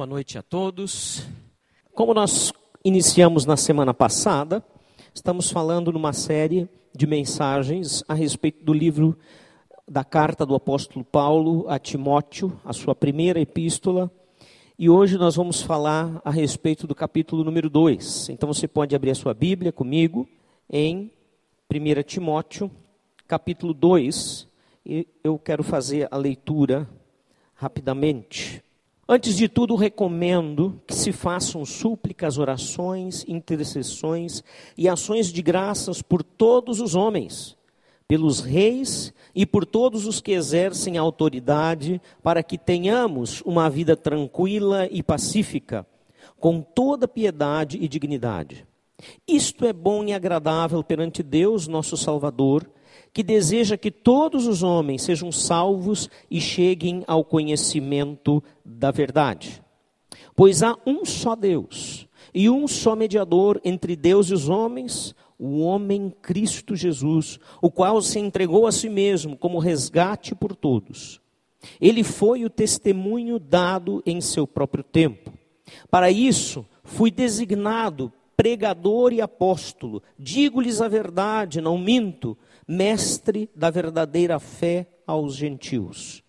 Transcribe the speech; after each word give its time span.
Boa 0.00 0.08
noite 0.08 0.38
a 0.38 0.42
todos. 0.42 1.28
Como 1.94 2.14
nós 2.14 2.54
iniciamos 2.82 3.44
na 3.44 3.54
semana 3.54 3.92
passada, 3.92 4.64
estamos 5.12 5.50
falando 5.50 5.92
numa 5.92 6.14
série 6.14 6.66
de 6.96 7.06
mensagens 7.06 8.02
a 8.08 8.14
respeito 8.14 8.64
do 8.64 8.72
livro 8.72 9.14
da 9.86 10.02
carta 10.02 10.46
do 10.46 10.54
apóstolo 10.54 11.04
Paulo 11.04 11.68
a 11.68 11.78
Timóteo, 11.78 12.58
a 12.64 12.72
sua 12.72 12.94
primeira 12.94 13.38
epístola. 13.42 14.10
E 14.78 14.88
hoje 14.88 15.18
nós 15.18 15.36
vamos 15.36 15.60
falar 15.60 16.22
a 16.24 16.30
respeito 16.30 16.86
do 16.86 16.94
capítulo 16.94 17.44
número 17.44 17.68
2. 17.68 18.30
Então 18.30 18.50
você 18.50 18.66
pode 18.66 18.96
abrir 18.96 19.10
a 19.10 19.14
sua 19.14 19.34
Bíblia 19.34 19.70
comigo 19.70 20.26
em 20.70 21.12
1 21.70 22.02
Timóteo, 22.04 22.70
capítulo 23.28 23.74
2. 23.74 24.48
E 24.86 25.06
eu 25.22 25.38
quero 25.38 25.62
fazer 25.62 26.08
a 26.10 26.16
leitura 26.16 26.88
rapidamente. 27.52 28.64
Antes 29.12 29.36
de 29.36 29.48
tudo, 29.48 29.74
recomendo 29.74 30.80
que 30.86 30.94
se 30.94 31.10
façam 31.10 31.64
súplicas, 31.64 32.38
orações, 32.38 33.24
intercessões 33.26 34.44
e 34.78 34.88
ações 34.88 35.32
de 35.32 35.42
graças 35.42 36.00
por 36.00 36.22
todos 36.22 36.80
os 36.80 36.94
homens, 36.94 37.56
pelos 38.06 38.38
reis 38.38 39.12
e 39.34 39.44
por 39.44 39.66
todos 39.66 40.06
os 40.06 40.20
que 40.20 40.30
exercem 40.30 40.96
autoridade, 40.96 42.00
para 42.22 42.40
que 42.40 42.56
tenhamos 42.56 43.40
uma 43.40 43.68
vida 43.68 43.96
tranquila 43.96 44.86
e 44.88 45.02
pacífica, 45.02 45.84
com 46.38 46.60
toda 46.60 47.08
piedade 47.08 47.78
e 47.82 47.88
dignidade. 47.88 48.64
Isto 49.26 49.66
é 49.66 49.72
bom 49.72 50.04
e 50.04 50.12
agradável 50.12 50.84
perante 50.84 51.20
Deus, 51.20 51.66
nosso 51.66 51.96
Salvador 51.96 52.64
que 53.12 53.22
deseja 53.22 53.76
que 53.76 53.90
todos 53.90 54.46
os 54.46 54.62
homens 54.62 55.02
sejam 55.02 55.32
salvos 55.32 56.08
e 56.30 56.40
cheguem 56.40 57.02
ao 57.06 57.24
conhecimento 57.24 58.42
da 58.64 58.90
verdade. 58.90 59.62
Pois 60.34 60.62
há 60.62 60.76
um 60.86 61.04
só 61.04 61.34
Deus 61.34 62.06
e 62.32 62.48
um 62.48 62.68
só 62.68 62.94
mediador 62.94 63.60
entre 63.64 63.96
Deus 63.96 64.28
e 64.28 64.34
os 64.34 64.48
homens, 64.48 65.14
o 65.38 65.60
homem 65.60 66.12
Cristo 66.22 66.76
Jesus, 66.76 67.38
o 67.60 67.70
qual 67.70 68.00
se 68.00 68.18
entregou 68.18 68.66
a 68.66 68.72
si 68.72 68.88
mesmo 68.88 69.36
como 69.36 69.58
resgate 69.58 70.34
por 70.34 70.54
todos. 70.54 71.20
Ele 71.80 72.02
foi 72.02 72.44
o 72.44 72.50
testemunho 72.50 73.38
dado 73.38 74.02
em 74.06 74.20
seu 74.20 74.46
próprio 74.46 74.84
tempo. 74.84 75.32
Para 75.90 76.10
isso, 76.10 76.64
fui 76.82 77.10
designado 77.10 78.12
pregador 78.36 79.12
e 79.12 79.20
apóstolo. 79.20 80.02
Digo-lhes 80.18 80.80
a 80.80 80.88
verdade, 80.88 81.60
não 81.60 81.76
minto 81.76 82.36
mestre 82.70 83.50
da 83.52 83.68
verdadeira 83.68 84.38
fé 84.38 84.86
aos 85.04 85.34
gentios. 85.34 86.22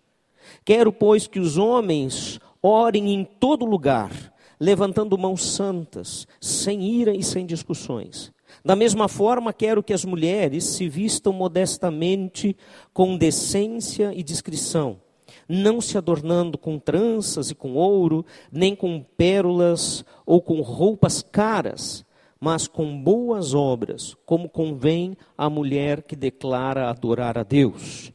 Quero, 0.64 0.92
pois, 0.92 1.28
que 1.28 1.38
os 1.38 1.56
homens 1.56 2.40
orem 2.60 3.14
em 3.14 3.24
todo 3.24 3.64
lugar, 3.64 4.10
levantando 4.58 5.16
mãos 5.16 5.44
santas, 5.44 6.26
sem 6.40 6.82
ira 6.82 7.14
e 7.14 7.22
sem 7.22 7.46
discussões. 7.46 8.32
Da 8.64 8.74
mesma 8.74 9.06
forma, 9.06 9.52
quero 9.52 9.84
que 9.84 9.92
as 9.92 10.04
mulheres 10.04 10.64
se 10.64 10.88
vistam 10.88 11.32
modestamente, 11.32 12.56
com 12.92 13.16
decência 13.16 14.12
e 14.12 14.20
discrição, 14.20 15.00
não 15.48 15.80
se 15.80 15.96
adornando 15.96 16.58
com 16.58 16.76
tranças 16.76 17.50
e 17.50 17.54
com 17.54 17.74
ouro, 17.74 18.26
nem 18.50 18.74
com 18.74 19.00
pérolas 19.16 20.04
ou 20.26 20.42
com 20.42 20.60
roupas 20.60 21.22
caras 21.22 22.04
mas 22.42 22.66
com 22.66 23.00
boas 23.00 23.54
obras, 23.54 24.16
como 24.26 24.48
convém 24.48 25.16
à 25.38 25.48
mulher 25.48 26.02
que 26.02 26.16
declara 26.16 26.90
adorar 26.90 27.38
a 27.38 27.44
Deus. 27.44 28.12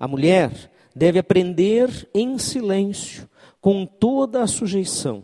A 0.00 0.08
mulher 0.08 0.72
deve 0.96 1.18
aprender 1.18 2.08
em 2.14 2.38
silêncio, 2.38 3.28
com 3.60 3.84
toda 3.84 4.42
a 4.42 4.46
sujeição. 4.46 5.22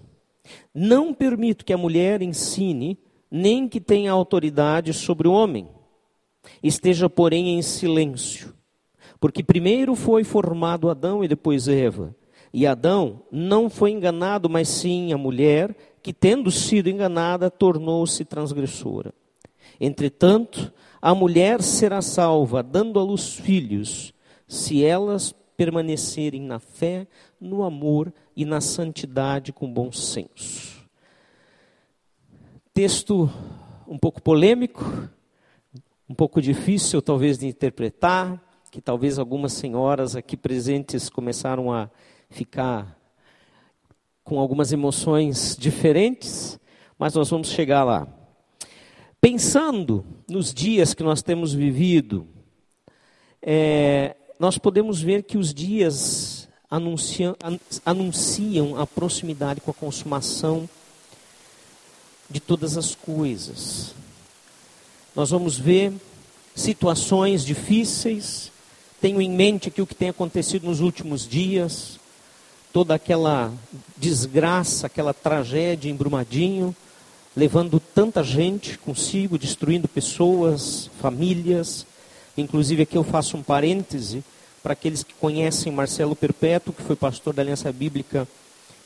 Não 0.75 1.15
permito 1.15 1.65
que 1.65 1.73
a 1.73 1.79
mulher 1.79 2.21
ensine, 2.21 2.99
nem 3.31 3.67
que 3.67 3.81
tenha 3.81 4.13
autoridade 4.13 4.93
sobre 4.93 5.27
o 5.27 5.33
homem. 5.33 5.67
Esteja, 6.63 7.09
porém, 7.09 7.57
em 7.57 7.63
silêncio, 7.63 8.53
porque 9.19 9.43
primeiro 9.43 9.95
foi 9.95 10.23
formado 10.23 10.91
Adão 10.91 11.25
e 11.25 11.29
depois 11.29 11.67
Eva. 11.67 12.15
E 12.53 12.67
Adão 12.67 13.23
não 13.33 13.71
foi 13.71 13.93
enganado, 13.93 14.51
mas 14.51 14.69
sim 14.69 15.15
a 15.15 15.17
mulher 15.17 15.75
que, 16.05 16.13
tendo 16.13 16.51
sido 16.51 16.91
enganada, 16.91 17.51
tornou-se 17.51 18.23
transgressora. 18.27 19.15
Entretanto, 19.81 20.71
a 21.01 21.15
mulher 21.15 21.63
será 21.63 22.03
salva, 22.03 22.63
dando 22.63 23.01
à 23.01 23.03
luz 23.03 23.37
filhos, 23.37 24.13
se 24.47 24.85
elas 24.85 25.35
permanecerem 25.57 26.43
na 26.43 26.59
fé, 26.59 27.07
no 27.41 27.63
amor 27.63 28.13
e 28.37 28.45
na 28.45 28.61
santidade 28.61 29.51
com 29.51 29.73
bom 29.73 29.91
senso. 29.91 30.87
Texto 32.75 33.31
um 33.89 33.97
pouco 33.97 34.21
polêmico, 34.21 34.85
um 36.07 36.15
pouco 36.15 36.43
difícil 36.43 37.01
talvez 37.01 37.39
de 37.39 37.47
interpretar, 37.47 38.39
que 38.71 38.83
talvez 38.83 39.19
algumas 39.19 39.55
senhoras 39.55 40.15
aqui 40.15 40.37
presentes 40.37 41.09
começaram 41.09 41.73
a 41.73 41.89
ficar 42.29 42.95
com 44.25 44.41
algumas 44.41 44.73
emoções 44.73 45.55
diferentes, 45.59 46.59
mas 46.99 47.13
nós 47.13 47.29
vamos 47.29 47.49
chegar 47.51 47.85
lá. 47.85 48.09
Pensando 49.21 50.05
nos 50.29 50.53
dias 50.53 50.95
que 50.95 51.03
nós 51.03 51.23
temos 51.23 51.53
vivido, 51.53 52.27
é, 53.43 54.17
nós 54.41 54.57
podemos 54.57 55.01
ver 55.01 55.23
que 55.25 55.37
os 55.37 55.53
dias 55.53 56.49
anunciam, 56.71 57.37
anunciam 57.85 58.81
a 58.81 58.87
proximidade 58.87 59.61
com 59.61 59.71
a 59.71 59.75
consumação 59.75 60.69
de 62.29 62.41
todas 62.41 62.79
as 62.79 62.95
coisas. 62.95 63.95
Nós 65.15 65.31
vamos 65.31 65.59
ver 65.59 65.93
situações 66.55 67.45
difíceis. 67.45 68.51
Tenho 69.01 69.21
em 69.21 69.31
mente 69.31 69.69
aqui 69.69 69.83
o 69.83 69.87
que 69.87 69.95
tem 69.95 70.09
acontecido 70.09 70.67
nos 70.67 70.81
últimos 70.81 71.29
dias 71.29 72.01
toda 72.75 72.93
aquela 72.93 73.53
desgraça, 73.97 74.89
aquela 74.89 75.15
tragédia 75.15 75.89
em 75.89 75.95
Brumadinho, 75.95 76.75
levando 77.37 77.79
tanta 77.79 78.25
gente 78.25 78.77
consigo, 78.79 79.39
destruindo 79.39 79.87
pessoas, 79.87 80.91
famílias. 81.01 81.87
Inclusive 82.37 82.83
aqui 82.83 82.99
eu 82.99 83.05
faço 83.05 83.37
um 83.37 83.45
parêntese 83.45 84.25
para 84.61 84.73
aqueles 84.73 85.05
que 85.05 85.15
conhecem 85.15 85.73
Marcelo 85.73 86.17
Perpétuo, 86.17 86.73
que 86.73 86.83
foi 86.83 86.97
pastor 86.97 87.33
da 87.33 87.43
Aliança 87.43 87.71
Bíblica 87.71 88.27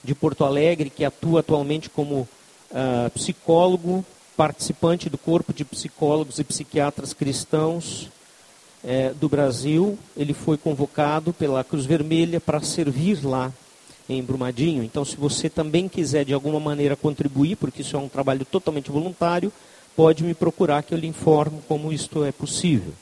de 0.05 0.15
Porto 0.15 0.45
Alegre, 0.45 0.91
que 0.91 1.03
atua 1.03 1.41
atualmente 1.41 1.89
como 1.89 2.29
uh, 2.71 3.11
psicólogo, 3.15 4.05
participante 4.37 5.09
do 5.09 5.17
corpo 5.17 5.51
de 5.51 5.65
psicólogos 5.65 6.39
e 6.39 6.45
psiquiatras 6.45 7.15
cristãos 7.15 8.11
eh, 8.85 9.13
do 9.19 9.29
Brasil. 9.29 9.99
Ele 10.17 10.33
foi 10.33 10.57
convocado 10.57 11.33
pela 11.33 11.65
Cruz 11.65 11.85
Vermelha 11.87 12.39
para 12.39 12.61
servir 12.61 13.27
lá 13.27 13.51
em 14.09 14.23
Brumadinho. 14.23 14.83
Então, 14.83 15.05
se 15.05 15.17
você 15.17 15.51
também 15.51 15.89
quiser 15.89 16.25
de 16.25 16.33
alguma 16.33 16.59
maneira 16.59 16.97
contribuir, 16.97 17.57
porque 17.57 17.83
isso 17.83 17.97
é 17.97 17.99
um 17.99 18.09
trabalho 18.09 18.45
totalmente 18.45 18.91
voluntário, 18.91 19.53
pode 19.95 20.25
me 20.25 20.35
procurar 20.35 20.83
que 20.83 20.95
eu 20.95 20.99
lhe 20.99 21.07
informo 21.07 21.63
como 21.69 21.93
isto 21.93 22.25
é 22.25 22.33
possível. 22.33 22.93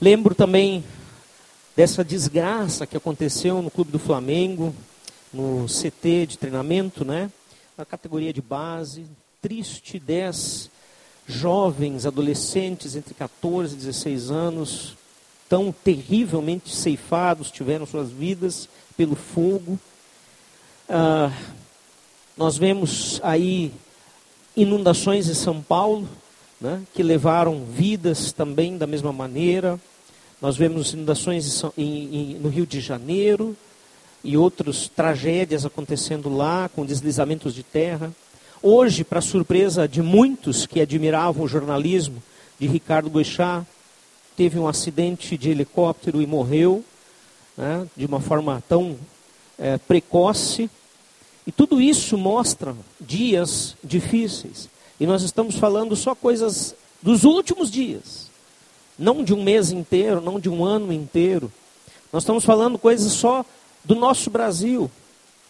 Lembro 0.00 0.34
também 0.34 0.82
dessa 1.76 2.04
desgraça 2.04 2.86
que 2.86 2.96
aconteceu 2.96 3.60
no 3.60 3.70
Clube 3.70 3.90
do 3.90 3.98
Flamengo, 3.98 4.74
no 5.32 5.66
CT 5.66 6.26
de 6.26 6.38
treinamento, 6.38 7.04
né? 7.04 7.30
Na 7.76 7.84
categoria 7.84 8.32
de 8.32 8.40
base, 8.40 9.04
triste, 9.40 9.98
10 9.98 10.70
jovens, 11.26 12.06
adolescentes 12.06 12.96
entre 12.96 13.14
14 13.14 13.74
e 13.74 13.78
16 13.78 14.30
anos, 14.30 14.96
tão 15.48 15.72
terrivelmente 15.72 16.74
ceifados, 16.74 17.50
tiveram 17.50 17.86
suas 17.86 18.10
vidas 18.10 18.68
pelo 18.96 19.14
fogo. 19.14 19.78
Ah, 20.92 21.30
nós 22.36 22.58
vemos 22.58 23.20
aí 23.22 23.72
inundações 24.56 25.28
em 25.28 25.34
São 25.34 25.62
Paulo, 25.62 26.08
né, 26.60 26.82
que 26.92 27.00
levaram 27.00 27.64
vidas 27.64 28.32
também 28.32 28.76
da 28.76 28.88
mesma 28.88 29.12
maneira. 29.12 29.78
Nós 30.42 30.56
vemos 30.56 30.92
inundações 30.92 31.62
em, 31.78 32.32
em, 32.32 32.34
no 32.40 32.48
Rio 32.48 32.66
de 32.66 32.80
Janeiro 32.80 33.56
e 34.24 34.36
outras 34.36 34.88
tragédias 34.88 35.64
acontecendo 35.64 36.28
lá, 36.28 36.68
com 36.68 36.84
deslizamentos 36.84 37.54
de 37.54 37.62
terra. 37.62 38.12
Hoje, 38.60 39.04
para 39.04 39.20
surpresa 39.20 39.86
de 39.86 40.02
muitos 40.02 40.66
que 40.66 40.80
admiravam 40.80 41.44
o 41.44 41.48
jornalismo 41.48 42.20
de 42.58 42.66
Ricardo 42.66 43.08
Goixá, 43.08 43.64
teve 44.36 44.58
um 44.58 44.66
acidente 44.66 45.38
de 45.38 45.50
helicóptero 45.50 46.20
e 46.20 46.26
morreu 46.26 46.84
né, 47.56 47.86
de 47.96 48.06
uma 48.06 48.20
forma 48.20 48.60
tão 48.68 48.98
é, 49.56 49.78
precoce. 49.78 50.68
E 51.46 51.52
tudo 51.52 51.80
isso 51.80 52.18
mostra 52.18 52.76
dias 53.00 53.76
difíceis. 53.82 54.68
E 54.98 55.06
nós 55.06 55.22
estamos 55.22 55.56
falando 55.56 55.96
só 55.96 56.14
coisas 56.14 56.74
dos 57.02 57.24
últimos 57.24 57.70
dias. 57.70 58.30
Não 58.98 59.24
de 59.24 59.32
um 59.32 59.42
mês 59.42 59.70
inteiro, 59.70 60.20
não 60.20 60.38
de 60.38 60.48
um 60.48 60.64
ano 60.64 60.92
inteiro. 60.92 61.50
Nós 62.12 62.22
estamos 62.22 62.44
falando 62.44 62.78
coisas 62.78 63.12
só 63.12 63.44
do 63.84 63.94
nosso 63.94 64.30
Brasil. 64.30 64.90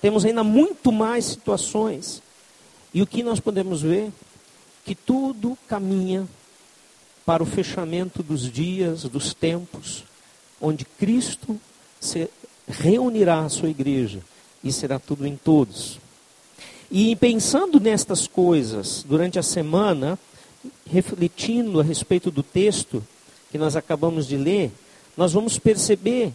temos 0.01 0.25
ainda 0.25 0.45
muito 0.45 0.93
mais 0.93 1.25
situações. 1.27 2.23
E 2.95 3.03
o 3.03 3.07
que 3.07 3.23
nós 3.23 3.41
podemos 3.41 3.83
ver? 3.83 4.11
Que 4.85 4.95
tudo 4.95 5.59
caminha 5.69 6.27
para 7.27 7.43
o 7.43 7.47
fechamento 7.47 8.23
dos 8.23 8.51
dias, 8.51 9.03
dos 9.03 9.35
tempos, 9.35 10.05
onde 10.61 10.85
Cristo 10.85 11.61
se 12.01 12.31
reunirá 12.67 13.41
a 13.41 13.49
sua 13.49 13.69
igreja 13.69 14.23
e 14.63 14.73
será 14.73 14.99
tudo 14.99 15.27
em 15.27 15.37
todos. 15.37 15.99
E 16.91 17.15
pensando 17.17 17.79
nestas 17.79 18.27
coisas 18.27 19.05
durante 19.09 19.39
a 19.39 19.43
semana, 19.43 20.19
refletindo 20.87 21.81
a 21.81 21.85
respeito 21.85 22.31
do 22.31 22.43
texto 22.43 23.05
que 23.51 23.59
nós 23.59 23.77
acabamos 23.77 24.27
de 24.27 24.37
ler, 24.37 24.73
nós 25.17 25.33
vamos 25.33 25.59
perceber 25.59 26.33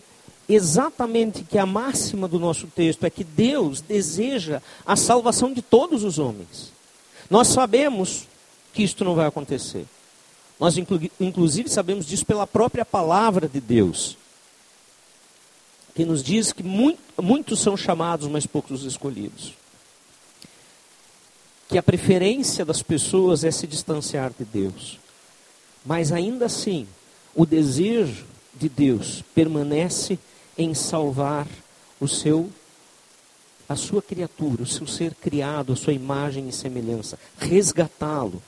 exatamente 0.48 1.44
que 1.44 1.58
a 1.58 1.66
máxima 1.66 2.28
do 2.28 2.40
nosso 2.40 2.68
texto 2.68 3.04
é 3.04 3.10
que 3.10 3.24
Deus 3.24 3.82
deseja 3.82 4.62
a 4.86 4.96
salvação 4.96 5.52
de 5.52 5.62
todos 5.62 6.04
os 6.04 6.20
homens. 6.20 6.72
Nós 7.30 7.48
sabemos 7.48 8.28
que 8.74 8.84
isto 8.84 9.04
não 9.04 9.16
vai 9.16 9.28
acontecer. 9.28 9.86
Nós, 10.60 10.76
inclusive, 11.20 11.68
sabemos 11.68 12.06
disso 12.06 12.26
pela 12.26 12.48
própria 12.48 12.86
palavra 12.86 13.50
de 13.50 13.60
Deus, 13.60 14.18
que 15.96 16.04
nos 16.04 16.22
diz 16.22 16.52
que 16.52 16.62
muito, 16.62 17.00
muitos 17.22 17.62
são 17.62 17.78
chamados, 17.78 18.28
mas 18.28 18.46
poucos 18.46 18.82
os 18.82 18.92
escolhidos. 18.92 19.54
Que 21.70 21.78
a 21.78 21.84
preferência 21.84 22.66
das 22.66 22.84
pessoas 22.84 23.44
é 23.46 23.50
se 23.50 23.66
distanciar 23.66 24.32
de 24.38 24.44
Deus. 24.44 25.00
Mas 25.86 26.12
ainda 26.12 26.46
assim, 26.46 26.86
o 27.34 27.46
desejo 27.46 28.26
de 28.54 28.68
Deus 28.68 29.24
permanece 29.34 30.20
em 30.58 30.74
salvar 30.74 31.48
o 32.00 32.08
seu 32.08 32.50
a 33.68 33.76
sua 33.76 34.00
criatura, 34.00 34.62
o 34.62 34.68
seu 34.68 34.86
ser 34.86 35.16
criado, 35.16 35.74
a 35.74 35.76
sua 35.76 35.94
imagem 35.94 36.48
e 36.48 36.54
semelhança, 36.54 37.18
resgatá-lo. 37.36 38.40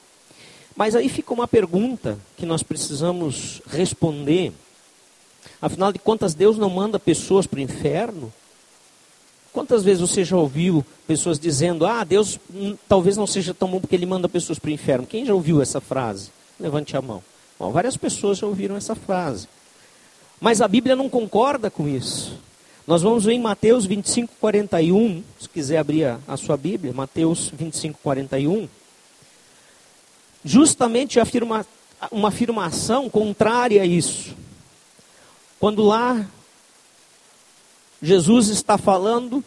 Mas 0.75 0.95
aí 0.95 1.09
fica 1.09 1.33
uma 1.33 1.47
pergunta 1.47 2.19
que 2.37 2.45
nós 2.45 2.61
precisamos 2.61 3.63
responder. 3.65 4.53
Afinal 5.61 5.91
de 5.91 5.99
contas, 5.99 6.33
Deus 6.33 6.57
não 6.57 6.69
manda 6.69 6.99
pessoas 6.99 7.47
para 7.47 7.57
o 7.57 7.61
inferno? 7.61 8.31
Quantas 9.53 9.83
vezes 9.83 10.01
você 10.01 10.23
já 10.23 10.37
ouviu 10.37 10.85
pessoas 11.07 11.39
dizendo: 11.39 11.85
Ah, 11.85 12.03
Deus 12.03 12.39
talvez 12.87 13.17
não 13.17 13.25
seja 13.25 13.53
tão 13.53 13.67
bom 13.67 13.79
porque 13.79 13.95
Ele 13.95 14.05
manda 14.05 14.29
pessoas 14.29 14.59
para 14.59 14.69
o 14.69 14.73
inferno? 14.73 15.07
Quem 15.07 15.25
já 15.25 15.33
ouviu 15.33 15.61
essa 15.61 15.81
frase? 15.81 16.29
Levante 16.59 16.95
a 16.95 17.01
mão. 17.01 17.23
Bom, 17.59 17.71
várias 17.71 17.97
pessoas 17.97 18.37
já 18.37 18.45
ouviram 18.45 18.75
essa 18.75 18.93
frase. 18.93 19.47
Mas 20.39 20.61
a 20.61 20.67
Bíblia 20.67 20.95
não 20.95 21.09
concorda 21.09 21.71
com 21.71 21.87
isso. 21.87 22.37
Nós 22.85 23.01
vamos 23.01 23.25
ver 23.25 23.33
em 23.33 23.39
Mateus 23.39 23.85
25, 23.85 24.33
41, 24.39 25.23
se 25.39 25.49
quiser 25.49 25.77
abrir 25.77 26.05
a, 26.05 26.19
a 26.27 26.37
sua 26.37 26.55
Bíblia, 26.55 26.93
Mateus 26.93 27.51
25, 27.53 27.99
41. 28.01 28.69
Justamente 30.45 31.19
afirma, 31.19 31.65
uma 32.11 32.29
afirmação 32.29 33.09
contrária 33.09 33.81
a 33.81 33.85
isso. 33.85 34.35
Quando 35.59 35.83
lá 35.83 36.25
Jesus 38.01 38.49
está 38.49 38.77
falando, 38.77 39.43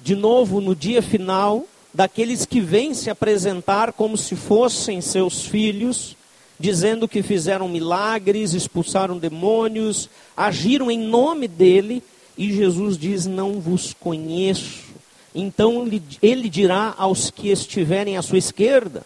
de 0.00 0.16
novo, 0.16 0.60
no 0.60 0.74
dia 0.74 1.02
final, 1.02 1.66
daqueles 1.92 2.46
que 2.46 2.60
vêm 2.60 2.94
se 2.94 3.10
apresentar 3.10 3.92
como 3.92 4.16
se 4.16 4.34
fossem 4.34 5.00
seus 5.00 5.44
filhos, 5.44 6.16
dizendo 6.58 7.06
que 7.06 7.22
fizeram 7.22 7.68
milagres, 7.68 8.54
expulsaram 8.54 9.18
demônios, 9.18 10.08
agiram 10.36 10.90
em 10.90 10.98
nome 10.98 11.46
dele, 11.46 12.02
e 12.36 12.52
Jesus 12.52 12.96
diz: 12.96 13.26
Não 13.26 13.60
vos 13.60 13.92
conheço. 13.92 14.92
Então 15.34 15.86
ele 16.22 16.48
dirá 16.48 16.94
aos 16.96 17.30
que 17.30 17.48
estiverem 17.48 18.16
à 18.16 18.22
sua 18.22 18.38
esquerda: 18.38 19.04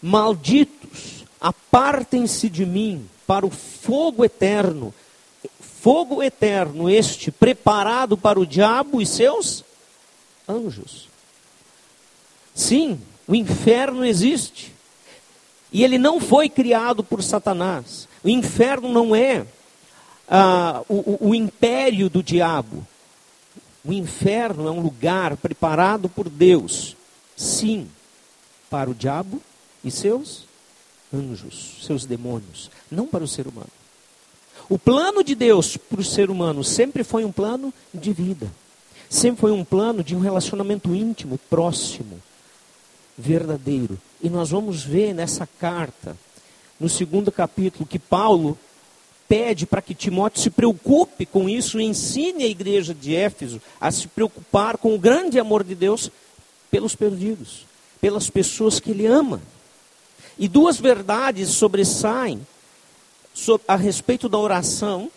Malditos, 0.00 1.24
apartem-se 1.40 2.48
de 2.48 2.64
mim 2.64 3.08
para 3.26 3.44
o 3.44 3.50
fogo 3.50 4.24
eterno. 4.24 4.94
Fogo 5.80 6.22
eterno 6.22 6.90
este, 6.90 7.30
preparado 7.30 8.16
para 8.16 8.40
o 8.40 8.46
diabo 8.46 9.00
e 9.00 9.06
seus 9.06 9.64
anjos. 10.48 11.08
Sim, 12.54 13.00
o 13.26 13.34
inferno 13.34 14.04
existe. 14.04 14.74
E 15.72 15.84
ele 15.84 15.98
não 15.98 16.18
foi 16.18 16.48
criado 16.48 17.04
por 17.04 17.22
Satanás. 17.22 18.08
O 18.24 18.28
inferno 18.28 18.88
não 18.88 19.14
é 19.14 19.46
ah, 20.28 20.82
o, 20.88 21.28
o 21.28 21.34
império 21.34 22.10
do 22.10 22.22
diabo. 22.22 22.86
O 23.84 23.92
inferno 23.92 24.66
é 24.66 24.70
um 24.70 24.80
lugar 24.80 25.36
preparado 25.36 26.08
por 26.08 26.28
Deus, 26.28 26.96
sim, 27.36 27.88
para 28.68 28.90
o 28.90 28.94
diabo 28.94 29.40
e 29.84 29.90
seus 29.90 30.44
anjos, 31.14 31.76
seus 31.86 32.04
demônios, 32.04 32.70
não 32.90 33.06
para 33.06 33.22
o 33.22 33.28
ser 33.28 33.46
humano. 33.46 33.77
O 34.68 34.78
plano 34.78 35.24
de 35.24 35.34
Deus 35.34 35.76
para 35.78 36.00
o 36.00 36.04
ser 36.04 36.30
humano 36.30 36.62
sempre 36.62 37.02
foi 37.02 37.24
um 37.24 37.32
plano 37.32 37.72
de 37.92 38.12
vida, 38.12 38.52
sempre 39.08 39.40
foi 39.40 39.52
um 39.52 39.64
plano 39.64 40.04
de 40.04 40.14
um 40.14 40.20
relacionamento 40.20 40.94
íntimo, 40.94 41.38
próximo, 41.48 42.20
verdadeiro. 43.16 43.98
E 44.22 44.28
nós 44.28 44.50
vamos 44.50 44.84
ver 44.84 45.14
nessa 45.14 45.48
carta, 45.58 46.14
no 46.78 46.88
segundo 46.88 47.32
capítulo, 47.32 47.86
que 47.86 47.98
Paulo 47.98 48.58
pede 49.26 49.64
para 49.64 49.80
que 49.80 49.94
Timóteo 49.94 50.42
se 50.42 50.50
preocupe 50.50 51.24
com 51.24 51.48
isso 51.48 51.80
e 51.80 51.84
ensine 51.84 52.44
a 52.44 52.48
igreja 52.48 52.94
de 52.94 53.14
Éfeso 53.14 53.62
a 53.80 53.90
se 53.90 54.06
preocupar 54.06 54.76
com 54.76 54.94
o 54.94 54.98
grande 54.98 55.38
amor 55.38 55.64
de 55.64 55.74
Deus 55.74 56.10
pelos 56.70 56.94
perdidos, 56.94 57.66
pelas 58.00 58.28
pessoas 58.28 58.78
que 58.80 58.90
ele 58.90 59.06
ama. 59.06 59.40
E 60.38 60.46
duas 60.46 60.78
verdades 60.78 61.48
sobressaem 61.50 62.46
a 63.66 63.76
respeito 63.76 64.28
da 64.28 64.38
oração 64.38 65.10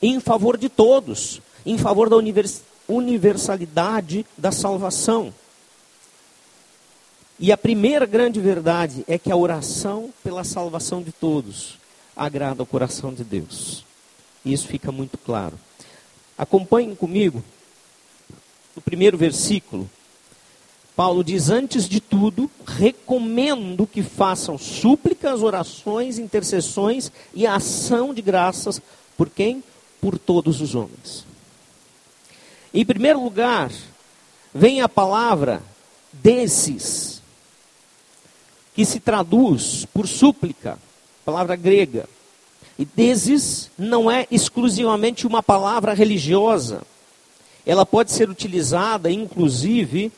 em 0.00 0.20
favor 0.20 0.56
de 0.56 0.68
todos, 0.68 1.40
em 1.66 1.76
favor 1.76 2.08
da 2.08 2.16
universalidade 2.88 4.24
da 4.36 4.52
salvação. 4.52 5.32
E 7.38 7.52
a 7.52 7.56
primeira 7.56 8.04
grande 8.04 8.40
verdade 8.40 9.04
é 9.06 9.16
que 9.16 9.30
a 9.30 9.36
oração 9.36 10.12
pela 10.24 10.42
salvação 10.42 11.02
de 11.02 11.12
todos 11.12 11.78
agrada 12.16 12.62
ao 12.62 12.66
coração 12.66 13.14
de 13.14 13.22
Deus. 13.22 13.84
Isso 14.44 14.66
fica 14.66 14.90
muito 14.90 15.16
claro. 15.16 15.58
Acompanhem 16.36 16.94
comigo 16.96 17.44
o 18.74 18.80
primeiro 18.80 19.16
versículo. 19.16 19.88
Paulo 20.98 21.22
diz: 21.22 21.48
Antes 21.48 21.88
de 21.88 22.00
tudo, 22.00 22.50
recomendo 22.66 23.86
que 23.86 24.02
façam 24.02 24.58
súplicas, 24.58 25.44
orações, 25.44 26.18
intercessões 26.18 27.12
e 27.32 27.46
ação 27.46 28.12
de 28.12 28.20
graças 28.20 28.82
por 29.16 29.30
quem? 29.30 29.62
Por 30.00 30.18
todos 30.18 30.60
os 30.60 30.74
homens. 30.74 31.24
Em 32.74 32.84
primeiro 32.84 33.22
lugar, 33.22 33.70
vem 34.52 34.80
a 34.80 34.88
palavra 34.88 35.62
desses 36.12 37.22
que 38.74 38.84
se 38.84 38.98
traduz 38.98 39.86
por 39.94 40.08
súplica, 40.08 40.80
palavra 41.24 41.54
grega. 41.54 42.08
E 42.76 42.84
deses 42.84 43.70
não 43.78 44.10
é 44.10 44.26
exclusivamente 44.32 45.28
uma 45.28 45.44
palavra 45.44 45.94
religiosa. 45.94 46.82
Ela 47.64 47.86
pode 47.86 48.10
ser 48.10 48.28
utilizada, 48.28 49.08
inclusive, 49.12 50.10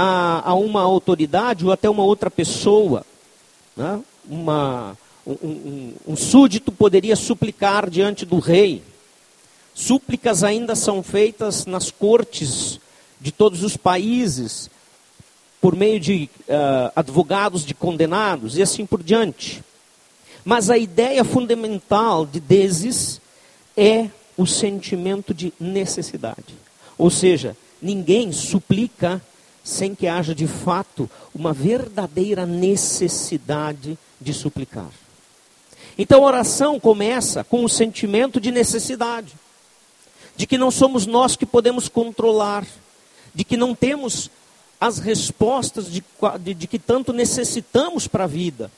a, 0.00 0.50
a 0.50 0.54
uma 0.54 0.80
autoridade 0.80 1.66
ou 1.66 1.72
até 1.72 1.90
uma 1.90 2.04
outra 2.04 2.30
pessoa. 2.30 3.04
Né? 3.76 4.00
Uma, 4.30 4.96
um, 5.26 5.32
um, 5.32 5.94
um 6.10 6.16
súdito 6.16 6.70
poderia 6.70 7.16
suplicar 7.16 7.90
diante 7.90 8.24
do 8.24 8.38
rei. 8.38 8.80
Súplicas 9.74 10.44
ainda 10.44 10.76
são 10.76 11.02
feitas 11.02 11.66
nas 11.66 11.90
cortes 11.90 12.78
de 13.20 13.32
todos 13.32 13.64
os 13.64 13.76
países, 13.76 14.70
por 15.60 15.74
meio 15.74 15.98
de 15.98 16.30
uh, 16.48 16.92
advogados 16.94 17.66
de 17.66 17.74
condenados 17.74 18.56
e 18.56 18.62
assim 18.62 18.86
por 18.86 19.02
diante. 19.02 19.64
Mas 20.44 20.70
a 20.70 20.78
ideia 20.78 21.24
fundamental 21.24 22.24
de 22.24 22.38
Deses 22.38 23.20
é 23.76 24.08
o 24.36 24.46
sentimento 24.46 25.34
de 25.34 25.52
necessidade. 25.58 26.54
Ou 26.96 27.10
seja, 27.10 27.56
ninguém 27.82 28.30
suplica 28.30 29.20
sem 29.68 29.94
que 29.94 30.06
haja 30.06 30.34
de 30.34 30.46
fato 30.46 31.10
uma 31.34 31.52
verdadeira 31.52 32.46
necessidade 32.46 33.98
de 34.18 34.32
suplicar. 34.32 34.90
Então 35.96 36.24
a 36.24 36.26
oração 36.26 36.80
começa 36.80 37.44
com 37.44 37.64
o 37.64 37.68
sentimento 37.68 38.40
de 38.40 38.50
necessidade, 38.50 39.34
de 40.36 40.46
que 40.46 40.56
não 40.56 40.70
somos 40.70 41.04
nós 41.04 41.36
que 41.36 41.44
podemos 41.44 41.88
controlar, 41.88 42.66
de 43.34 43.44
que 43.44 43.56
não 43.56 43.74
temos 43.74 44.30
as 44.80 44.98
respostas 44.98 45.90
de, 45.90 46.02
de, 46.40 46.54
de 46.54 46.66
que 46.66 46.78
tanto 46.78 47.12
necessitamos 47.12 48.06
para 48.06 48.24
a 48.24 48.28
vida 48.28 48.70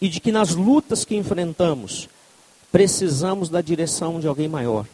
e 0.00 0.08
de 0.08 0.18
que 0.18 0.32
nas 0.32 0.54
lutas 0.54 1.04
que 1.04 1.14
enfrentamos 1.14 2.08
precisamos 2.72 3.48
da 3.48 3.60
direção 3.60 4.18
de 4.18 4.26
alguém 4.26 4.48
maior, 4.48 4.86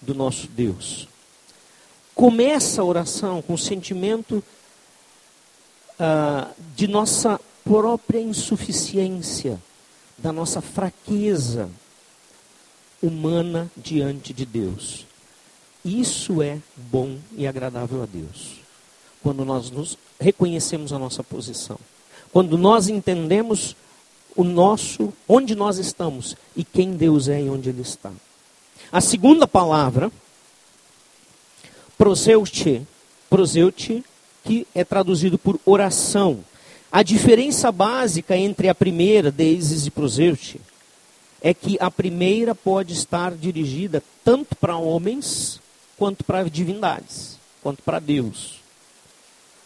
do 0.00 0.14
nosso 0.14 0.46
Deus. 0.46 1.08
Começa 2.20 2.82
a 2.82 2.84
oração 2.84 3.40
com 3.40 3.54
o 3.54 3.58
sentimento 3.58 4.44
uh, 5.98 6.54
de 6.76 6.86
nossa 6.86 7.40
própria 7.64 8.20
insuficiência, 8.20 9.58
da 10.18 10.30
nossa 10.30 10.60
fraqueza 10.60 11.70
humana 13.02 13.70
diante 13.74 14.34
de 14.34 14.44
Deus. 14.44 15.06
Isso 15.82 16.42
é 16.42 16.58
bom 16.76 17.16
e 17.38 17.46
agradável 17.46 18.02
a 18.02 18.06
Deus. 18.06 18.60
Quando 19.22 19.42
nós 19.42 19.70
nos 19.70 19.96
reconhecemos 20.20 20.92
a 20.92 20.98
nossa 20.98 21.24
posição. 21.24 21.78
Quando 22.30 22.58
nós 22.58 22.90
entendemos 22.90 23.74
o 24.36 24.44
nosso, 24.44 25.10
onde 25.26 25.54
nós 25.54 25.78
estamos 25.78 26.36
e 26.54 26.64
quem 26.64 26.92
Deus 26.92 27.28
é 27.28 27.40
e 27.40 27.48
onde 27.48 27.70
Ele 27.70 27.80
está. 27.80 28.12
A 28.92 29.00
segunda 29.00 29.48
palavra, 29.48 30.12
proseute, 32.00 32.80
proseute, 33.28 34.02
que 34.42 34.66
é 34.74 34.82
traduzido 34.82 35.36
por 35.36 35.60
oração. 35.66 36.42
A 36.90 37.02
diferença 37.02 37.70
básica 37.70 38.34
entre 38.34 38.70
a 38.70 38.74
primeira, 38.74 39.30
deises 39.30 39.84
e 39.84 39.90
proseute, 39.90 40.58
é 41.42 41.52
que 41.52 41.76
a 41.78 41.90
primeira 41.90 42.54
pode 42.54 42.94
estar 42.94 43.34
dirigida 43.34 44.02
tanto 44.24 44.56
para 44.56 44.78
homens 44.78 45.60
quanto 45.98 46.24
para 46.24 46.42
divindades, 46.48 47.38
quanto 47.62 47.82
para 47.82 47.98
Deus. 47.98 48.60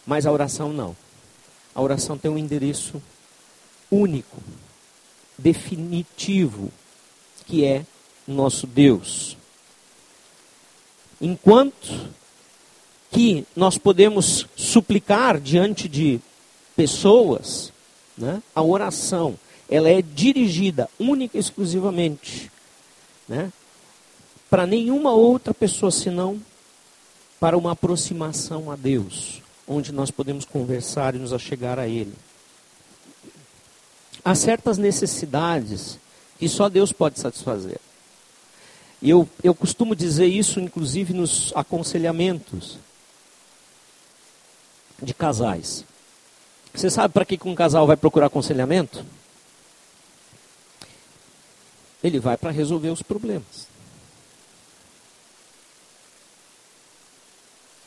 Mas 0.05 0.25
a 0.25 0.31
oração 0.31 0.73
não. 0.73 0.93
A 1.73 1.81
oração 1.81 2.17
tem 2.17 2.29
um 2.29 2.37
endereço 2.37 3.01
único, 3.89 4.43
definitivo, 5.37 6.69
que 7.45 7.63
é 7.63 7.85
nosso 8.27 8.67
Deus. 8.67 9.37
Enquanto 11.21 12.13
que 13.15 13.47
nós 13.55 13.77
podemos 13.77 14.45
suplicar 14.57 15.39
diante 15.39 15.87
de 15.87 16.19
pessoas, 16.75 17.71
né, 18.17 18.43
a 18.53 18.61
oração 18.61 19.39
ela 19.69 19.89
é 19.89 20.01
dirigida 20.01 20.89
única 20.99 21.37
e 21.37 21.39
exclusivamente 21.39 22.51
né, 23.25 23.53
para 24.49 24.67
nenhuma 24.67 25.13
outra 25.13 25.53
pessoa 25.53 25.91
senão 25.91 26.41
para 27.39 27.57
uma 27.57 27.71
aproximação 27.71 28.69
a 28.69 28.75
Deus, 28.75 29.41
onde 29.65 29.93
nós 29.93 30.11
podemos 30.11 30.43
conversar 30.43 31.15
e 31.15 31.19
nos 31.19 31.31
achegar 31.31 31.79
a 31.79 31.87
Ele. 31.87 32.13
Há 34.25 34.35
certas 34.35 34.77
necessidades 34.77 35.97
que 36.37 36.49
só 36.49 36.67
Deus 36.67 36.91
pode 36.91 37.17
satisfazer. 37.17 37.79
Eu, 39.01 39.27
eu 39.41 39.55
costumo 39.55 39.95
dizer 39.95 40.27
isso, 40.27 40.59
inclusive, 40.59 41.13
nos 41.13 41.53
aconselhamentos 41.55 42.77
de 45.01 45.13
casais. 45.13 45.85
Você 46.73 46.89
sabe 46.89 47.13
para 47.13 47.25
que 47.25 47.39
um 47.45 47.55
casal 47.55 47.87
vai 47.87 47.95
procurar 47.95 48.27
aconselhamento? 48.27 49.05
Ele 52.03 52.19
vai 52.19 52.37
para 52.37 52.51
resolver 52.51 52.89
os 52.89 53.01
problemas. 53.01 53.67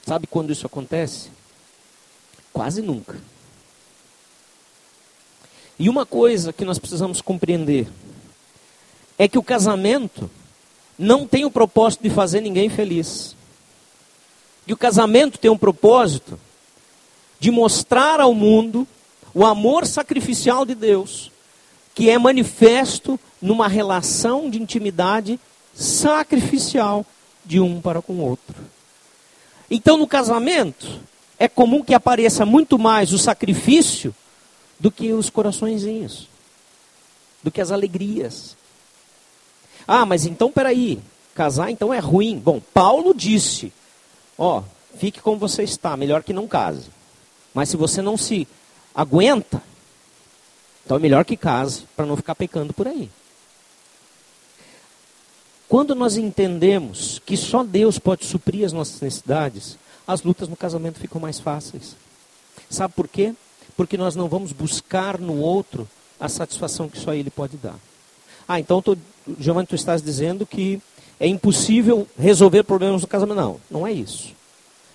Sabe 0.06 0.26
quando 0.26 0.50
isso 0.50 0.66
acontece? 0.66 1.30
Quase 2.52 2.80
nunca. 2.80 3.20
E 5.78 5.88
uma 5.88 6.06
coisa 6.06 6.52
que 6.52 6.64
nós 6.64 6.78
precisamos 6.78 7.20
compreender 7.20 7.86
é 9.18 9.28
que 9.28 9.38
o 9.38 9.42
casamento 9.42 10.30
não 10.98 11.26
tem 11.26 11.44
o 11.44 11.50
propósito 11.50 12.02
de 12.02 12.10
fazer 12.10 12.40
ninguém 12.40 12.68
feliz. 12.68 13.36
E 14.66 14.72
o 14.72 14.76
casamento 14.76 15.38
tem 15.38 15.50
um 15.50 15.58
propósito 15.58 16.40
de 17.38 17.50
mostrar 17.50 18.20
ao 18.20 18.34
mundo 18.34 18.86
o 19.34 19.44
amor 19.44 19.86
sacrificial 19.86 20.64
de 20.64 20.74
Deus, 20.74 21.30
que 21.94 22.10
é 22.10 22.18
manifesto 22.18 23.18
numa 23.40 23.68
relação 23.68 24.50
de 24.50 24.60
intimidade 24.60 25.38
sacrificial 25.74 27.06
de 27.44 27.60
um 27.60 27.80
para 27.80 28.02
com 28.02 28.14
o 28.14 28.28
outro. 28.28 28.56
Então, 29.70 29.96
no 29.96 30.06
casamento, 30.06 31.00
é 31.38 31.46
comum 31.46 31.82
que 31.82 31.94
apareça 31.94 32.44
muito 32.44 32.78
mais 32.78 33.12
o 33.12 33.18
sacrifício 33.18 34.14
do 34.80 34.90
que 34.90 35.12
os 35.12 35.30
coraçõezinhos, 35.30 36.28
do 37.42 37.50
que 37.50 37.60
as 37.60 37.70
alegrias. 37.70 38.56
Ah, 39.86 40.04
mas 40.04 40.26
então 40.26 40.50
peraí, 40.50 40.98
casar 41.34 41.70
então 41.70 41.94
é 41.94 41.98
ruim. 41.98 42.38
Bom, 42.38 42.60
Paulo 42.74 43.14
disse: 43.14 43.72
ó, 44.36 44.62
fique 44.98 45.20
como 45.20 45.38
você 45.38 45.62
está, 45.62 45.96
melhor 45.96 46.22
que 46.22 46.32
não 46.32 46.48
case. 46.48 46.97
Mas 47.58 47.70
se 47.70 47.76
você 47.76 48.00
não 48.00 48.16
se 48.16 48.46
aguenta, 48.94 49.60
então 50.84 50.96
é 50.96 51.00
melhor 51.00 51.24
que 51.24 51.36
case 51.36 51.82
para 51.96 52.06
não 52.06 52.16
ficar 52.16 52.36
pecando 52.36 52.72
por 52.72 52.86
aí. 52.86 53.10
Quando 55.68 55.92
nós 55.92 56.16
entendemos 56.16 57.20
que 57.26 57.36
só 57.36 57.64
Deus 57.64 57.98
pode 57.98 58.24
suprir 58.26 58.64
as 58.64 58.72
nossas 58.72 59.00
necessidades, 59.00 59.76
as 60.06 60.22
lutas 60.22 60.48
no 60.48 60.54
casamento 60.54 61.00
ficam 61.00 61.20
mais 61.20 61.40
fáceis. 61.40 61.96
Sabe 62.70 62.94
por 62.94 63.08
quê? 63.08 63.34
Porque 63.76 63.96
nós 63.96 64.14
não 64.14 64.28
vamos 64.28 64.52
buscar 64.52 65.18
no 65.18 65.40
outro 65.40 65.88
a 66.20 66.28
satisfação 66.28 66.88
que 66.88 67.00
só 67.00 67.12
Ele 67.12 67.28
pode 67.28 67.56
dar. 67.56 67.74
Ah, 68.46 68.60
então, 68.60 68.80
tô, 68.80 68.96
Giovanni, 69.36 69.66
tu 69.66 69.74
estás 69.74 70.00
dizendo 70.00 70.46
que 70.46 70.80
é 71.18 71.26
impossível 71.26 72.06
resolver 72.16 72.62
problemas 72.62 73.02
no 73.02 73.08
casamento. 73.08 73.36
Não, 73.36 73.60
não 73.68 73.84
é 73.84 73.90
isso. 73.90 74.32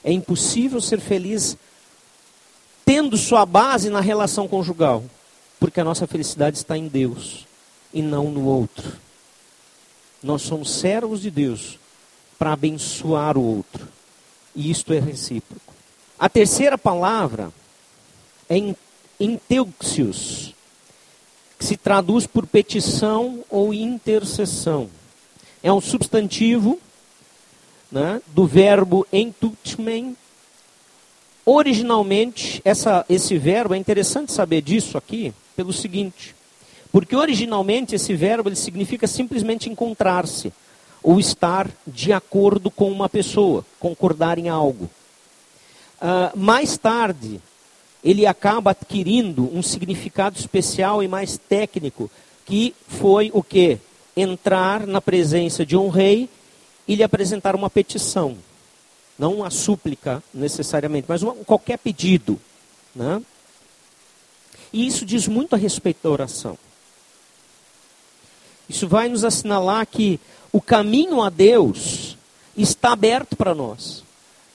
É 0.01 0.13
impossível 0.13 0.79
ser 0.79 1.01
feliz 1.01 1.57
tendo 2.85 3.17
sua 3.17 3.45
base 3.45 3.89
na 3.89 3.99
relação 3.99 4.47
conjugal, 4.47 5.03
porque 5.59 5.79
a 5.79 5.83
nossa 5.83 6.05
felicidade 6.07 6.57
está 6.57 6.77
em 6.77 6.87
Deus 6.87 7.45
e 7.93 8.01
não 8.01 8.29
no 8.29 8.45
outro. 8.45 8.93
Nós 10.21 10.41
somos 10.41 10.71
servos 10.71 11.21
de 11.21 11.29
Deus 11.29 11.77
para 12.37 12.53
abençoar 12.53 13.37
o 13.37 13.43
outro. 13.43 13.87
E 14.55 14.69
isto 14.69 14.93
é 14.93 14.99
recíproco. 14.99 15.73
A 16.17 16.29
terceira 16.29 16.77
palavra 16.77 17.51
é 18.49 18.75
inteuxios, 19.19 20.53
que 21.57 21.65
se 21.65 21.77
traduz 21.77 22.27
por 22.27 22.45
petição 22.45 23.43
ou 23.49 23.73
intercessão. 23.73 24.89
É 25.61 25.71
um 25.71 25.81
substantivo 25.81 26.79
né, 27.91 28.21
do 28.27 28.45
verbo 28.45 29.07
entutmen. 29.11 30.17
Originalmente, 31.45 32.61
essa, 32.63 33.05
esse 33.09 33.37
verbo, 33.37 33.73
é 33.73 33.77
interessante 33.77 34.31
saber 34.31 34.61
disso 34.61 34.97
aqui, 34.97 35.33
pelo 35.55 35.73
seguinte. 35.73 36.35
Porque 36.91 37.15
originalmente 37.15 37.95
esse 37.95 38.13
verbo 38.13 38.49
ele 38.49 38.55
significa 38.55 39.07
simplesmente 39.07 39.69
encontrar-se 39.69 40.53
ou 41.01 41.19
estar 41.19 41.69
de 41.85 42.13
acordo 42.13 42.71
com 42.71 42.89
uma 42.89 43.09
pessoa, 43.09 43.65
concordar 43.79 44.37
em 44.37 44.47
algo. 44.47 44.89
Uh, 46.01 46.37
mais 46.37 46.77
tarde, 46.77 47.41
ele 48.03 48.25
acaba 48.25 48.71
adquirindo 48.71 49.49
um 49.53 49.61
significado 49.61 50.37
especial 50.37 51.03
e 51.03 51.07
mais 51.07 51.37
técnico, 51.37 52.09
que 52.45 52.73
foi 52.87 53.31
o 53.33 53.43
que? 53.43 53.77
Entrar 54.15 54.85
na 54.85 55.01
presença 55.01 55.65
de 55.65 55.75
um 55.75 55.89
rei 55.89 56.29
e 56.87 56.95
lhe 56.95 57.03
apresentar 57.03 57.55
uma 57.55 57.69
petição. 57.69 58.37
Não 59.17 59.35
uma 59.35 59.49
súplica 59.49 60.23
necessariamente, 60.33 61.05
mas 61.07 61.21
uma, 61.21 61.35
qualquer 61.35 61.77
pedido. 61.77 62.39
Né? 62.95 63.21
E 64.71 64.87
isso 64.87 65.05
diz 65.05 65.27
muito 65.27 65.53
a 65.53 65.57
respeito 65.57 65.99
da 66.03 66.09
oração. 66.09 66.57
Isso 68.67 68.87
vai 68.87 69.07
nos 69.07 69.23
assinalar 69.23 69.85
que 69.85 70.19
o 70.51 70.61
caminho 70.61 71.21
a 71.21 71.29
Deus 71.29 72.17
está 72.57 72.93
aberto 72.93 73.35
para 73.35 73.53
nós. 73.53 74.03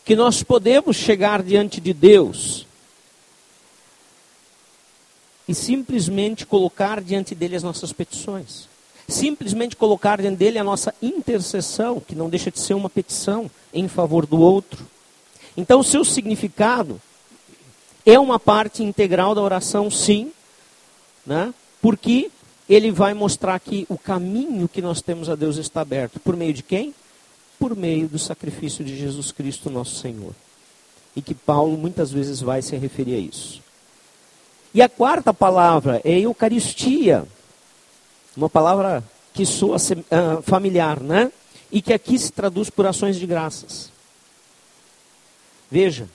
Que 0.05 0.17
nós 0.17 0.43
podemos 0.43 0.97
chegar 0.97 1.43
diante 1.43 1.81
de 1.81 1.93
Deus 1.93 2.67
e 5.47 5.55
simplesmente 5.55 6.45
colocar 6.45 7.01
diante 7.01 7.35
dele 7.35 7.57
as 7.57 7.63
nossas 7.63 7.93
petições. 7.93 8.69
Simplesmente 9.09 9.75
colocar 9.75 10.21
diante 10.21 10.37
dele 10.37 10.59
a 10.59 10.65
nossa 10.65 10.95
intercessão, 11.01 11.99
que 11.99 12.15
não 12.15 12.29
deixa 12.29 12.51
de 12.51 12.61
ser 12.61 12.75
uma 12.75 12.91
petição 12.91 13.51
em 13.73 13.89
favor 13.89 14.27
do 14.27 14.39
outro. 14.39 14.87
Então, 15.57 15.81
o 15.81 15.85
seu 15.85 16.05
significado 16.05 17.01
é 18.05 18.19
uma 18.19 18.39
parte 18.39 18.83
integral 18.83 19.35
da 19.35 19.43
oração, 19.43 19.91
sim, 19.91 20.31
né? 21.27 21.53
porque 21.81 22.31
ele 22.69 22.91
vai 22.91 23.15
mostrar 23.15 23.59
que 23.59 23.87
o 23.89 23.97
caminho 23.97 24.69
que 24.69 24.83
nós 24.83 25.01
temos 25.01 25.31
a 25.31 25.35
Deus 25.35 25.57
está 25.57 25.81
aberto. 25.81 26.21
Por 26.21 26.37
meio 26.37 26.53
de 26.53 26.63
quem? 26.63 26.95
Por 27.59 27.75
meio 27.75 28.09
do 28.09 28.19
sacrifício 28.19 28.85
de 28.85 28.97
Jesus 28.97 29.33
Cristo, 29.33 29.71
nosso 29.71 29.97
Senhor. 29.97 30.33
E 31.17 31.23
que 31.23 31.35
Paulo 31.35 31.79
muitas 31.79 32.13
vezes 32.13 32.41
vai 32.41 32.61
se 32.61 32.77
referir 32.77 33.15
a 33.15 33.19
isso. 33.19 33.63
E 34.75 34.83
a 34.83 34.89
quarta 34.89 35.33
palavra 35.33 36.01
é 36.05 36.21
Eucaristia. 36.21 37.27
Uma 38.39 38.49
palavra 38.49 39.03
que 39.35 39.45
soa 39.45 39.75
uh, 39.79 40.43
familiar, 40.43 41.01
né? 41.01 41.33
E 41.73 41.83
que 41.83 41.93
aqui 41.93 42.17
se 42.17 42.31
traduz 42.31 42.71
por 42.71 42.87
ações 42.87 43.17
de 43.17 43.27
graças. 43.27 43.91
Veja, 45.69 46.09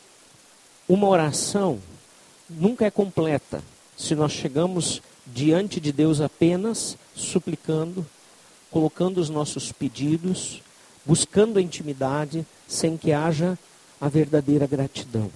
uma 0.87 1.05
oração 1.09 1.79
nunca 2.49 2.85
é 2.85 2.89
completa 2.89 3.61
se 3.97 4.15
nós 4.15 4.31
chegamos 4.31 5.01
diante 5.27 5.81
de 5.81 5.91
Deus 5.91 6.21
apenas 6.21 6.97
suplicando, 7.13 8.05
colocando 8.71 9.17
os 9.17 9.29
nossos 9.29 9.73
pedidos, 9.73 10.61
buscando 11.05 11.59
a 11.59 11.61
intimidade, 11.61 12.47
sem 12.69 12.95
que 12.95 13.11
haja 13.11 13.59
a 13.99 14.07
verdadeira 14.07 14.65
gratidão. 14.65 15.29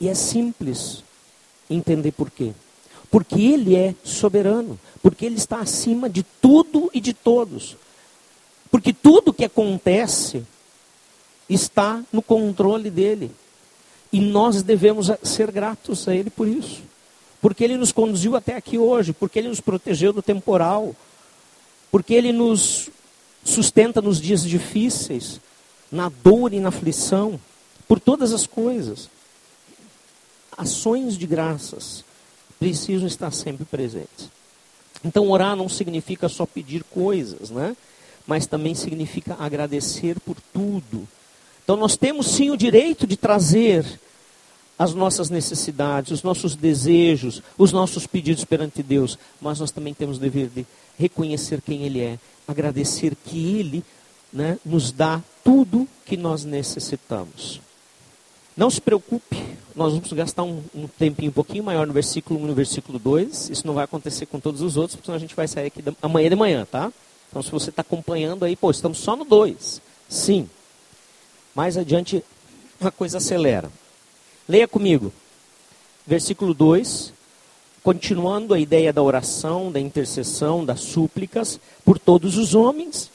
E 0.00 0.08
é 0.08 0.14
simples 0.14 1.04
entender 1.70 2.10
por 2.10 2.32
quê. 2.32 2.52
Porque 3.10 3.40
Ele 3.40 3.74
é 3.74 3.94
soberano, 4.04 4.78
porque 5.02 5.26
Ele 5.26 5.36
está 5.36 5.58
acima 5.58 6.08
de 6.08 6.22
tudo 6.40 6.90
e 6.94 7.00
de 7.00 7.12
todos. 7.12 7.76
Porque 8.70 8.92
tudo 8.92 9.32
que 9.32 9.44
acontece 9.44 10.44
está 11.48 12.02
no 12.12 12.22
controle 12.22 12.88
dele. 12.88 13.32
E 14.12 14.20
nós 14.20 14.62
devemos 14.62 15.10
ser 15.24 15.50
gratos 15.50 16.06
a 16.06 16.14
Ele 16.14 16.30
por 16.30 16.46
isso. 16.46 16.82
Porque 17.40 17.64
Ele 17.64 17.76
nos 17.76 17.90
conduziu 17.90 18.36
até 18.36 18.54
aqui 18.54 18.78
hoje, 18.78 19.12
porque 19.12 19.40
Ele 19.40 19.48
nos 19.48 19.60
protegeu 19.60 20.12
do 20.12 20.22
temporal, 20.22 20.94
porque 21.90 22.14
Ele 22.14 22.32
nos 22.32 22.90
sustenta 23.44 24.00
nos 24.00 24.20
dias 24.20 24.44
difíceis, 24.44 25.40
na 25.90 26.08
dor 26.08 26.52
e 26.52 26.60
na 26.60 26.68
aflição, 26.68 27.40
por 27.88 27.98
todas 27.98 28.32
as 28.32 28.46
coisas. 28.46 29.08
Ações 30.56 31.16
de 31.16 31.26
graças 31.26 32.04
precisam 32.60 33.08
estar 33.08 33.32
sempre 33.32 33.64
presentes. 33.64 34.30
Então, 35.02 35.30
orar 35.30 35.56
não 35.56 35.68
significa 35.68 36.28
só 36.28 36.44
pedir 36.44 36.84
coisas, 36.84 37.50
né? 37.50 37.74
mas 38.26 38.46
também 38.46 38.74
significa 38.74 39.34
agradecer 39.40 40.20
por 40.20 40.36
tudo. 40.52 41.08
Então, 41.64 41.74
nós 41.74 41.96
temos 41.96 42.26
sim 42.26 42.50
o 42.50 42.56
direito 42.56 43.06
de 43.06 43.16
trazer 43.16 43.84
as 44.78 44.94
nossas 44.94 45.30
necessidades, 45.30 46.12
os 46.12 46.22
nossos 46.22 46.54
desejos, 46.54 47.42
os 47.56 47.72
nossos 47.72 48.06
pedidos 48.06 48.44
perante 48.44 48.82
Deus, 48.82 49.18
mas 49.40 49.58
nós 49.58 49.70
também 49.70 49.94
temos 49.94 50.18
o 50.18 50.20
dever 50.20 50.48
de 50.48 50.66
reconhecer 50.98 51.60
quem 51.60 51.82
Ele 51.82 52.00
é, 52.00 52.18
agradecer 52.46 53.14
que 53.24 53.58
Ele 53.58 53.82
né, 54.32 54.58
nos 54.64 54.92
dá 54.92 55.22
tudo 55.42 55.88
que 56.04 56.16
nós 56.16 56.44
necessitamos. 56.44 57.60
Não 58.56 58.68
se 58.68 58.80
preocupe, 58.80 59.36
nós 59.74 59.92
vamos 59.92 60.12
gastar 60.12 60.42
um, 60.42 60.62
um 60.74 60.86
tempinho 60.86 61.30
um 61.30 61.34
pouquinho 61.34 61.64
maior 61.64 61.86
no 61.86 61.92
versículo 61.92 62.40
1 62.40 62.44
e 62.44 62.46
no 62.48 62.54
versículo 62.54 62.98
2. 62.98 63.50
Isso 63.50 63.66
não 63.66 63.74
vai 63.74 63.84
acontecer 63.84 64.26
com 64.26 64.40
todos 64.40 64.60
os 64.60 64.76
outros, 64.76 64.96
porque 64.96 65.06
senão 65.06 65.16
a 65.16 65.20
gente 65.20 65.34
vai 65.34 65.46
sair 65.46 65.66
aqui 65.66 65.82
amanhã 66.02 66.28
de 66.28 66.36
manhã, 66.36 66.66
tá? 66.70 66.92
Então, 67.28 67.42
se 67.42 67.50
você 67.50 67.70
está 67.70 67.82
acompanhando 67.82 68.44
aí, 68.44 68.56
pô, 68.56 68.70
estamos 68.70 68.98
só 68.98 69.14
no 69.14 69.24
2. 69.24 69.80
Sim. 70.08 70.50
Mais 71.54 71.76
adiante, 71.76 72.24
a 72.80 72.90
coisa 72.90 73.18
acelera. 73.18 73.70
Leia 74.48 74.66
comigo. 74.66 75.12
Versículo 76.04 76.52
2. 76.52 77.12
Continuando 77.82 78.52
a 78.52 78.58
ideia 78.58 78.92
da 78.92 79.02
oração, 79.02 79.70
da 79.70 79.80
intercessão, 79.80 80.64
das 80.64 80.80
súplicas 80.80 81.58
por 81.84 81.98
todos 81.98 82.36
os 82.36 82.54
homens 82.54 83.10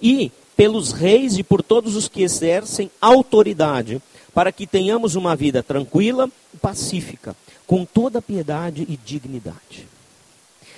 e 0.00 0.30
pelos 0.56 0.92
reis 0.92 1.38
e 1.38 1.42
por 1.42 1.62
todos 1.62 1.96
os 1.96 2.06
que 2.06 2.22
exercem 2.22 2.90
autoridade 3.00 4.00
para 4.36 4.52
que 4.52 4.66
tenhamos 4.66 5.14
uma 5.14 5.34
vida 5.34 5.62
tranquila 5.62 6.30
e 6.52 6.58
pacífica, 6.58 7.34
com 7.66 7.86
toda 7.86 8.20
piedade 8.20 8.82
e 8.86 8.94
dignidade. 8.94 9.88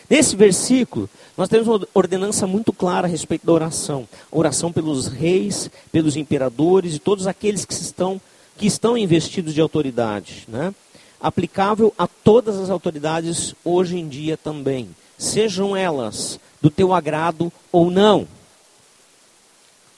Nesse 0.08 0.36
versículo, 0.36 1.10
nós 1.36 1.48
temos 1.48 1.66
uma 1.66 1.88
ordenança 1.92 2.46
muito 2.46 2.72
clara 2.72 3.08
a 3.08 3.10
respeito 3.10 3.44
da 3.44 3.52
oração. 3.52 4.08
Oração 4.30 4.70
pelos 4.70 5.08
reis, 5.08 5.68
pelos 5.90 6.14
imperadores 6.14 6.94
e 6.94 6.98
todos 7.00 7.26
aqueles 7.26 7.64
que 7.64 7.72
estão, 7.72 8.20
que 8.56 8.68
estão 8.68 8.96
investidos 8.96 9.52
de 9.52 9.60
autoridade. 9.60 10.44
Né? 10.46 10.72
Aplicável 11.20 11.92
a 11.98 12.06
todas 12.06 12.58
as 12.58 12.70
autoridades 12.70 13.56
hoje 13.64 13.98
em 13.98 14.06
dia 14.06 14.36
também. 14.36 14.88
Sejam 15.18 15.76
elas 15.76 16.38
do 16.62 16.70
teu 16.70 16.94
agrado 16.94 17.52
ou 17.72 17.90
não. 17.90 18.28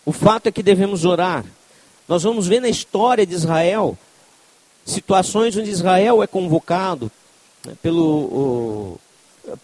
O 0.07 0.13
fato 0.13 0.47
é 0.47 0.51
que 0.51 0.63
devemos 0.63 1.05
orar 1.05 1.45
nós 2.11 2.25
vamos 2.25 2.49
ver 2.49 2.61
na 2.61 2.69
história 2.69 3.25
de 3.25 3.33
Israel 3.33 3.97
situações 4.85 5.57
onde 5.57 5.71
Israel 5.71 6.25
é 6.25 6.27
convocado 6.27 7.09
né, 7.65 7.75
pelo, 7.81 8.99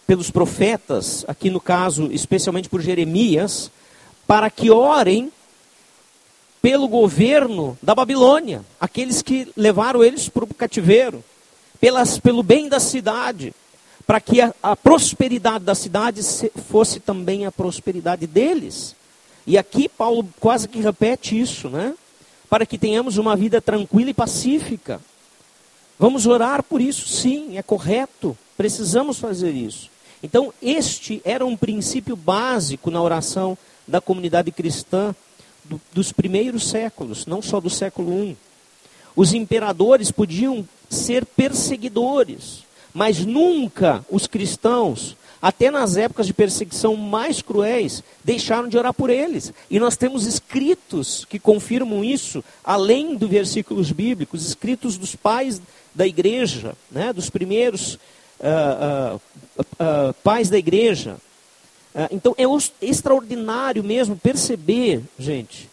pelos 0.06 0.30
profetas, 0.30 1.24
aqui 1.26 1.50
no 1.50 1.61
caso, 1.61 2.09
especialmente 2.12 2.68
por 2.68 2.80
Jeremias, 2.80 3.68
para 4.28 4.48
que 4.48 4.70
orem 4.70 5.32
pelo 6.62 6.87
governo 6.87 7.76
da 7.82 7.96
Babilônia, 7.96 8.64
aqueles 8.80 9.22
que 9.22 9.50
levaram 9.56 10.04
eles 10.04 10.28
para 10.28 10.44
o 10.44 10.54
cativeiro, 10.54 11.24
pelas, 11.80 12.16
pelo 12.16 12.44
bem 12.44 12.68
da 12.68 12.78
cidade, 12.78 13.52
para 14.06 14.20
que 14.20 14.40
a, 14.40 14.54
a 14.62 14.76
prosperidade 14.76 15.64
da 15.64 15.74
cidade 15.74 16.22
fosse 16.70 17.00
também 17.00 17.44
a 17.44 17.50
prosperidade 17.50 18.24
deles. 18.24 18.94
E 19.44 19.59
aqui 19.59 19.88
Paulo 19.88 20.24
quase 20.38 20.68
que 20.68 20.78
repete 20.78 21.37
isso, 21.37 21.68
né? 21.68 21.92
Para 22.48 22.66
que 22.66 22.78
tenhamos 22.78 23.18
uma 23.18 23.37
vida 23.37 23.61
tranquila 23.61 24.11
e 24.11 24.14
pacífica. 24.14 25.00
Vamos 25.98 26.26
orar 26.26 26.62
por 26.62 26.80
isso, 26.80 27.09
sim, 27.09 27.56
é 27.56 27.62
correto, 27.62 28.37
precisamos 28.56 29.18
fazer 29.18 29.52
isso. 29.52 29.90
Então, 30.22 30.52
este 30.62 31.20
era 31.24 31.44
um 31.44 31.56
princípio 31.56 32.16
básico 32.16 32.90
na 32.90 33.00
oração 33.00 33.56
da 33.87 34.00
comunidade 34.00 34.50
cristã 34.50 35.14
do, 35.64 35.80
dos 35.92 36.12
primeiros 36.12 36.68
séculos, 36.68 37.26
não 37.26 37.40
só 37.40 37.61
do 37.61 37.70
século 37.70 38.24
I. 38.24 38.37
Os 39.14 39.32
imperadores 39.32 40.11
podiam 40.11 40.66
ser 40.88 41.24
perseguidores, 41.24 42.64
mas 42.92 43.24
nunca 43.24 44.04
os 44.11 44.26
cristãos 44.26 45.16
até 45.46 45.70
nas 45.70 45.96
épocas 45.96 46.26
de 46.26 46.35
perseguição 46.35 46.96
mais 46.96 47.40
cruéis, 47.40 48.02
deixaram 48.24 48.66
de 48.66 48.76
orar 48.76 48.92
por 48.92 49.11
eles. 49.11 49.52
E 49.70 49.78
nós 49.78 49.96
temos 49.96 50.26
escritos 50.26 51.24
que 51.24 51.38
confirmam 51.38 52.02
isso, 52.02 52.42
além 52.64 53.14
dos 53.14 53.30
versículos 53.30 53.92
bíblicos, 53.92 54.44
escritos 54.44 54.98
dos 54.98 55.14
pais 55.14 55.62
da 55.94 56.04
igreja, 56.04 56.74
né, 56.90 57.12
dos 57.12 57.30
primeiros 57.30 57.94
uh, 58.40 59.14
uh, 59.14 59.20
uh, 59.61 60.12
pais 60.24 60.50
da 60.50 60.59
igreja. 60.59 61.16
então 62.11 62.35
é 62.37 62.42
extraordinário 62.85 63.85
mesmo 63.85 64.16
perceber, 64.16 65.00
gente, 65.16 65.70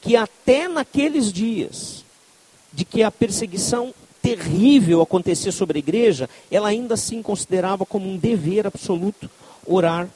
que 0.00 0.16
até 0.16 0.66
naqueles 0.66 1.32
dias 1.32 2.04
de 2.72 2.84
que 2.84 3.04
a 3.04 3.10
perseguição 3.12 3.94
terrível 4.22 5.02
acontecer 5.02 5.50
sobre 5.50 5.78
a 5.78 5.80
igreja, 5.80 6.30
ela 6.50 6.68
ainda 6.68 6.94
assim 6.94 7.20
considerava 7.20 7.84
como 7.84 8.08
um 8.08 8.16
dever 8.16 8.66
absoluto 8.66 9.28
orar 9.66 10.08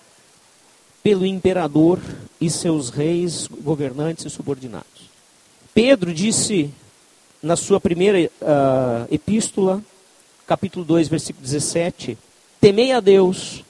pelo 1.03 1.27
imperador 1.27 2.01
e 2.41 2.49
seus 2.49 2.89
reis, 2.89 3.49
governantes 3.49 4.25
e 4.25 4.31
subordinados. 4.31 5.11
Pedro 5.75 6.15
disse 6.15 6.71
na 7.43 7.57
sua 7.57 7.81
primeira 7.81 8.31
uh, 8.41 9.15
epístola, 9.15 9.83
capítulo 10.47 10.85
2, 10.85 11.09
versículo 11.09 11.45
17: 11.45 12.17
Temei 12.61 12.93
a 12.93 13.01
Deus, 13.01 13.63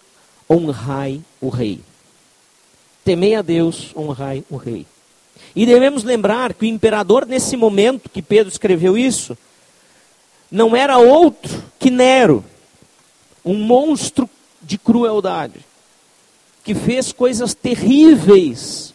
honrai 0.48 1.20
o 1.40 1.48
rei. 1.48 1.80
Temei 3.04 3.34
a 3.34 3.42
Deus, 3.42 3.92
honrai 3.96 4.44
o 4.50 4.56
rei. 4.56 4.86
E 5.54 5.66
devemos 5.66 6.04
lembrar 6.04 6.54
que 6.54 6.64
o 6.64 6.68
imperador, 6.68 7.26
nesse 7.26 7.56
momento 7.56 8.08
que 8.08 8.22
Pedro 8.22 8.50
escreveu 8.50 8.96
isso, 8.96 9.36
não 10.56 10.74
era 10.74 10.96
outro 10.96 11.62
que 11.78 11.90
Nero, 11.90 12.42
um 13.44 13.58
monstro 13.58 14.28
de 14.62 14.78
crueldade, 14.78 15.60
que 16.64 16.74
fez 16.74 17.12
coisas 17.12 17.52
terríveis 17.52 18.94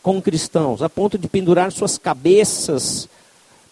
com 0.00 0.22
cristãos, 0.22 0.80
a 0.80 0.88
ponto 0.88 1.18
de 1.18 1.26
pendurar 1.26 1.72
suas 1.72 1.98
cabeças 1.98 3.08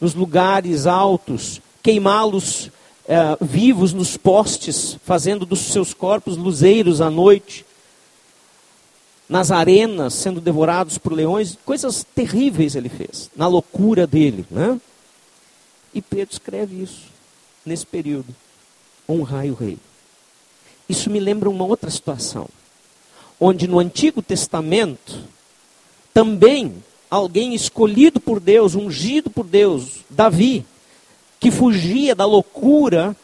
nos 0.00 0.12
lugares 0.12 0.88
altos, 0.88 1.62
queimá-los 1.80 2.68
eh, 3.06 3.36
vivos 3.40 3.92
nos 3.92 4.16
postes, 4.16 4.98
fazendo 5.04 5.46
dos 5.46 5.60
seus 5.60 5.94
corpos 5.94 6.36
luzeiros 6.36 7.00
à 7.00 7.08
noite, 7.08 7.64
nas 9.28 9.52
arenas, 9.52 10.14
sendo 10.14 10.40
devorados 10.40 10.98
por 10.98 11.12
leões, 11.12 11.56
coisas 11.64 12.04
terríveis 12.12 12.74
ele 12.74 12.88
fez, 12.88 13.30
na 13.36 13.46
loucura 13.46 14.04
dele. 14.04 14.44
Né? 14.50 14.80
E 15.94 16.02
Pedro 16.02 16.32
escreve 16.32 16.82
isso 16.82 17.09
nesse 17.64 17.86
período. 17.86 18.34
Honrai 19.08 19.50
o 19.50 19.54
rei. 19.54 19.78
Isso 20.88 21.10
me 21.10 21.20
lembra 21.20 21.48
uma 21.48 21.64
outra 21.64 21.90
situação, 21.90 22.48
onde 23.38 23.68
no 23.68 23.78
Antigo 23.78 24.20
Testamento, 24.20 25.22
também 26.12 26.82
alguém 27.10 27.54
escolhido 27.54 28.20
por 28.20 28.40
Deus, 28.40 28.74
ungido 28.74 29.30
por 29.30 29.46
Deus, 29.46 30.00
Davi, 30.10 30.64
que 31.38 31.50
fugia 31.50 32.14
da 32.14 32.24
loucura 32.24 33.16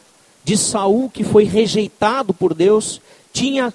de 0.43 0.57
Saul, 0.57 1.09
que 1.09 1.23
foi 1.23 1.43
rejeitado 1.43 2.33
por 2.33 2.53
Deus, 2.53 3.01
tinha 3.33 3.73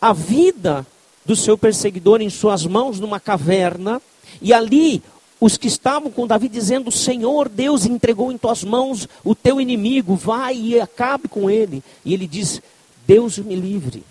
a 0.00 0.12
vida 0.12 0.86
do 1.24 1.36
seu 1.36 1.58
perseguidor 1.58 2.22
em 2.22 2.30
suas 2.30 2.64
mãos 2.66 2.98
numa 2.98 3.20
caverna, 3.20 4.00
e 4.40 4.52
ali 4.52 5.02
os 5.40 5.56
que 5.56 5.66
estavam 5.66 6.10
com 6.10 6.26
Davi 6.26 6.48
dizendo: 6.48 6.92
Senhor 6.92 7.48
Deus 7.48 7.86
entregou 7.86 8.30
em 8.30 8.36
tuas 8.36 8.62
mãos 8.62 9.08
o 9.24 9.34
teu 9.34 9.60
inimigo, 9.60 10.14
vai 10.14 10.54
e 10.54 10.80
acabe 10.80 11.28
com 11.28 11.48
ele. 11.50 11.82
E 12.04 12.12
ele 12.12 12.26
diz: 12.26 12.60
Deus 13.06 13.38
me 13.38 13.56
livre. 13.56 14.04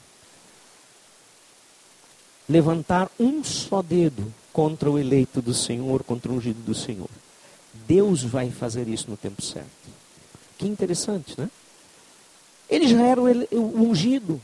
Levantar 2.47 3.11
um 3.19 3.43
só 3.43 3.83
dedo 3.83 4.33
contra 4.51 4.89
o 4.89 4.97
eleito 4.97 5.39
do 5.39 5.53
Senhor, 5.53 6.03
contra 6.03 6.31
o 6.31 6.35
ungido 6.35 6.61
do 6.63 6.73
Senhor. 6.73 7.09
Deus 7.87 8.23
vai 8.23 8.49
fazer 8.49 8.87
isso 8.87 9.09
no 9.09 9.15
tempo 9.15 9.41
certo. 9.41 9.69
Que 10.57 10.67
interessante, 10.67 11.35
né? 11.37 11.49
Ele 12.67 12.87
já 12.87 13.01
era 13.01 13.21
o 13.21 13.89
ungido. 13.89 14.41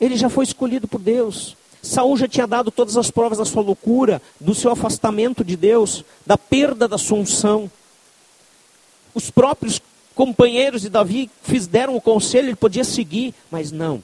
Ele 0.00 0.16
já 0.16 0.28
foi 0.28 0.44
escolhido 0.44 0.88
por 0.88 1.00
Deus. 1.00 1.56
Saul 1.84 2.16
já 2.16 2.26
tinha 2.26 2.46
dado 2.46 2.70
todas 2.70 2.96
as 2.96 3.10
provas 3.10 3.38
da 3.38 3.44
sua 3.44 3.62
loucura, 3.62 4.20
do 4.40 4.54
seu 4.54 4.70
afastamento 4.70 5.44
de 5.44 5.56
Deus, 5.56 6.04
da 6.26 6.38
perda 6.38 6.88
da 6.88 6.96
sua 6.96 7.18
unção. 7.18 7.70
Os 9.14 9.30
próprios 9.30 9.80
companheiros 10.14 10.82
de 10.82 10.88
Davi 10.88 11.30
fizeram 11.42 11.94
o 11.94 12.00
conselho, 12.00 12.48
ele 12.48 12.56
podia 12.56 12.84
seguir, 12.84 13.34
mas 13.50 13.70
não. 13.70 14.02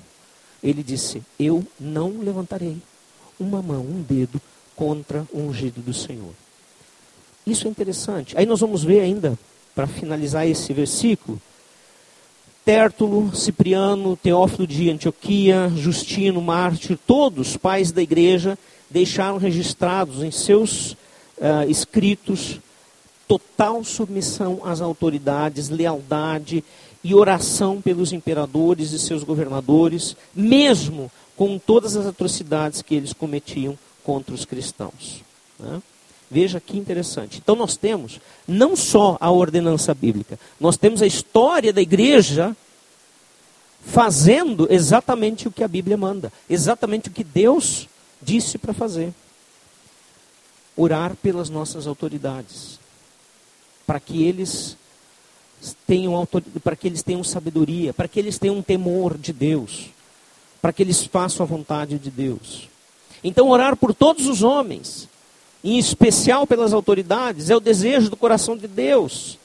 Ele 0.62 0.83
disse: 0.83 1.23
Eu 1.38 1.66
não 1.79 2.19
levantarei 2.21 2.77
uma 3.38 3.62
mão, 3.62 3.81
um 3.81 4.03
dedo 4.03 4.40
contra 4.77 5.27
o 5.33 5.40
ungido 5.40 5.81
do 5.81 5.95
Senhor. 5.95 6.35
Isso 7.47 7.66
é 7.66 7.71
interessante. 7.71 8.37
Aí 8.37 8.45
nós 8.45 8.61
vamos 8.61 8.85
ver 8.85 9.01
ainda, 9.01 9.38
para 9.75 9.87
finalizar 9.87 10.47
esse 10.47 10.73
versículo, 10.75 11.40
Tértulo, 12.70 13.35
Cipriano, 13.35 14.16
Teófilo 14.16 14.64
de 14.64 14.88
Antioquia, 14.88 15.68
Justino, 15.74 16.40
Mártir, 16.40 16.96
todos 17.04 17.56
pais 17.56 17.90
da 17.90 18.00
igreja, 18.00 18.56
deixaram 18.88 19.38
registrados 19.38 20.22
em 20.22 20.30
seus 20.30 20.92
uh, 20.92 21.68
escritos 21.68 22.61
total 23.26 23.83
submissão 23.83 24.61
às 24.62 24.80
autoridades, 24.80 25.68
lealdade 25.68 26.62
e 27.02 27.12
oração 27.12 27.83
pelos 27.83 28.12
imperadores 28.12 28.92
e 28.92 29.00
seus 29.00 29.24
governadores, 29.24 30.16
mesmo 30.33 31.11
com 31.37 31.59
todas 31.59 31.96
as 31.96 32.06
atrocidades 32.06 32.83
que 32.83 32.94
eles 32.94 33.12
cometiam 33.12 33.76
contra 34.04 34.33
os 34.33 34.44
cristãos. 34.44 35.24
Né? 35.59 35.83
Veja 36.31 36.61
que 36.61 36.79
interessante. 36.79 37.38
Então 37.38 37.57
nós 37.57 37.77
temos 37.77 38.21
não 38.47 38.77
só 38.77 39.16
a 39.21 39.31
ordenança 39.31 39.93
bíblica, 39.93 40.38
nós 40.61 40.77
temos 40.77 41.03
a 41.03 41.07
história 41.07 41.73
da 41.73 41.83
igreja 41.83 42.57
fazendo 43.85 44.69
exatamente 44.71 45.49
o 45.49 45.51
que 45.51 45.64
a 45.64 45.69
Bíblia 45.69 45.97
manda, 45.97 46.33
exatamente 46.49 47.09
o 47.09 47.12
que 47.12 47.25
Deus 47.25 47.88
disse 48.23 48.59
para 48.59 48.73
fazer. 48.73 49.12
Orar 50.77 51.16
pelas 51.16 51.51
nossas 51.51 51.87
autoridades, 51.87 52.79
para 53.87 53.99
que 53.99 54.23
eles 54.23 54.77
tenham 55.87 56.27
para 56.62 56.77
que 56.77 56.87
eles 56.87 57.03
tenham 57.03 57.25
sabedoria, 57.25 57.93
para 57.93 58.09
que 58.09 58.19
eles 58.19 58.38
tenham 58.38 58.62
temor 58.62 59.19
de 59.19 59.33
Deus, 59.33 59.90
para 60.62 60.73
que 60.73 60.83
eles 60.83 61.05
façam 61.05 61.45
a 61.45 61.47
vontade 61.47 61.99
de 61.99 62.11
Deus. 62.11 62.69
Então 63.23 63.49
orar 63.49 63.77
por 63.77 63.93
todos 63.93 64.27
os 64.27 64.43
homens, 64.43 65.09
em 65.62 65.79
especial 65.79 66.46
pelas 66.46 66.73
autoridades, 66.73 67.51
é 67.51 67.57
o 67.57 67.61
desejo 67.61 68.09
do 68.09 68.16
coração 68.16 68.57
de 68.57 68.66
Deus. 68.66 69.38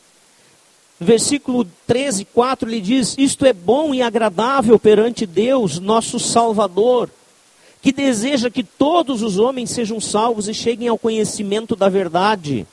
Versículo 1.00 1.68
13, 1.86 2.26
4, 2.26 2.70
ele 2.70 2.80
diz: 2.80 3.16
Isto 3.18 3.46
é 3.46 3.52
bom 3.52 3.94
e 3.94 4.02
agradável 4.02 4.80
perante 4.80 5.26
Deus, 5.26 5.78
nosso 5.78 6.20
Salvador, 6.20 7.10
que 7.82 7.92
deseja 7.92 8.50
que 8.50 8.64
todos 8.64 9.22
os 9.22 9.38
homens 9.38 9.72
sejam 9.72 10.00
salvos 10.00 10.48
e 10.48 10.54
cheguem 10.54 10.88
ao 10.88 10.98
conhecimento 10.98 11.76
da 11.76 11.90
verdade. 11.90 12.66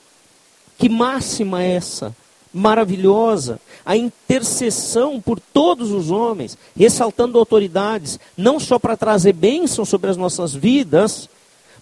Que 0.77 0.87
máxima 0.87 1.61
é 1.61 1.73
essa? 1.73 2.15
Maravilhosa. 2.53 3.59
A 3.85 3.97
intercessão 3.97 5.19
por 5.19 5.39
todos 5.39 5.91
os 5.91 6.09
homens, 6.09 6.57
ressaltando 6.77 7.37
autoridades, 7.37 8.17
não 8.37 8.57
só 8.57 8.79
para 8.79 8.95
trazer 8.95 9.33
bênção 9.33 9.83
sobre 9.83 10.09
as 10.09 10.15
nossas 10.15 10.53
vidas, 10.53 11.29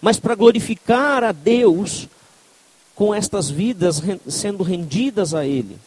mas 0.02 0.18
para 0.18 0.34
glorificar 0.34 1.22
a 1.22 1.30
Deus 1.30 2.08
com 2.92 3.14
estas 3.14 3.48
vidas 3.48 4.02
sendo 4.28 4.64
rendidas 4.64 5.32
a 5.32 5.46
Ele. 5.46 5.78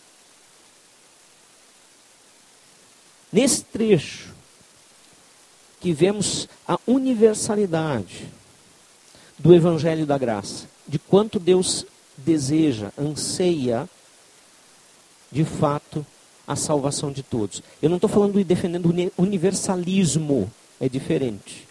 Nesse 3.31 3.65
trecho, 3.65 4.33
que 5.81 5.91
vemos 5.91 6.47
a 6.65 6.79
universalidade 6.87 8.25
do 9.37 9.53
Evangelho 9.53 10.05
da 10.05 10.17
Graça, 10.17 10.65
de 10.87 10.97
quanto 10.97 11.37
Deus 11.37 11.85
deseja, 12.15 12.93
anseia, 12.97 13.87
de 15.29 15.43
fato, 15.43 16.05
a 16.47 16.55
salvação 16.55 17.11
de 17.11 17.21
todos. 17.21 17.61
Eu 17.81 17.89
não 17.89 17.97
estou 17.97 18.09
falando 18.09 18.35
de 18.35 18.43
defendendo 18.45 19.11
universalismo, 19.17 20.49
é 20.79 20.87
diferente 20.87 21.64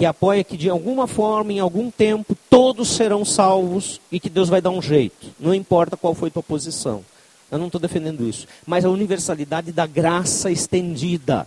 que 0.00 0.06
apoia 0.06 0.42
que 0.42 0.56
de 0.56 0.70
alguma 0.70 1.06
forma, 1.06 1.52
em 1.52 1.60
algum 1.60 1.90
tempo, 1.90 2.34
todos 2.48 2.88
serão 2.88 3.22
salvos 3.22 4.00
e 4.10 4.18
que 4.18 4.30
Deus 4.30 4.48
vai 4.48 4.58
dar 4.58 4.70
um 4.70 4.80
jeito. 4.80 5.26
Não 5.38 5.54
importa 5.54 5.94
qual 5.94 6.14
foi 6.14 6.30
tua 6.30 6.42
posição. 6.42 7.04
Eu 7.50 7.58
não 7.58 7.66
estou 7.66 7.78
defendendo 7.78 8.26
isso. 8.26 8.46
Mas 8.66 8.86
a 8.86 8.88
universalidade 8.88 9.72
da 9.72 9.86
graça 9.86 10.50
estendida 10.50 11.46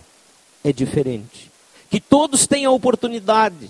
é 0.62 0.72
diferente. 0.72 1.50
Que 1.90 1.98
todos 1.98 2.46
têm 2.46 2.64
a 2.64 2.70
oportunidade. 2.70 3.68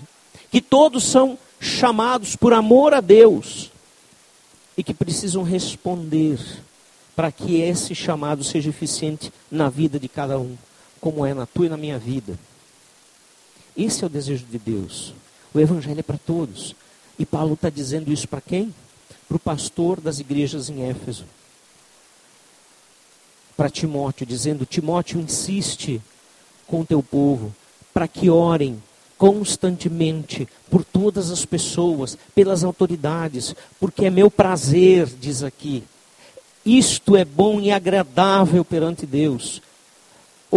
Que 0.51 0.61
todos 0.61 1.03
são 1.03 1.35
chamados 1.59 2.35
por 2.35 2.53
amor 2.53 2.93
a 2.93 3.01
Deus. 3.01 3.71
E 4.77 4.83
que 4.83 4.93
precisam 4.93 5.41
responder 5.41 6.39
para 7.15 7.31
que 7.31 7.59
esse 7.59 7.95
chamado 7.95 8.43
seja 8.43 8.69
eficiente 8.69 9.33
na 9.49 9.67
vida 9.67 9.99
de 9.99 10.07
cada 10.07 10.37
um, 10.37 10.55
como 11.01 11.25
é 11.25 11.33
na 11.33 11.47
tua 11.47 11.65
e 11.65 11.69
na 11.69 11.77
minha 11.77 11.97
vida. 11.97 12.37
Esse 13.77 14.03
é 14.03 14.07
o 14.07 14.09
desejo 14.09 14.45
de 14.45 14.57
Deus. 14.57 15.13
O 15.53 15.59
Evangelho 15.59 15.99
é 15.99 16.03
para 16.03 16.17
todos. 16.17 16.75
E 17.17 17.25
Paulo 17.25 17.53
está 17.53 17.69
dizendo 17.69 18.11
isso 18.11 18.27
para 18.27 18.41
quem? 18.41 18.73
Para 19.27 19.37
o 19.37 19.39
pastor 19.39 19.99
das 19.99 20.19
igrejas 20.19 20.69
em 20.69 20.83
Éfeso. 20.83 21.25
Para 23.55 23.69
Timóteo, 23.69 24.25
dizendo: 24.25 24.65
Timóteo, 24.65 25.19
insiste 25.19 26.01
com 26.67 26.81
o 26.81 26.85
teu 26.85 27.01
povo 27.01 27.53
para 27.93 28.07
que 28.07 28.29
orem 28.29 28.81
constantemente 29.17 30.47
por 30.69 30.83
todas 30.83 31.31
as 31.31 31.45
pessoas, 31.45 32.17
pelas 32.33 32.65
autoridades, 32.65 33.55
porque 33.79 34.05
é 34.05 34.09
meu 34.09 34.29
prazer, 34.29 35.05
diz 35.05 35.41
aqui. 35.41 35.83
Isto 36.65 37.15
é 37.15 37.23
bom 37.23 37.61
e 37.61 37.71
agradável 37.71 38.65
perante 38.65 39.05
Deus 39.05 39.61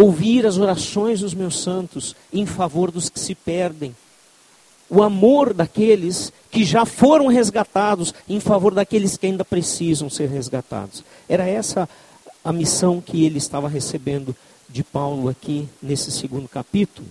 ouvir 0.01 0.45
as 0.45 0.57
orações 0.57 1.19
dos 1.19 1.33
meus 1.33 1.59
santos 1.61 2.15
em 2.31 2.45
favor 2.45 2.89
dos 2.89 3.09
que 3.09 3.19
se 3.19 3.35
perdem, 3.35 3.93
o 4.89 5.03
amor 5.03 5.53
daqueles 5.53 6.31
que 6.49 6.63
já 6.63 6.85
foram 6.85 7.27
resgatados 7.27 8.13
em 8.27 8.39
favor 8.39 8.73
daqueles 8.73 9.17
que 9.17 9.25
ainda 9.27 9.43
precisam 9.43 10.09
ser 10.09 10.29
resgatados. 10.29 11.03
Era 11.27 11.45
essa 11.45 11.87
a 12.45 12.53
missão 12.53 13.01
que 13.01 13.25
ele 13.25 13.39
estava 13.39 13.67
recebendo 13.67 14.33
de 14.69 14.85
Paulo 14.85 15.27
aqui 15.27 15.67
nesse 15.81 16.11
segundo 16.11 16.47
capítulo. 16.47 17.05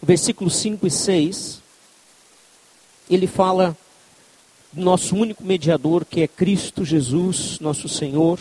Versículos 0.00 0.54
5 0.54 0.86
e 0.86 0.90
6, 0.90 1.62
ele 3.10 3.26
fala 3.26 3.76
nosso 4.72 5.16
único 5.16 5.42
mediador, 5.42 6.04
que 6.04 6.20
é 6.20 6.28
Cristo 6.28 6.84
Jesus, 6.84 7.58
nosso 7.58 7.88
Senhor 7.88 8.38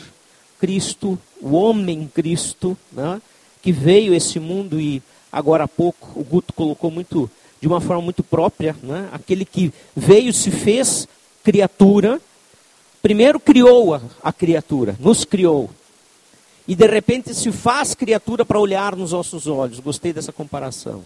Cristo, 0.59 1.17
o 1.41 1.55
homem 1.55 2.09
Cristo, 2.13 2.77
né, 2.91 3.21
que 3.61 3.71
veio 3.71 4.13
esse 4.13 4.39
mundo 4.39 4.79
e 4.79 5.01
agora 5.31 5.65
há 5.65 5.67
pouco 5.67 6.19
o 6.19 6.23
Guto 6.23 6.53
colocou 6.53 6.89
muito 6.89 7.29
de 7.59 7.67
uma 7.67 7.81
forma 7.81 8.01
muito 8.01 8.23
própria, 8.23 8.75
né, 8.83 9.09
aquele 9.11 9.45
que 9.45 9.73
veio 9.95 10.33
se 10.33 10.51
fez 10.51 11.07
criatura, 11.43 12.21
primeiro 13.01 13.39
criou 13.39 13.95
a, 13.95 14.01
a 14.21 14.33
criatura, 14.33 14.95
nos 14.99 15.23
criou. 15.23 15.69
E 16.67 16.75
de 16.75 16.85
repente 16.85 17.33
se 17.33 17.51
faz 17.51 17.95
criatura 17.95 18.43
para 18.43 18.59
olhar 18.59 18.93
nos 18.95 19.13
nossos 19.13 19.47
olhos. 19.47 19.79
Gostei 19.79 20.11
dessa 20.11 20.33
comparação 20.33 21.03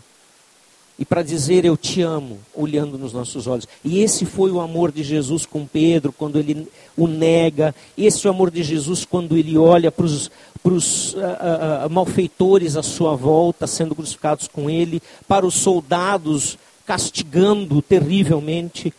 e 1.02 1.06
para 1.06 1.24
dizer 1.24 1.66
eu 1.66 1.76
te 1.76 2.04
amo, 2.04 2.38
olhando 2.54 2.96
nos 2.96 3.12
nossos 3.12 3.48
olhos. 3.48 3.68
E 3.84 4.04
esse 4.04 4.24
foi 4.24 4.52
o 4.52 4.62
amor 4.62 4.92
de 4.92 5.02
Jesus 5.02 5.48
com 5.48 5.66
Pedro, 5.66 6.12
quando 6.12 6.38
ele 6.38 6.68
o 6.96 7.08
nega. 7.08 7.74
Esse 7.98 8.28
é 8.28 8.30
o 8.30 8.34
amor 8.34 8.52
de 8.52 8.62
Jesus 8.62 9.04
quando 9.04 9.36
ele 9.36 9.58
olha 9.58 9.92
para 9.92 10.06
os 10.06 10.28
uh, 10.28 11.18
uh, 11.18 11.88
uh, 11.88 11.90
malfeitores 11.90 12.78
à 12.78 12.84
sua 12.84 13.16
volta, 13.16 13.66
sendo 13.66 13.96
crucificados 13.96 14.48
com 14.48 14.70
ele, 14.70 15.02
para 15.28 15.44
os 15.44 15.56
soldados 15.56 16.56
castigando 16.86 17.82
terrivelmente. 17.82 18.94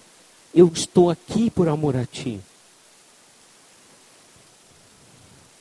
Eu 0.53 0.69
estou 0.75 1.09
aqui 1.09 1.51
por 1.51 1.69
amor 1.69 1.95
a 1.95 2.05
ti. 2.05 2.41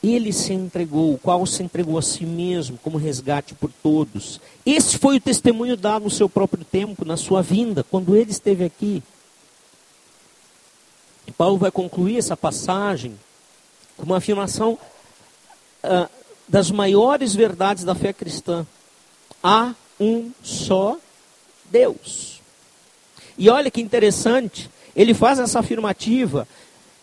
Ele 0.04 0.34
se 0.34 0.54
entregou, 0.54 1.13
o 1.13 1.19
qual 1.19 1.45
se 1.45 1.62
entregou 1.62 1.99
a 1.99 2.01
si 2.01 2.25
mesmo 2.25 2.80
como 2.82 2.97
resgate 2.97 3.54
por 3.54 3.71
todos. 3.84 4.41
Esse 4.65 4.97
foi 4.97 5.17
o 5.17 5.21
testemunho 5.21 5.76
dado 5.76 6.04
no 6.04 6.10
seu 6.10 6.30
próprio 6.30 6.63
tempo, 6.63 7.04
na 7.04 7.17
sua 7.17 7.41
vinda, 7.41 7.84
quando 7.84 8.15
ele 8.15 8.32
esteve 8.32 8.63
aqui. 8.63 9.02
Paulo 11.41 11.58
vai 11.58 11.71
concluir 11.71 12.17
essa 12.17 12.38
passagem 12.38 13.19
com 13.97 14.04
uma 14.04 14.17
afirmação 14.17 14.78
uh, 15.84 16.08
das 16.47 16.69
maiores 16.69 17.34
verdades 17.34 17.84
da 17.84 17.95
fé 17.95 18.13
cristã. 18.13 18.63
Há 19.43 19.74
um 20.00 20.32
só 20.43 20.97
Deus. 21.71 22.41
E 23.38 23.50
olha 23.50 23.71
que 23.71 23.82
interessante, 23.82 24.69
ele 24.95 25.15
faz 25.15 25.39
essa 25.39 25.60
afirmativa 25.60 26.47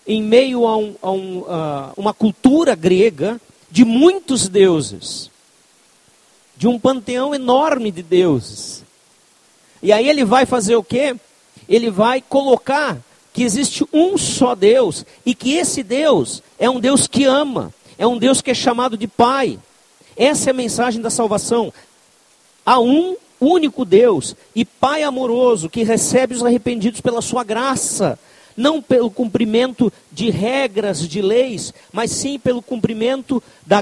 em 0.07 0.23
meio 0.23 0.66
a, 0.68 0.77
um, 0.77 0.94
a 1.03 1.11
um, 1.11 1.38
uh, 1.40 1.92
uma 1.97 2.14
cultura 2.14 2.77
grega 2.77 3.40
de 3.68 3.85
muitos 3.85 4.49
deuses, 4.49 5.33
de 6.59 6.66
um 6.66 6.77
panteão 6.77 7.33
enorme 7.33 7.92
de 7.92 8.03
deuses. 8.03 8.83
E 9.81 9.92
aí 9.92 10.09
ele 10.09 10.25
vai 10.25 10.44
fazer 10.44 10.75
o 10.75 10.83
quê? 10.83 11.14
Ele 11.68 11.88
vai 11.88 12.21
colocar 12.21 12.99
que 13.33 13.44
existe 13.44 13.87
um 13.92 14.18
só 14.18 14.57
Deus 14.57 15.07
e 15.25 15.37
que 15.37 15.55
esse 15.55 15.85
Deus 15.85 16.42
é 16.59 16.68
um 16.68 16.81
Deus 16.81 17.07
que 17.07 17.25
ama, 17.25 17.73
é 17.97 18.05
um 18.05 18.18
Deus 18.18 18.42
que 18.42 18.51
é 18.51 18.55
chamado 18.55 18.97
de 18.97 19.07
Pai. 19.07 19.57
Essa 20.16 20.51
é 20.51 20.53
a 20.53 20.55
mensagem 20.55 21.01
da 21.01 21.11
salvação. 21.11 21.73
Há 22.66 22.81
um 22.81 23.16
único 23.40 23.85
Deus 23.85 24.35
e 24.53 24.64
Pai 24.64 25.05
amoroso 25.05 25.71
que 25.71 25.85
recebe 25.85 26.35
os 26.35 26.44
arrependidos 26.44 27.01
pela 27.01 27.23
sua 27.23 27.44
graça, 27.44 28.18
não 28.59 28.83
pelo 28.83 29.09
cumprimento 29.09 29.90
de 30.11 30.31
regras, 30.31 31.09
de 31.09 31.23
leis, 31.23 31.73
mas 31.92 32.11
sim 32.11 32.40
pelo 32.40 32.61
cumprimento 32.61 33.40
da, 33.64 33.81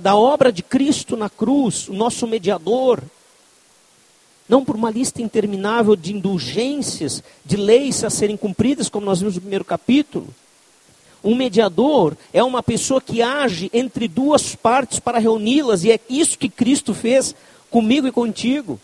da 0.00 0.14
obra 0.14 0.52
de 0.52 0.62
Cristo 0.62 1.16
na 1.16 1.28
cruz, 1.28 1.88
o 1.88 1.92
nosso 1.92 2.24
mediador. 2.28 3.02
Não 4.48 4.64
por 4.64 4.76
uma 4.76 4.92
lista 4.92 5.20
interminável 5.20 5.96
de 5.96 6.14
indulgências, 6.14 7.20
de 7.44 7.56
leis 7.56 8.04
a 8.04 8.10
serem 8.10 8.36
cumpridas, 8.36 8.88
como 8.88 9.04
nós 9.04 9.18
vimos 9.18 9.34
no 9.34 9.40
primeiro 9.40 9.64
capítulo. 9.64 10.28
Um 11.24 11.34
mediador 11.34 12.16
é 12.32 12.44
uma 12.44 12.62
pessoa 12.62 13.00
que 13.00 13.22
age 13.22 13.70
entre 13.72 14.06
duas 14.06 14.54
partes 14.54 15.00
para 15.00 15.18
reuni-las, 15.18 15.82
e 15.82 15.90
é 15.90 15.98
isso 16.08 16.38
que 16.38 16.48
Cristo 16.48 16.94
fez 16.94 17.34
comigo 17.68 18.06
e 18.06 18.12
contigo. 18.12 18.78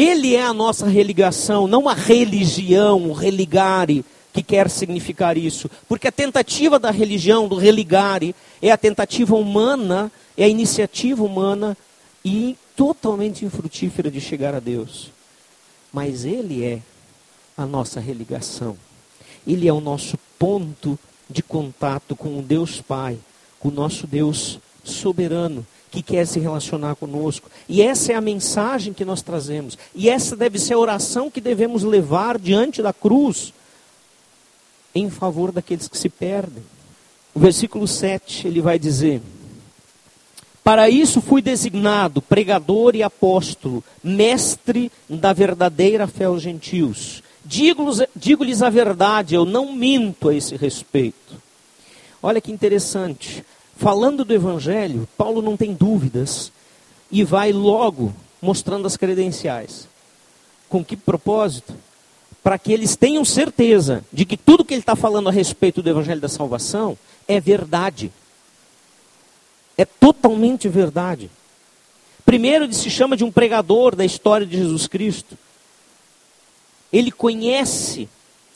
Ele 0.00 0.36
é 0.36 0.44
a 0.44 0.54
nossa 0.54 0.86
religação, 0.86 1.66
não 1.66 1.88
a 1.88 1.92
religião, 1.92 3.12
religare, 3.12 4.04
que 4.32 4.44
quer 4.44 4.70
significar 4.70 5.36
isso. 5.36 5.68
Porque 5.88 6.06
a 6.06 6.12
tentativa 6.12 6.78
da 6.78 6.92
religião, 6.92 7.48
do 7.48 7.56
religare, 7.56 8.32
é 8.62 8.70
a 8.70 8.76
tentativa 8.76 9.34
humana, 9.34 10.08
é 10.36 10.44
a 10.44 10.48
iniciativa 10.48 11.24
humana 11.24 11.76
e 12.24 12.56
totalmente 12.76 13.44
infrutífera 13.44 14.08
de 14.08 14.20
chegar 14.20 14.54
a 14.54 14.60
Deus. 14.60 15.10
Mas 15.92 16.24
Ele 16.24 16.64
é 16.64 16.80
a 17.56 17.66
nossa 17.66 17.98
religação. 17.98 18.76
Ele 19.44 19.66
é 19.66 19.72
o 19.72 19.80
nosso 19.80 20.16
ponto 20.38 20.96
de 21.28 21.42
contato 21.42 22.14
com 22.14 22.38
o 22.38 22.42
Deus 22.42 22.80
Pai, 22.80 23.18
com 23.58 23.66
o 23.68 23.72
nosso 23.72 24.06
Deus 24.06 24.60
soberano, 24.84 25.66
que 25.90 26.02
quer 26.02 26.26
se 26.26 26.38
relacionar 26.38 26.94
conosco. 26.96 27.50
E 27.68 27.82
essa 27.82 28.12
é 28.12 28.14
a 28.14 28.20
mensagem 28.20 28.92
que 28.92 29.04
nós 29.04 29.22
trazemos. 29.22 29.78
E 29.94 30.08
essa 30.08 30.36
deve 30.36 30.58
ser 30.58 30.74
a 30.74 30.78
oração 30.78 31.30
que 31.30 31.40
devemos 31.40 31.82
levar 31.82 32.38
diante 32.38 32.82
da 32.82 32.92
cruz 32.92 33.52
em 34.94 35.10
favor 35.10 35.52
daqueles 35.52 35.88
que 35.88 35.98
se 35.98 36.08
perdem. 36.08 36.62
O 37.34 37.40
versículo 37.40 37.86
7 37.86 38.48
ele 38.48 38.60
vai 38.60 38.78
dizer: 38.78 39.20
para 40.68 40.90
isso 40.90 41.22
fui 41.22 41.40
designado 41.40 42.20
pregador 42.20 42.94
e 42.94 43.02
apóstolo, 43.02 43.82
mestre 44.04 44.92
da 45.08 45.32
verdadeira 45.32 46.06
fé 46.06 46.24
aos 46.24 46.42
gentios. 46.42 47.22
Digo-lhes 47.42 48.02
digo 48.14 48.44
a 48.62 48.68
verdade, 48.68 49.34
eu 49.34 49.46
não 49.46 49.72
minto 49.72 50.28
a 50.28 50.34
esse 50.34 50.56
respeito. 50.56 51.40
Olha 52.22 52.38
que 52.38 52.52
interessante. 52.52 53.42
Falando 53.78 54.24
do 54.24 54.34
evangelho, 54.34 55.08
Paulo 55.16 55.40
não 55.40 55.56
tem 55.56 55.72
dúvidas 55.72 56.50
e 57.12 57.22
vai 57.22 57.52
logo 57.52 58.12
mostrando 58.42 58.88
as 58.88 58.96
credenciais. 58.96 59.86
Com 60.68 60.84
que 60.84 60.96
propósito? 60.96 61.72
Para 62.42 62.58
que 62.58 62.72
eles 62.72 62.96
tenham 62.96 63.24
certeza 63.24 64.04
de 64.12 64.24
que 64.24 64.36
tudo 64.36 64.64
que 64.64 64.74
ele 64.74 64.80
está 64.80 64.96
falando 64.96 65.28
a 65.28 65.32
respeito 65.32 65.80
do 65.80 65.88
evangelho 65.88 66.20
da 66.20 66.28
salvação 66.28 66.98
é 67.28 67.38
verdade. 67.38 68.10
É 69.76 69.84
totalmente 69.84 70.68
verdade. 70.68 71.30
Primeiro, 72.24 72.64
ele 72.64 72.74
se 72.74 72.90
chama 72.90 73.16
de 73.16 73.22
um 73.22 73.30
pregador 73.30 73.94
da 73.94 74.04
história 74.04 74.44
de 74.44 74.56
Jesus 74.56 74.88
Cristo. 74.88 75.38
Ele 76.92 77.12
conhece 77.12 78.08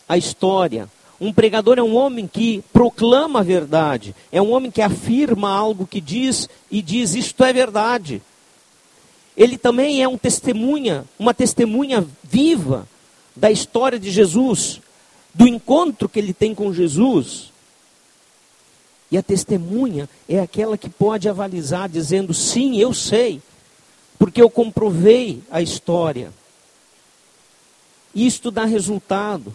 a 0.09 0.19
história. 0.19 0.89
Um 1.23 1.33
pregador 1.33 1.79
é 1.79 1.83
um 1.85 1.95
homem 1.95 2.27
que 2.27 2.65
proclama 2.73 3.39
a 3.39 3.43
verdade, 3.45 4.13
é 4.33 4.43
um 4.43 4.51
homem 4.51 4.73
que 4.73 4.83
afirma 4.83 5.49
algo 5.49 5.87
que 5.87 6.01
diz 6.01 6.49
e 6.69 6.83
diz 6.83 7.15
isto 7.15 7.45
é 7.45 7.53
verdade. 7.53 8.21
Ele 9.37 9.57
também 9.57 10.03
é 10.03 10.09
um 10.09 10.19
testemunha, 10.19 11.05
uma 11.17 11.33
testemunha 11.33 12.05
viva 12.25 12.89
da 13.37 13.53
história 13.53 14.01
de 14.01 14.11
Jesus, 14.11 14.81
do 15.33 15.47
encontro 15.47 16.09
que 16.09 16.19
ele 16.19 16.35
tem 16.35 16.57
com 16.57 16.75
Jesus. 16.75 17.53
E 19.09 19.17
a 19.17 19.23
testemunha 19.23 20.09
é 20.29 20.41
aquela 20.41 20.77
que 20.77 20.91
pode 20.91 21.29
avalizar, 21.29 21.89
dizendo: 21.89 22.35
sim, 22.35 22.81
eu 22.81 22.93
sei, 22.93 23.41
porque 24.19 24.43
eu 24.43 24.51
comprovei 24.51 25.41
a 25.53 25.63
história. 25.63 26.33
Isto 28.13 28.51
dá 28.51 28.65
resultado. 28.65 29.55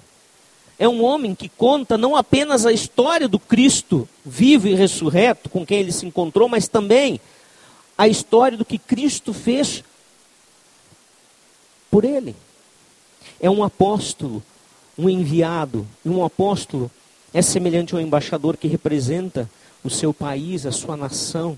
É 0.79 0.87
um 0.87 1.03
homem 1.03 1.33
que 1.33 1.49
conta 1.49 1.97
não 1.97 2.15
apenas 2.15 2.65
a 2.65 2.71
história 2.71 3.27
do 3.27 3.39
Cristo 3.39 4.07
vivo 4.23 4.67
e 4.67 4.75
ressurreto, 4.75 5.49
com 5.49 5.65
quem 5.65 5.79
ele 5.79 5.91
se 5.91 6.05
encontrou, 6.05 6.47
mas 6.47 6.67
também 6.67 7.19
a 7.97 8.07
história 8.07 8.57
do 8.57 8.65
que 8.65 8.77
Cristo 8.77 9.33
fez 9.33 9.83
por 11.89 12.05
ele. 12.05 12.35
É 13.39 13.49
um 13.49 13.63
apóstolo, 13.63 14.43
um 14.97 15.09
enviado, 15.09 15.87
e 16.05 16.09
um 16.09 16.23
apóstolo 16.23 16.91
é 17.33 17.41
semelhante 17.41 17.95
ao 17.95 18.01
embaixador 18.01 18.55
que 18.55 18.67
representa 18.67 19.49
o 19.83 19.89
seu 19.89 20.13
país, 20.13 20.65
a 20.65 20.71
sua 20.71 20.95
nação. 20.95 21.57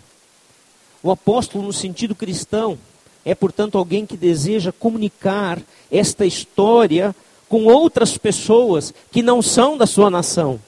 O 1.03 1.12
apóstolo, 1.12 1.63
no 1.63 1.73
sentido 1.73 2.15
cristão, 2.15 2.77
é, 3.25 3.36
portanto, 3.36 3.77
alguém 3.77 4.05
que 4.05 4.15
deseja 4.15 4.71
comunicar 4.71 5.62
esta 5.91 6.25
história 6.25 7.13
com 7.50 7.66
outras 7.66 8.18
pessoas 8.18 8.94
que 9.12 9.24
não 9.24 9.42
são 9.42 9.76
da 9.76 9.88
sua 9.88 10.10
nação. 10.10 10.60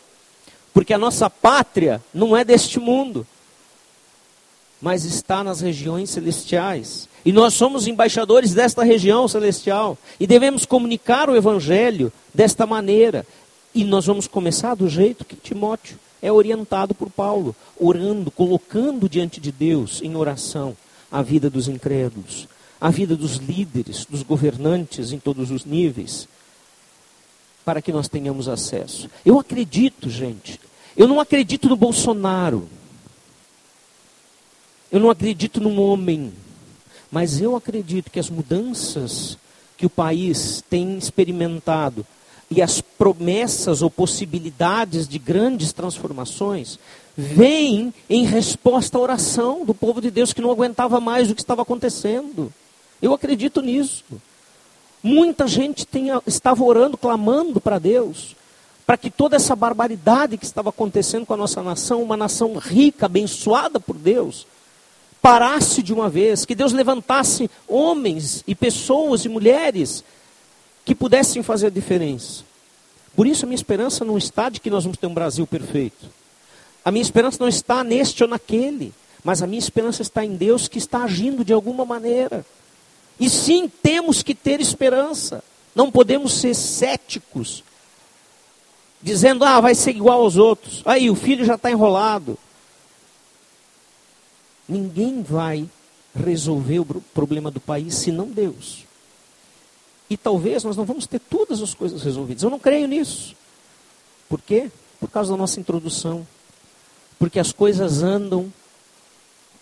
Porque 0.73 0.93
a 0.93 0.97
nossa 0.97 1.29
pátria 1.29 2.01
não 2.13 2.35
é 2.35 2.43
deste 2.43 2.79
mundo, 2.79 3.25
mas 4.81 5.05
está 5.05 5.43
nas 5.43 5.61
regiões 5.61 6.09
celestiais. 6.09 7.07
E 7.23 7.31
nós 7.31 7.53
somos 7.53 7.85
embaixadores 7.85 8.53
desta 8.53 8.83
região 8.83 9.27
celestial 9.27 9.95
e 10.19 10.25
devemos 10.25 10.65
comunicar 10.65 11.29
o 11.29 11.35
evangelho 11.35 12.11
desta 12.33 12.65
maneira. 12.65 13.25
E 13.75 13.83
nós 13.83 14.07
vamos 14.07 14.27
começar 14.27 14.73
do 14.73 14.89
jeito 14.89 15.23
que 15.23 15.35
Timóteo 15.35 15.99
é 16.21 16.31
orientado 16.31 16.95
por 16.95 17.09
Paulo, 17.11 17.55
orando, 17.79 18.31
colocando 18.31 19.07
diante 19.07 19.39
de 19.39 19.51
Deus 19.51 20.01
em 20.01 20.15
oração 20.15 20.75
a 21.11 21.21
vida 21.21 21.49
dos 21.49 21.67
incrédulos, 21.67 22.47
a 22.79 22.89
vida 22.89 23.15
dos 23.15 23.35
líderes, 23.35 24.05
dos 24.05 24.23
governantes 24.23 25.11
em 25.11 25.19
todos 25.19 25.51
os 25.51 25.65
níveis, 25.65 26.27
para 27.63 27.81
que 27.81 27.91
nós 27.91 28.07
tenhamos 28.07 28.47
acesso. 28.47 29.09
Eu 29.25 29.39
acredito, 29.39 30.09
gente, 30.09 30.59
eu 30.95 31.07
não 31.07 31.19
acredito 31.19 31.69
no 31.69 31.75
Bolsonaro, 31.75 32.67
eu 34.91 34.99
não 34.99 35.09
acredito 35.09 35.61
num 35.61 35.79
homem, 35.79 36.33
mas 37.11 37.39
eu 37.39 37.55
acredito 37.55 38.11
que 38.11 38.19
as 38.19 38.29
mudanças 38.29 39.37
que 39.77 39.85
o 39.85 39.89
país 39.89 40.63
tem 40.69 40.97
experimentado 40.97 42.05
e 42.49 42.61
as 42.61 42.81
promessas 42.81 43.81
ou 43.81 43.89
possibilidades 43.89 45.07
de 45.07 45.17
grandes 45.17 45.71
transformações 45.71 46.77
vêm 47.15 47.93
em 48.09 48.25
resposta 48.25 48.97
à 48.97 49.01
oração 49.01 49.65
do 49.65 49.73
povo 49.73 50.01
de 50.01 50.11
Deus 50.11 50.33
que 50.33 50.41
não 50.41 50.51
aguentava 50.51 50.99
mais 50.99 51.31
o 51.31 51.35
que 51.35 51.41
estava 51.41 51.61
acontecendo. 51.61 52.51
Eu 53.01 53.13
acredito 53.13 53.61
nisso. 53.61 54.03
Muita 55.03 55.47
gente 55.47 55.85
tinha, 55.85 56.21
estava 56.27 56.63
orando, 56.63 56.97
clamando 56.97 57.59
para 57.59 57.79
Deus, 57.79 58.35
para 58.85 58.97
que 58.97 59.09
toda 59.09 59.35
essa 59.35 59.55
barbaridade 59.55 60.37
que 60.37 60.45
estava 60.45 60.69
acontecendo 60.69 61.25
com 61.25 61.33
a 61.33 61.37
nossa 61.37 61.63
nação, 61.63 62.03
uma 62.03 62.17
nação 62.17 62.55
rica, 62.55 63.07
abençoada 63.07 63.79
por 63.79 63.95
Deus, 63.95 64.45
parasse 65.21 65.81
de 65.81 65.93
uma 65.93 66.09
vez, 66.09 66.45
que 66.45 66.55
Deus 66.55 66.71
levantasse 66.71 67.49
homens 67.67 68.43
e 68.45 68.53
pessoas 68.53 69.25
e 69.25 69.29
mulheres 69.29 70.03
que 70.83 70.95
pudessem 70.95 71.43
fazer 71.43 71.67
a 71.67 71.71
diferença. 71.71 72.43
Por 73.15 73.27
isso 73.27 73.45
a 73.45 73.47
minha 73.47 73.55
esperança 73.55 74.05
não 74.05 74.17
está 74.17 74.49
de 74.49 74.59
que 74.59 74.69
nós 74.69 74.83
vamos 74.83 74.97
ter 74.97 75.07
um 75.07 75.13
Brasil 75.13 75.45
perfeito. 75.45 76.09
A 76.83 76.91
minha 76.91 77.03
esperança 77.03 77.37
não 77.39 77.47
está 77.47 77.83
neste 77.83 78.23
ou 78.23 78.29
naquele, 78.29 78.93
mas 79.23 79.43
a 79.43 79.47
minha 79.47 79.59
esperança 79.59 80.01
está 80.01 80.25
em 80.25 80.35
Deus 80.35 80.67
que 80.67 80.77
está 80.77 81.03
agindo 81.03 81.45
de 81.45 81.53
alguma 81.53 81.85
maneira. 81.85 82.45
E 83.21 83.29
sim, 83.29 83.69
temos 83.69 84.23
que 84.23 84.33
ter 84.33 84.59
esperança. 84.59 85.43
Não 85.75 85.91
podemos 85.91 86.33
ser 86.33 86.55
céticos. 86.55 87.63
dizendo: 88.99 89.45
ah, 89.45 89.61
vai 89.61 89.75
ser 89.75 89.91
igual 89.91 90.23
aos 90.23 90.37
outros. 90.37 90.81
Aí, 90.83 91.07
o 91.07 91.15
filho 91.15 91.45
já 91.45 91.53
está 91.53 91.69
enrolado. 91.69 92.35
Ninguém 94.67 95.21
vai 95.21 95.69
resolver 96.15 96.79
o 96.79 96.85
problema 97.13 97.51
do 97.51 97.59
país 97.59 97.93
senão 97.93 98.25
Deus. 98.25 98.85
E 100.09 100.17
talvez 100.17 100.63
nós 100.63 100.75
não 100.75 100.83
vamos 100.83 101.05
ter 101.05 101.19
todas 101.19 101.61
as 101.61 101.75
coisas 101.75 102.01
resolvidas. 102.01 102.41
Eu 102.41 102.49
não 102.49 102.59
creio 102.59 102.87
nisso. 102.87 103.35
Por 104.27 104.41
quê? 104.41 104.71
Por 104.99 105.09
causa 105.09 105.31
da 105.31 105.37
nossa 105.37 105.59
introdução. 105.59 106.27
Porque 107.19 107.39
as 107.39 107.51
coisas 107.51 108.01
andam 108.01 108.51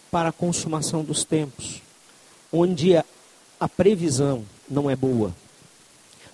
para 0.09 0.29
a 0.29 0.33
consumação 0.33 1.03
dos 1.03 1.25
tempos, 1.25 1.81
onde 2.51 2.95
a 3.59 3.67
previsão 3.67 4.43
não 4.69 4.89
é 4.89 4.95
boa. 4.95 5.35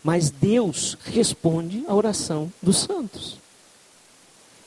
Mas 0.04 0.30
Deus 0.30 0.98
responde 1.04 1.84
à 1.88 1.96
oração 1.96 2.52
dos 2.62 2.78
santos. 2.78 3.38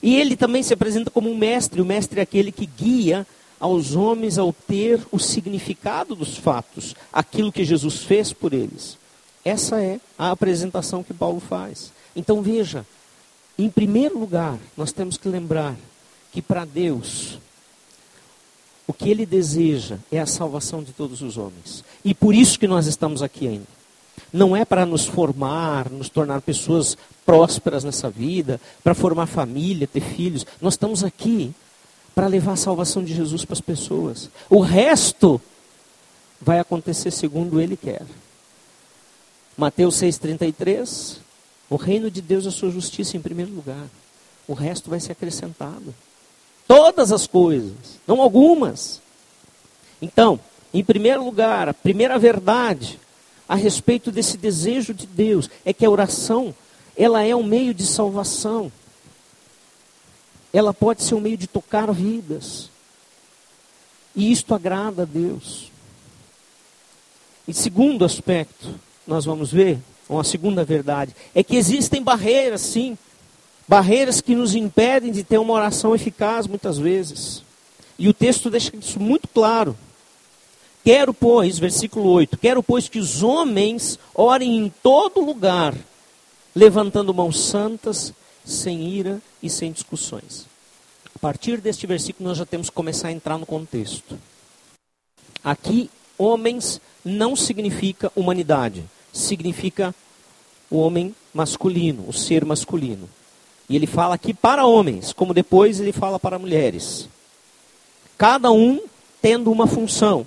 E 0.03 0.17
ele 0.17 0.37
também 0.37 0.63
se 0.63 0.75
apresenta 0.75 1.11
como 1.11 1.31
um 1.31 1.37
mestre. 1.37 1.81
O 1.81 1.85
mestre 1.85 2.21
é 2.21 2.23
aquele 2.23 2.51
que 2.51 2.67
guia 2.67 3.27
aos 3.61 3.95
homens 3.95 4.39
ao 4.39 4.53
ter 4.53 5.01
o 5.11 5.19
significado 5.19 6.15
dos 6.15 6.37
fatos, 6.37 6.95
aquilo 7.13 7.53
que 7.53 7.65
Jesus 7.65 7.99
fez 7.99 8.33
por 8.33 8.53
eles. 8.53 8.97
Essa 9.45 9.83
é 9.83 10.01
a 10.19 10.31
apresentação 10.31 11.03
que 11.03 11.15
Paulo 11.15 11.41
faz. 11.41 11.93
Então 12.15 12.43
veja, 12.43 12.87
em 13.59 13.69
primeiro 13.69 14.19
lugar, 14.19 14.59
nós 14.77 14.93
temos 14.93 15.17
que 15.17 15.29
lembrar 15.29 15.77
que 16.33 16.41
para 16.41 16.65
Deus, 16.65 17.39
o 18.89 18.93
que 18.95 19.11
Ele 19.11 19.27
deseja 19.27 19.99
é 20.11 20.19
a 20.19 20.25
salvação 20.25 20.83
de 20.83 20.93
todos 20.93 21.21
os 21.21 21.37
homens. 21.37 21.85
E 22.03 22.15
por 22.15 22.35
isso 22.35 22.59
que 22.59 22.67
nós 22.67 22.87
estamos 22.87 23.23
aqui 23.23 23.47
ainda. 23.47 23.67
Não 24.33 24.57
é 24.57 24.65
para 24.65 24.87
nos 24.87 25.05
formar, 25.05 25.91
nos 25.91 26.09
tornar 26.09 26.41
pessoas 26.41 26.97
prósperas 27.25 27.85
nessa 27.85 28.09
vida, 28.09 28.59
para 28.83 28.95
formar 28.95 29.27
família, 29.27 29.87
ter 29.87 30.01
filhos. 30.01 30.47
Nós 30.59 30.73
estamos 30.73 31.05
aqui 31.05 31.53
para 32.15 32.27
levar 32.27 32.53
a 32.53 32.57
salvação 32.57 33.05
de 33.05 33.15
Jesus 33.15 33.45
para 33.45 33.53
as 33.53 33.61
pessoas. 33.61 34.31
O 34.49 34.61
resto 34.61 35.39
vai 36.41 36.59
acontecer 36.59 37.11
segundo 37.11 37.61
Ele 37.61 37.77
quer. 37.77 38.07
Mateus 39.55 39.97
6,33. 39.97 41.19
O 41.69 41.77
reino 41.77 42.11
de 42.11 42.23
Deus 42.23 42.47
é 42.47 42.49
a 42.49 42.53
sua 42.53 42.71
justiça 42.71 43.19
em 43.19 43.21
primeiro 43.21 43.53
lugar. 43.53 43.87
O 44.47 44.55
resto 44.55 44.89
vai 44.89 44.99
ser 44.99 45.13
acrescentado. 45.13 45.95
Todas 46.69 47.11
as 47.11 47.27
coisas, 47.27 47.73
não 48.07 48.21
algumas. 48.21 49.01
Então, 50.01 50.39
em 50.73 50.85
primeiro 50.85 51.25
lugar, 51.25 51.69
a 51.69 51.75
primeira 51.75 52.19
verdade 52.19 53.01
a 53.49 53.55
respeito 53.55 54.13
desse 54.13 54.37
desejo 54.37 54.93
de 54.93 55.07
Deus 55.07 55.49
é 55.65 55.73
que 55.73 55.87
a 55.87 55.91
oração, 55.91 56.55
ela 56.95 57.25
é 57.25 57.35
um 57.35 57.43
meio 57.43 57.73
de 57.73 57.87
salvação. 57.87 58.71
Ela 60.53 60.75
pode 60.75 61.03
ser 61.03 61.15
um 61.15 61.21
meio 61.21 61.39
de 61.39 61.47
tocar 61.47 61.91
vidas. 61.91 62.71
E 64.15 64.31
isto 64.31 64.55
agrada 64.55 65.03
a 65.03 65.07
Deus. 65.07 65.73
E 67.47 67.55
segundo 67.55 68.05
aspecto, 68.05 68.79
nós 69.07 69.25
vamos 69.25 69.51
ver, 69.51 69.79
uma 70.07 70.25
segunda 70.25 70.65
verdade, 70.65 71.17
é 71.35 71.43
que 71.43 71.57
existem 71.57 72.03
barreiras, 72.03 72.61
sim. 72.61 72.99
Barreiras 73.69 74.21
que 74.21 74.35
nos 74.35 74.55
impedem 74.55 75.13
de 75.13 75.23
ter 75.23 75.39
uma 75.39 75.53
oração 75.53 75.95
eficaz 75.95 76.47
muitas 76.47 76.79
vezes. 76.79 77.43
E 77.99 78.09
o 78.09 78.15
texto 78.15 78.49
deixa 78.49 78.75
isso 78.75 78.99
muito 78.99 79.29
claro. 79.29 79.77
Quero, 80.83 81.13
pois, 81.13 81.59
versículo 81.59 82.09
8: 82.11 82.39
Quero, 82.39 82.63
pois, 82.63 82.89
que 82.89 82.99
os 82.99 83.23
homens 83.23 83.99
orem 84.15 84.57
em 84.57 84.73
todo 84.83 85.21
lugar, 85.21 85.75
levantando 86.55 87.13
mãos 87.13 87.39
santas, 87.41 88.15
sem 88.45 88.89
ira 88.89 89.21
e 89.43 89.51
sem 89.51 89.71
discussões. 89.71 90.47
A 91.15 91.19
partir 91.19 91.61
deste 91.61 91.87
versículo, 91.87 92.29
nós 92.29 92.39
já 92.39 92.47
temos 92.47 92.71
que 92.71 92.77
começar 92.77 93.09
a 93.09 93.13
entrar 93.13 93.37
no 93.37 93.45
contexto. 93.45 94.19
Aqui, 95.45 95.91
homens 96.17 96.81
não 97.05 97.37
significa 97.37 98.11
humanidade 98.17 98.85
significa 99.13 99.95
o 100.71 100.79
homem 100.79 101.15
masculino, 101.33 102.05
o 102.07 102.13
ser 102.13 102.45
masculino. 102.45 103.09
E 103.69 103.77
ele 103.77 103.87
fala 103.87 104.15
aqui 104.15 104.33
para 104.33 104.67
homens, 104.67 105.13
como 105.13 105.35
depois 105.35 105.81
ele 105.81 105.93
fala 105.93 106.19
para 106.19 106.39
mulheres. 106.39 107.09
Cada 108.17 108.51
um 108.51 108.81
tendo 109.21 109.51
uma 109.51 109.67
função 109.67 110.27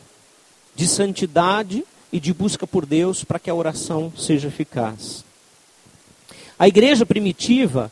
de 0.76 0.88
santidade 0.88 1.84
e 2.12 2.20
de 2.20 2.34
busca 2.34 2.68
por 2.68 2.86
Deus 2.86 3.24
para 3.24 3.40
que 3.40 3.50
a 3.50 3.56
oração 3.56 4.14
seja 4.18 4.48
eficaz. 4.48 5.26
A 6.58 6.68
igreja 6.68 7.06
primitiva, 7.06 7.92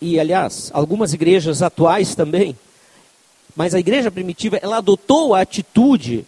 e 0.00 0.20
aliás, 0.20 0.70
algumas 0.72 1.12
igrejas 1.12 1.62
atuais 1.62 2.14
também, 2.14 2.56
mas 3.56 3.74
a 3.74 3.80
igreja 3.80 4.10
primitiva, 4.10 4.58
ela 4.62 4.78
adotou 4.78 5.34
a 5.34 5.40
atitude 5.40 6.24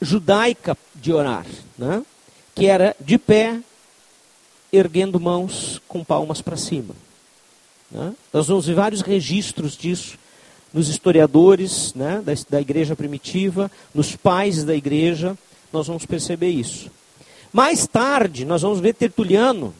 judaica 0.00 0.76
de 0.94 1.12
orar. 1.12 1.46
Né? 1.78 2.02
que 2.56 2.66
era 2.66 2.96
de 2.98 3.18
pé, 3.18 3.60
erguendo 4.72 5.20
mãos 5.20 5.80
com 5.86 6.02
palmas 6.02 6.40
para 6.40 6.56
cima. 6.56 6.94
Né? 7.90 8.14
Nós 8.32 8.48
vamos 8.48 8.66
ver 8.66 8.74
vários 8.74 9.00
registros 9.00 9.76
disso 9.76 10.18
nos 10.72 10.88
historiadores 10.88 11.94
né, 11.94 12.22
da, 12.24 12.32
da 12.50 12.60
igreja 12.60 12.94
primitiva, 12.94 13.70
nos 13.94 14.14
pais 14.14 14.62
da 14.64 14.74
igreja, 14.74 15.36
nós 15.72 15.86
vamos 15.86 16.04
perceber 16.04 16.50
isso. 16.50 16.90
Mais 17.52 17.86
tarde, 17.86 18.44
nós 18.44 18.62
vamos 18.62 18.80
ver 18.80 18.94
Tertuliano, 18.94 19.74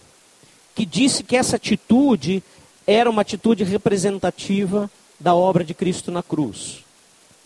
que 0.74 0.86
disse 0.86 1.22
que 1.22 1.36
essa 1.36 1.56
atitude 1.56 2.42
era 2.86 3.10
uma 3.10 3.22
atitude 3.22 3.64
representativa 3.64 4.90
da 5.18 5.34
obra 5.34 5.64
de 5.64 5.74
Cristo 5.74 6.10
na 6.10 6.22
cruz. 6.22 6.84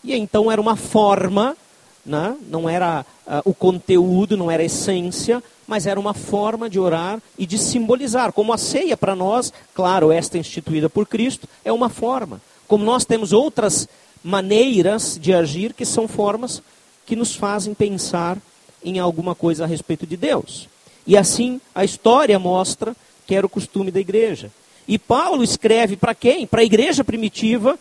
E 0.03 0.15
então 0.15 0.51
era 0.51 0.61
uma 0.61 0.75
forma 0.75 1.57
né? 2.05 2.35
não 2.49 2.69
era 2.69 3.05
uh, 3.25 3.41
o 3.45 3.53
conteúdo, 3.53 4.37
não 4.37 4.49
era 4.49 4.63
a 4.63 4.65
essência, 4.65 5.43
mas 5.67 5.87
era 5.87 5.99
uma 5.99 6.13
forma 6.13 6.69
de 6.69 6.79
orar 6.79 7.21
e 7.37 7.45
de 7.45 7.57
simbolizar. 7.57 8.33
Como 8.33 8.51
a 8.51 8.57
ceia 8.57 8.97
para 8.97 9.15
nós, 9.15 9.53
claro, 9.73 10.11
esta 10.11 10.37
instituída 10.37 10.89
por 10.89 11.07
Cristo, 11.07 11.47
é 11.63 11.71
uma 11.71 11.89
forma. 11.89 12.41
Como 12.67 12.83
nós 12.83 13.05
temos 13.05 13.31
outras 13.31 13.87
maneiras 14.23 15.17
de 15.19 15.33
agir 15.33 15.73
que 15.73 15.85
são 15.85 16.07
formas 16.07 16.61
que 17.05 17.15
nos 17.15 17.35
fazem 17.35 17.73
pensar 17.73 18.37
em 18.83 18.99
alguma 18.99 19.35
coisa 19.35 19.63
a 19.63 19.67
respeito 19.67 20.05
de 20.05 20.17
Deus. 20.17 20.67
E 21.05 21.17
assim 21.17 21.59
a 21.73 21.83
história 21.83 22.37
mostra 22.37 22.95
que 23.25 23.35
era 23.35 23.45
o 23.45 23.49
costume 23.49 23.91
da 23.91 23.99
igreja. 23.99 24.51
E 24.87 24.97
Paulo 24.99 25.43
escreve 25.43 25.95
para 25.95 26.13
quem? 26.13 26.45
Para 26.45 26.61
a 26.61 26.65
igreja 26.65 27.03
primitiva 27.03 27.77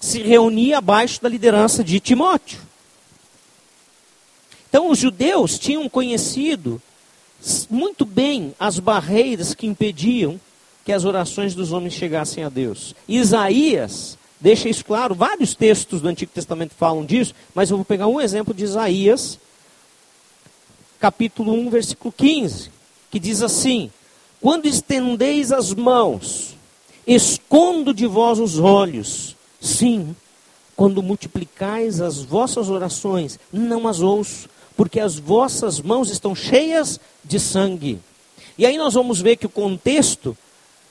que 0.00 0.06
se 0.06 0.22
reunia 0.22 0.78
abaixo 0.78 1.20
da 1.22 1.28
liderança 1.28 1.84
de 1.84 2.00
Timóteo. 2.00 2.58
Então, 4.74 4.90
os 4.90 4.98
judeus 4.98 5.56
tinham 5.56 5.88
conhecido 5.88 6.82
muito 7.70 8.04
bem 8.04 8.52
as 8.58 8.80
barreiras 8.80 9.54
que 9.54 9.68
impediam 9.68 10.40
que 10.84 10.90
as 10.90 11.04
orações 11.04 11.54
dos 11.54 11.70
homens 11.70 11.94
chegassem 11.94 12.42
a 12.42 12.48
Deus. 12.48 12.92
Isaías 13.06 14.18
deixa 14.40 14.68
isso 14.68 14.84
claro, 14.84 15.14
vários 15.14 15.54
textos 15.54 16.00
do 16.00 16.08
Antigo 16.08 16.32
Testamento 16.32 16.74
falam 16.74 17.04
disso, 17.04 17.36
mas 17.54 17.70
eu 17.70 17.76
vou 17.76 17.84
pegar 17.84 18.08
um 18.08 18.20
exemplo 18.20 18.52
de 18.52 18.64
Isaías, 18.64 19.38
capítulo 20.98 21.52
1, 21.52 21.70
versículo 21.70 22.12
15, 22.12 22.68
que 23.12 23.20
diz 23.20 23.42
assim: 23.42 23.92
Quando 24.40 24.66
estendeis 24.66 25.52
as 25.52 25.72
mãos, 25.72 26.56
escondo 27.06 27.94
de 27.94 28.08
vós 28.08 28.40
os 28.40 28.58
olhos, 28.58 29.36
sim, 29.60 30.16
quando 30.74 31.00
multiplicais 31.00 32.00
as 32.00 32.24
vossas 32.24 32.68
orações, 32.68 33.38
não 33.52 33.86
as 33.86 34.00
ouço, 34.00 34.52
porque 34.76 35.00
as 35.00 35.18
vossas 35.18 35.80
mãos 35.80 36.10
estão 36.10 36.34
cheias 36.34 37.00
de 37.24 37.38
sangue. 37.38 38.00
E 38.56 38.66
aí 38.66 38.76
nós 38.76 38.94
vamos 38.94 39.20
ver 39.20 39.36
que 39.36 39.46
o 39.46 39.50
contexto 39.50 40.36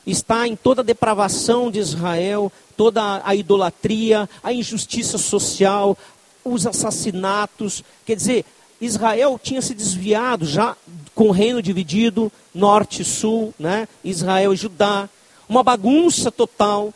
está 0.06 0.48
em 0.48 0.56
toda 0.56 0.82
a 0.82 0.86
depravação 0.86 1.72
de 1.72 1.80
Israel, 1.80 2.52
toda 2.76 3.22
a 3.24 3.36
idolatria, 3.36 4.30
a 4.44 4.52
injustiça 4.52 5.18
social, 5.18 5.98
os 6.44 6.68
assassinatos. 6.68 7.84
Quer 8.06 8.16
dizer, 8.16 8.46
Israel 8.82 9.40
tinha 9.42 9.62
se 9.62 9.74
desviado 9.74 10.46
já 10.46 10.76
com 11.16 11.30
o 11.30 11.32
reino 11.32 11.62
dividido, 11.62 12.32
norte 12.54 13.02
e 13.02 13.06
sul, 13.06 13.54
né? 13.58 13.88
Israel 14.04 14.54
e 14.54 14.58
Judá, 14.58 15.10
uma 15.48 15.64
bagunça 15.64 16.32
total. 16.32 16.94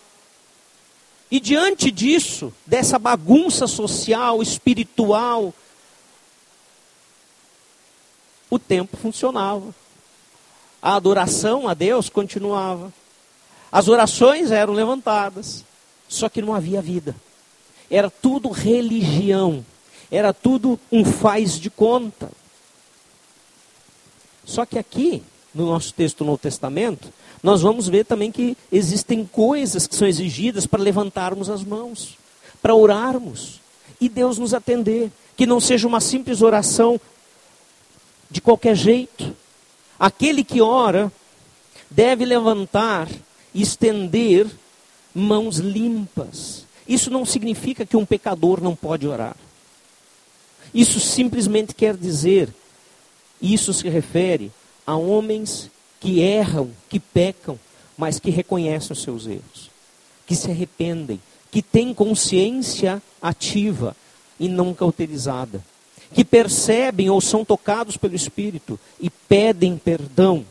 E 1.29 1.39
diante 1.39 1.91
disso, 1.91 2.53
dessa 2.65 2.97
bagunça 2.97 3.67
social, 3.67 4.41
espiritual, 4.41 5.53
o 8.49 8.57
tempo 8.57 8.97
funcionava. 8.97 9.73
A 10.81 10.95
adoração 10.95 11.67
a 11.67 11.73
Deus 11.73 12.09
continuava. 12.09 12.93
As 13.71 13.87
orações 13.87 14.51
eram 14.51 14.73
levantadas. 14.73 15.63
Só 16.07 16.29
que 16.29 16.41
não 16.41 16.53
havia 16.53 16.81
vida. 16.81 17.15
Era 17.89 18.09
tudo 18.09 18.49
religião. 18.49 19.65
Era 20.09 20.33
tudo 20.33 20.79
um 20.91 21.03
faz 21.03 21.59
de 21.59 21.69
conta. 21.69 22.31
Só 24.45 24.65
que 24.65 24.79
aqui, 24.79 25.21
no 25.53 25.65
nosso 25.65 25.93
texto 25.93 26.23
no 26.23 26.37
Testamento, 26.37 27.11
nós 27.43 27.61
vamos 27.61 27.89
ver 27.89 28.05
também 28.05 28.31
que 28.31 28.55
existem 28.71 29.25
coisas 29.25 29.85
que 29.85 29.95
são 29.95 30.07
exigidas 30.07 30.65
para 30.65 30.81
levantarmos 30.81 31.49
as 31.49 31.63
mãos, 31.63 32.17
para 32.61 32.73
orarmos 32.73 33.59
e 33.99 34.07
Deus 34.07 34.37
nos 34.37 34.53
atender. 34.53 35.11
Que 35.35 35.45
não 35.45 35.59
seja 35.59 35.87
uma 35.87 35.99
simples 35.99 36.41
oração 36.41 36.99
de 38.29 38.41
qualquer 38.41 38.75
jeito. 38.75 39.35
Aquele 39.99 40.43
que 40.43 40.61
ora 40.61 41.11
deve 41.89 42.25
levantar 42.25 43.09
e 43.53 43.61
estender 43.61 44.47
mãos 45.13 45.57
limpas. 45.57 46.65
Isso 46.87 47.09
não 47.09 47.25
significa 47.25 47.85
que 47.85 47.97
um 47.97 48.05
pecador 48.05 48.61
não 48.61 48.75
pode 48.75 49.07
orar. 49.07 49.35
Isso 50.73 50.99
simplesmente 50.99 51.73
quer 51.73 51.95
dizer, 51.95 52.53
isso 53.41 53.73
se 53.73 53.87
refere 53.89 54.51
a 54.85 54.95
homens 54.95 55.69
que 55.99 56.19
erram, 56.19 56.71
que 56.89 56.99
pecam, 56.99 57.59
mas 57.97 58.19
que 58.19 58.29
reconhecem 58.29 58.93
os 58.93 59.01
seus 59.01 59.25
erros, 59.25 59.71
que 60.25 60.35
se 60.35 60.51
arrependem, 60.51 61.19
que 61.49 61.61
têm 61.61 61.93
consciência 61.93 63.01
ativa 63.21 63.95
e 64.39 64.47
não 64.47 64.73
cauterizada, 64.73 65.63
que 66.13 66.23
percebem 66.23 67.09
ou 67.09 67.19
são 67.21 67.43
tocados 67.43 67.97
pelo 67.97 68.15
Espírito 68.15 68.79
e 68.99 69.09
pedem 69.09 69.77
perdão. 69.77 70.45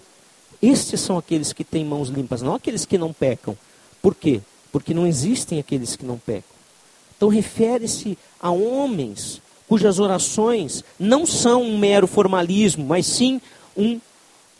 Estes 0.60 1.00
são 1.00 1.18
aqueles 1.18 1.52
que 1.52 1.64
têm 1.64 1.84
mãos 1.84 2.08
limpas, 2.08 2.42
não 2.42 2.54
aqueles 2.54 2.84
que 2.84 2.98
não 2.98 3.12
pecam. 3.12 3.56
Por 4.00 4.14
quê? 4.14 4.40
Porque 4.72 4.94
não 4.94 5.06
existem 5.06 5.58
aqueles 5.58 5.96
que 5.96 6.04
não 6.04 6.18
pecam. 6.18 6.56
Então 7.16 7.28
refere-se 7.28 8.18
a 8.40 8.50
homens 8.50 9.40
cujas 9.68 9.98
orações 9.98 10.84
não 10.98 11.26
são 11.26 11.62
um 11.62 11.78
mero 11.78 12.06
formalismo, 12.06 12.84
mas 12.84 13.06
sim 13.06 13.40
um 13.76 14.00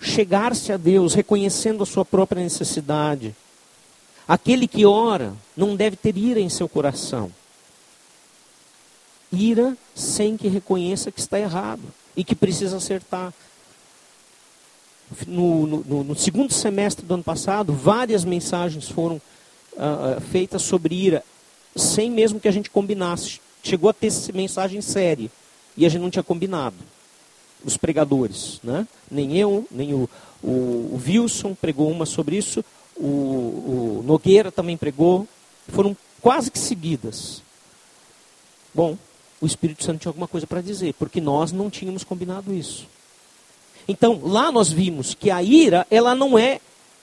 chegar-se 0.01 0.73
a 0.73 0.77
Deus 0.77 1.15
reconhecendo 1.15 1.83
a 1.83 1.87
sua 1.87 2.05
própria 2.05 2.43
necessidade. 2.43 3.35
Aquele 4.27 4.67
que 4.67 4.85
ora 4.85 5.33
não 5.57 5.77
deve 5.77 5.97
ter 5.97 6.17
ira 6.17 6.41
em 6.41 6.49
seu 6.49 6.69
coração. 6.69 7.31
Ira 9.33 9.77
sem 9.97 10.37
que 10.37 10.47
reconheça 10.47 11.11
que 11.11 11.19
está 11.19 11.41
errado 11.41 11.83
e 12.15 12.23
que 12.23 12.37
precisa 12.37 12.77
acertar. 12.77 13.33
No, 15.27 15.67
no, 15.67 16.05
no 16.05 16.17
segundo 16.17 16.53
semestre 16.53 17.05
do 17.05 17.15
ano 17.15 17.25
passado, 17.25 17.73
várias 17.73 18.25
mensagens 18.25 18.89
foram 18.89 19.17
uh, 19.17 20.21
feitas 20.31 20.63
sobre 20.63 20.95
ira, 20.95 21.25
sem 21.75 22.11
mesmo 22.11 22.39
que 22.39 22.49
a 22.49 22.53
gente 22.53 22.71
combinasse 22.71 23.41
chegou 23.67 23.91
a 23.91 23.93
ter 23.93 24.13
mensagem 24.33 24.81
séria 24.81 25.31
e 25.77 25.85
a 25.85 25.89
gente 25.89 26.01
não 26.01 26.11
tinha 26.11 26.23
combinado. 26.23 26.77
Os 27.65 27.77
pregadores, 27.77 28.61
né? 28.63 28.87
Nem 29.11 29.37
eu, 29.37 29.67
nem 29.71 29.93
o, 29.93 30.09
o, 30.43 30.49
o 30.49 31.03
Wilson 31.05 31.55
pregou 31.55 31.91
uma 31.91 32.07
sobre 32.07 32.37
isso, 32.37 32.65
o, 32.95 33.03
o 33.05 34.03
Nogueira 34.07 34.53
também 34.53 34.77
pregou. 34.77 35.27
Foram 35.69 35.97
quase 36.21 36.51
que 36.51 36.59
seguidas. 36.59 37.43
Bom, 38.73 38.97
o 39.41 39.47
Espírito 39.47 39.85
Santo 39.85 40.01
tinha 40.01 40.11
alguma 40.11 40.29
coisa 40.29 40.47
para 40.47 40.61
dizer, 40.61 40.95
porque 40.95 41.21
nós 41.21 41.53
não 41.53 41.69
tínhamos 41.71 42.05
combinado 42.05 42.53
isso. 42.53 42.87
Então, 43.89 44.21
lá 44.23 44.51
nós 44.51 44.73
vimos 44.73 45.15
que 45.15 45.31
a 45.31 45.43
ira, 45.43 45.87
ela 45.91 46.15
não 46.15 46.39
é 46.39 46.61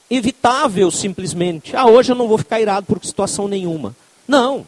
evitável 0.09 0.91
simplesmente. 0.91 1.75
Ah, 1.75 1.85
hoje 1.85 2.11
eu 2.11 2.15
não 2.15 2.27
vou 2.27 2.37
ficar 2.37 2.59
irado 2.59 2.85
por 2.85 3.03
situação 3.03 3.47
nenhuma. 3.47 3.95
Não 4.27 4.65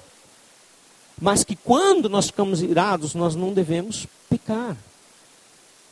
mas 1.19 1.43
que 1.43 1.55
quando 1.55 2.09
nós 2.09 2.27
ficamos 2.27 2.61
irados, 2.61 3.15
nós 3.15 3.35
não 3.35 3.53
devemos 3.53 4.07
pecar. 4.29 4.75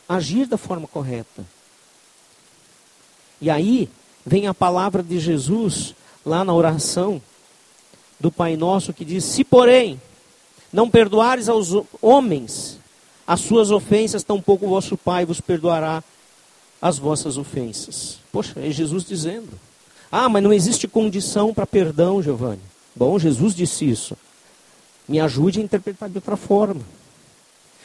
Agir 0.08 0.46
da 0.46 0.58
forma 0.58 0.88
correta. 0.88 1.46
E 3.40 3.50
aí 3.50 3.90
vem 4.26 4.48
a 4.48 4.54
palavra 4.54 5.02
de 5.02 5.20
Jesus 5.20 5.96
lá 6.26 6.44
na 6.44 6.54
oração 6.54 7.22
do 8.20 8.32
Pai 8.32 8.58
Nosso 8.58 8.94
que 8.94 9.06
diz: 9.06 9.24
Se 9.24 9.44
porém 9.44 10.00
não 10.74 10.90
perdoares 10.90 11.48
aos 11.48 11.70
homens 12.02 12.80
as 13.26 13.40
suas 13.40 13.72
ofensas, 13.72 14.24
tampouco 14.24 14.66
o 14.66 14.70
vosso 14.70 14.98
Pai 14.98 15.26
vos 15.26 15.40
perdoará 15.40 16.04
as 16.82 16.98
vossas 16.98 17.38
ofensas. 17.38 18.20
Poxa, 18.32 18.60
é 18.60 18.70
Jesus 18.70 19.06
dizendo. 19.06 19.52
Ah, 20.12 20.28
mas 20.28 20.44
não 20.44 20.52
existe 20.52 20.88
condição 20.88 21.54
para 21.54 21.66
perdão, 21.66 22.22
Giovanni. 22.22 22.62
Bom, 22.94 23.18
Jesus 23.18 23.56
disse 23.56 23.90
isso. 23.90 24.18
Me 25.08 25.20
ajude 25.20 25.62
a 25.62 25.64
interpretar 25.64 26.10
de 26.10 26.18
outra 26.18 26.36
forma. 26.36 26.82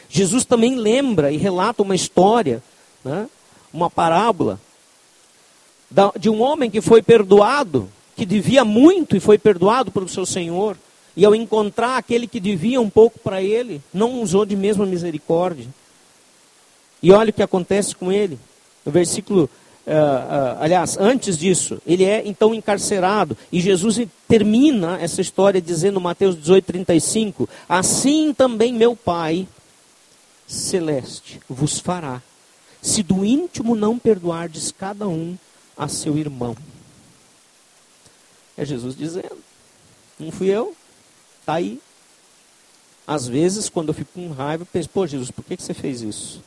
Jesus 0.08 0.44
também 0.44 0.74
lembra 0.74 1.30
e 1.30 1.36
relata 1.36 1.82
uma 1.82 1.94
história, 1.94 2.62
né, 3.04 3.28
uma 3.72 3.90
parábola, 3.90 4.58
de 6.18 6.28
um 6.28 6.40
homem 6.40 6.70
que 6.70 6.80
foi 6.80 7.02
perdoado, 7.02 7.88
que 8.16 8.26
devia 8.26 8.64
muito 8.64 9.16
e 9.16 9.20
foi 9.20 9.38
perdoado 9.38 9.90
pelo 9.90 10.08
seu 10.08 10.26
Senhor, 10.26 10.76
e 11.18 11.24
ao 11.24 11.34
encontrar 11.34 11.96
aquele 11.96 12.28
que 12.28 12.38
devia 12.38 12.80
um 12.80 12.88
pouco 12.88 13.18
para 13.18 13.42
ele, 13.42 13.82
não 13.92 14.22
usou 14.22 14.46
de 14.46 14.54
mesma 14.54 14.86
misericórdia. 14.86 15.66
E 17.02 17.10
olha 17.10 17.30
o 17.30 17.32
que 17.32 17.42
acontece 17.42 17.92
com 17.96 18.12
ele. 18.12 18.38
No 18.86 18.92
versículo 18.92 19.50
Uh, 19.84 19.90
uh, 19.90 20.62
aliás, 20.62 20.98
antes 20.98 21.38
disso, 21.38 21.80
ele 21.86 22.04
é 22.04 22.22
então 22.26 22.54
encarcerado. 22.54 23.34
E 23.50 23.58
Jesus 23.58 24.06
termina 24.28 25.00
essa 25.00 25.22
história 25.22 25.62
dizendo, 25.62 25.98
Mateus 25.98 26.36
18, 26.36 26.66
35: 26.66 27.48
Assim 27.66 28.34
também 28.34 28.70
meu 28.70 28.94
Pai 28.94 29.48
celeste 30.46 31.40
vos 31.48 31.78
fará, 31.78 32.20
se 32.82 33.02
do 33.02 33.24
íntimo 33.24 33.74
não 33.74 33.98
perdoardes 33.98 34.70
cada 34.70 35.08
um 35.08 35.38
a 35.74 35.88
seu 35.88 36.18
irmão. 36.18 36.54
É 38.58 38.66
Jesus 38.66 38.94
dizendo. 38.94 39.38
Não 40.20 40.30
fui 40.30 40.48
eu. 40.48 40.76
Está 41.48 41.54
aí. 41.54 41.80
Às 43.06 43.26
vezes, 43.26 43.70
quando 43.70 43.88
eu 43.88 43.94
fico 43.94 44.10
com 44.12 44.30
raiva, 44.32 44.64
eu 44.64 44.68
penso, 44.70 44.90
pô, 44.90 45.06
Jesus, 45.06 45.30
por 45.30 45.42
que, 45.42 45.56
que 45.56 45.62
você 45.62 45.72
fez 45.72 46.02
isso? 46.02 46.42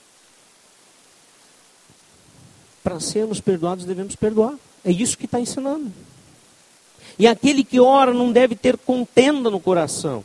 para 2.84 3.00
sermos 3.00 3.40
perdoados, 3.40 3.86
devemos 3.86 4.16
perdoar. 4.16 4.54
É 4.84 4.92
isso 4.92 5.18
que 5.18 5.26
está 5.26 5.40
ensinando. 5.40 5.92
E 7.18 7.28
aquele 7.28 7.64
que 7.64 7.80
ora 7.80 8.14
não 8.14 8.32
deve 8.32 8.56
ter 8.56 8.78
contenda 8.78 9.50
no 9.50 9.60
coração. 9.60 10.24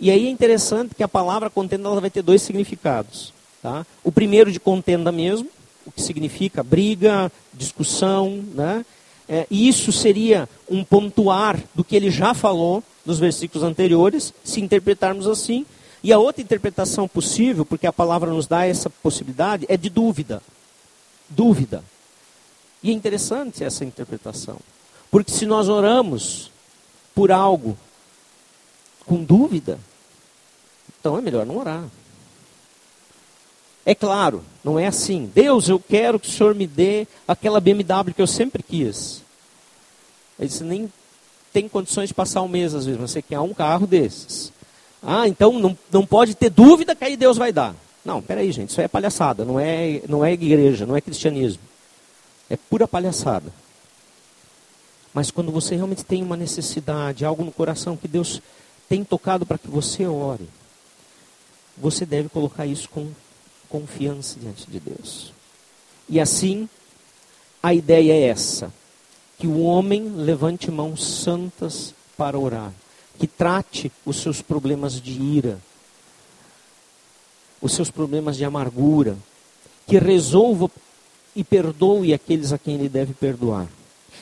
E 0.00 0.10
aí 0.10 0.26
é 0.26 0.30
interessante 0.30 0.94
que 0.94 1.02
a 1.02 1.08
palavra 1.08 1.50
contenda 1.50 1.88
ela 1.88 2.00
vai 2.00 2.10
ter 2.10 2.22
dois 2.22 2.42
significados. 2.42 3.32
Tá? 3.62 3.86
O 4.02 4.12
primeiro 4.12 4.50
de 4.50 4.60
contenda 4.60 5.12
mesmo, 5.12 5.48
o 5.84 5.90
que 5.90 6.02
significa 6.02 6.62
briga, 6.62 7.30
discussão. 7.52 8.44
Né? 8.54 8.84
É, 9.28 9.46
isso 9.50 9.92
seria 9.92 10.48
um 10.68 10.84
pontuar 10.84 11.60
do 11.74 11.84
que 11.84 11.96
ele 11.96 12.10
já 12.10 12.34
falou 12.34 12.82
nos 13.08 13.18
versículos 13.18 13.66
anteriores, 13.66 14.32
se 14.44 14.60
interpretarmos 14.60 15.26
assim. 15.26 15.66
E 16.00 16.12
a 16.12 16.18
outra 16.18 16.40
interpretação 16.40 17.08
possível, 17.08 17.66
porque 17.66 17.86
a 17.88 17.92
palavra 17.92 18.30
nos 18.30 18.46
dá 18.46 18.64
essa 18.64 18.88
possibilidade, 18.88 19.66
é 19.68 19.76
de 19.76 19.90
dúvida 19.90 20.40
dúvida. 21.28 21.84
E 22.82 22.90
é 22.90 22.92
interessante 22.92 23.64
essa 23.64 23.84
interpretação. 23.84 24.58
Porque 25.10 25.30
se 25.30 25.46
nós 25.46 25.68
oramos 25.68 26.50
por 27.14 27.30
algo 27.32 27.76
com 29.04 29.22
dúvida, 29.22 29.78
então 30.98 31.18
é 31.18 31.20
melhor 31.20 31.44
não 31.44 31.58
orar. 31.58 31.84
É 33.84 33.94
claro, 33.94 34.44
não 34.62 34.78
é 34.78 34.86
assim. 34.86 35.30
Deus, 35.34 35.68
eu 35.68 35.80
quero 35.80 36.20
que 36.20 36.28
o 36.28 36.30
Senhor 36.30 36.54
me 36.54 36.66
dê 36.66 37.06
aquela 37.26 37.60
BMW 37.60 38.12
que 38.14 38.20
eu 38.20 38.26
sempre 38.26 38.62
quis. 38.62 39.22
Ele 40.38 40.52
nem 40.60 40.92
tem 41.52 41.68
condições 41.68 42.08
de 42.08 42.14
passar 42.14 42.42
um 42.42 42.48
mês 42.48 42.74
às 42.74 42.86
vezes, 42.86 43.00
você 43.00 43.22
quer 43.22 43.40
um 43.40 43.54
carro 43.54 43.86
desses. 43.86 44.52
Ah, 45.02 45.28
então 45.28 45.58
não, 45.58 45.76
não 45.90 46.04
pode 46.04 46.34
ter 46.34 46.50
dúvida 46.50 46.94
que 46.94 47.04
aí 47.04 47.16
Deus 47.16 47.36
vai 47.36 47.52
dar. 47.52 47.74
Não, 48.04 48.22
peraí, 48.22 48.50
gente, 48.52 48.70
isso 48.70 48.80
é 48.80 48.88
palhaçada, 48.88 49.44
não 49.44 49.58
é, 49.60 50.02
não 50.08 50.24
é 50.24 50.32
igreja, 50.32 50.86
não 50.86 50.96
é 50.96 51.00
cristianismo. 51.00 51.62
É 52.48 52.56
pura 52.56 52.88
palhaçada. 52.88 53.52
Mas 55.12 55.30
quando 55.30 55.50
você 55.50 55.74
realmente 55.74 56.04
tem 56.04 56.22
uma 56.22 56.36
necessidade, 56.36 57.24
algo 57.24 57.44
no 57.44 57.52
coração 57.52 57.96
que 57.96 58.08
Deus 58.08 58.40
tem 58.88 59.04
tocado 59.04 59.44
para 59.44 59.58
que 59.58 59.68
você 59.68 60.06
ore, 60.06 60.48
você 61.76 62.06
deve 62.06 62.28
colocar 62.28 62.66
isso 62.66 62.88
com 62.88 63.10
confiança 63.68 64.38
diante 64.40 64.68
de 64.68 64.80
Deus. 64.80 65.32
E 66.08 66.18
assim, 66.18 66.68
a 67.62 67.74
ideia 67.74 68.12
é 68.12 68.28
essa: 68.28 68.72
que 69.38 69.46
o 69.46 69.60
homem 69.60 70.08
levante 70.16 70.70
mãos 70.70 71.04
santas 71.22 71.94
para 72.16 72.38
orar, 72.38 72.72
que 73.18 73.26
trate 73.26 73.90
os 74.04 74.16
seus 74.16 74.42
problemas 74.42 75.00
de 75.00 75.12
ira, 75.12 75.58
os 77.60 77.72
seus 77.72 77.90
problemas 77.90 78.36
de 78.36 78.44
amargura, 78.44 79.16
que 79.86 79.98
resolva 79.98 80.70
e 81.34 81.44
perdoe 81.44 82.12
aqueles 82.12 82.52
a 82.52 82.58
quem 82.58 82.74
ele 82.74 82.88
deve 82.88 83.14
perdoar. 83.14 83.68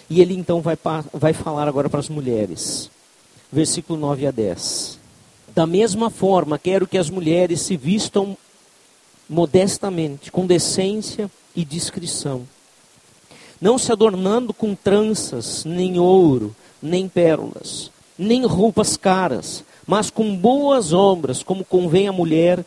E 0.08 0.20
ele 0.20 0.34
então 0.34 0.60
vai, 0.60 0.78
vai 1.12 1.32
falar 1.32 1.66
agora 1.66 1.88
para 1.88 2.00
as 2.00 2.08
mulheres. 2.08 2.90
Versículo 3.50 3.98
9 3.98 4.26
a 4.26 4.30
10. 4.30 4.98
Da 5.54 5.66
mesma 5.66 6.10
forma, 6.10 6.58
quero 6.58 6.86
que 6.86 6.98
as 6.98 7.08
mulheres 7.08 7.62
se 7.62 7.76
vistam 7.76 8.36
modestamente, 9.28 10.30
com 10.30 10.46
decência 10.46 11.30
e 11.54 11.64
discrição, 11.64 12.46
não 13.60 13.78
se 13.78 13.90
adornando 13.90 14.52
com 14.52 14.74
tranças, 14.74 15.64
nem 15.64 15.98
ouro, 15.98 16.54
nem 16.82 17.08
pérolas, 17.08 17.90
nem 18.18 18.44
roupas 18.44 18.96
caras, 18.96 19.64
mas 19.86 20.10
com 20.10 20.36
boas 20.36 20.92
obras, 20.92 21.42
como 21.42 21.64
convém 21.64 22.08
a 22.08 22.12
mulher 22.12 22.64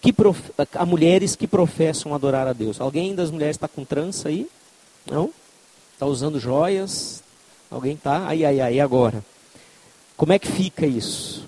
que 0.00 0.12
prof... 0.12 0.50
a 0.74 0.84
mulheres 0.84 1.36
que 1.36 1.46
professam 1.46 2.14
adorar 2.14 2.48
a 2.48 2.52
Deus. 2.52 2.80
Alguém 2.80 3.14
das 3.14 3.30
mulheres 3.30 3.56
está 3.56 3.68
com 3.68 3.84
trança 3.84 4.28
aí? 4.28 4.48
Não? 5.06 5.30
Está 5.92 6.06
usando 6.06 6.40
joias? 6.40 7.22
Alguém 7.70 7.94
está? 7.94 8.26
Ai, 8.26 8.44
ai, 8.44 8.60
ai, 8.60 8.80
agora. 8.80 9.24
Como 10.16 10.32
é 10.32 10.38
que 10.38 10.48
fica 10.48 10.86
isso? 10.86 11.46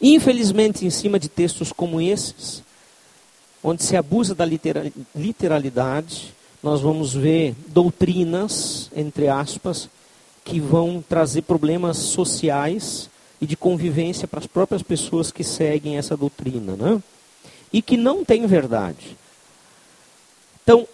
Infelizmente, 0.00 0.86
em 0.86 0.90
cima 0.90 1.18
de 1.18 1.28
textos 1.28 1.72
como 1.72 2.00
esses, 2.00 2.62
onde 3.62 3.82
se 3.82 3.94
abusa 3.96 4.34
da 4.34 4.46
literalidade, 5.14 6.34
nós 6.62 6.80
vamos 6.80 7.14
ver 7.14 7.54
doutrinas, 7.68 8.90
entre 8.94 9.28
aspas, 9.28 9.88
que 10.44 10.60
vão 10.60 11.02
trazer 11.06 11.42
problemas 11.42 11.96
sociais 11.96 13.08
e 13.40 13.46
de 13.46 13.56
convivência 13.56 14.28
para 14.28 14.40
as 14.40 14.46
próprias 14.46 14.82
pessoas 14.82 15.32
que 15.32 15.42
seguem 15.42 15.96
essa 15.96 16.16
doutrina, 16.16 16.76
né? 16.76 17.02
E 17.72 17.80
que 17.80 17.96
não 17.96 18.24
tem 18.24 18.46
verdade. 18.46 19.16
Então, 20.62 20.86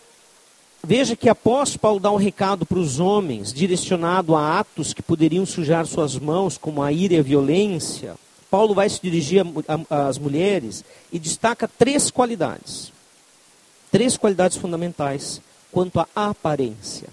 veja 0.85 1.17
que 1.17 1.29
após 1.29 1.77
Paulo 1.77 1.99
dar 1.99 2.12
um 2.12 2.17
recado 2.17 2.64
para 2.64 2.79
os 2.79 3.01
homens, 3.01 3.53
direcionado 3.53 4.37
a 4.37 4.61
atos 4.61 4.95
que 4.95 5.03
poderiam 5.03 5.45
sujar 5.45 5.87
suas 5.87 6.17
mãos, 6.17 6.57
como 6.57 6.83
a 6.83 6.93
ira 6.93 7.14
e 7.14 7.19
a 7.19 7.23
violência, 7.23 8.14
Paulo 8.49 8.75
vai 8.75 8.89
se 8.89 9.01
dirigir 9.03 9.45
às 9.91 10.19
mulheres 10.19 10.85
e 11.12 11.19
destaca 11.19 11.67
três 11.67 12.11
qualidades. 12.11 12.93
Três 13.91 14.17
qualidades 14.17 14.57
fundamentais 14.57 15.41
quanto 15.73 16.01
à 16.01 16.09
aparência. 16.14 17.09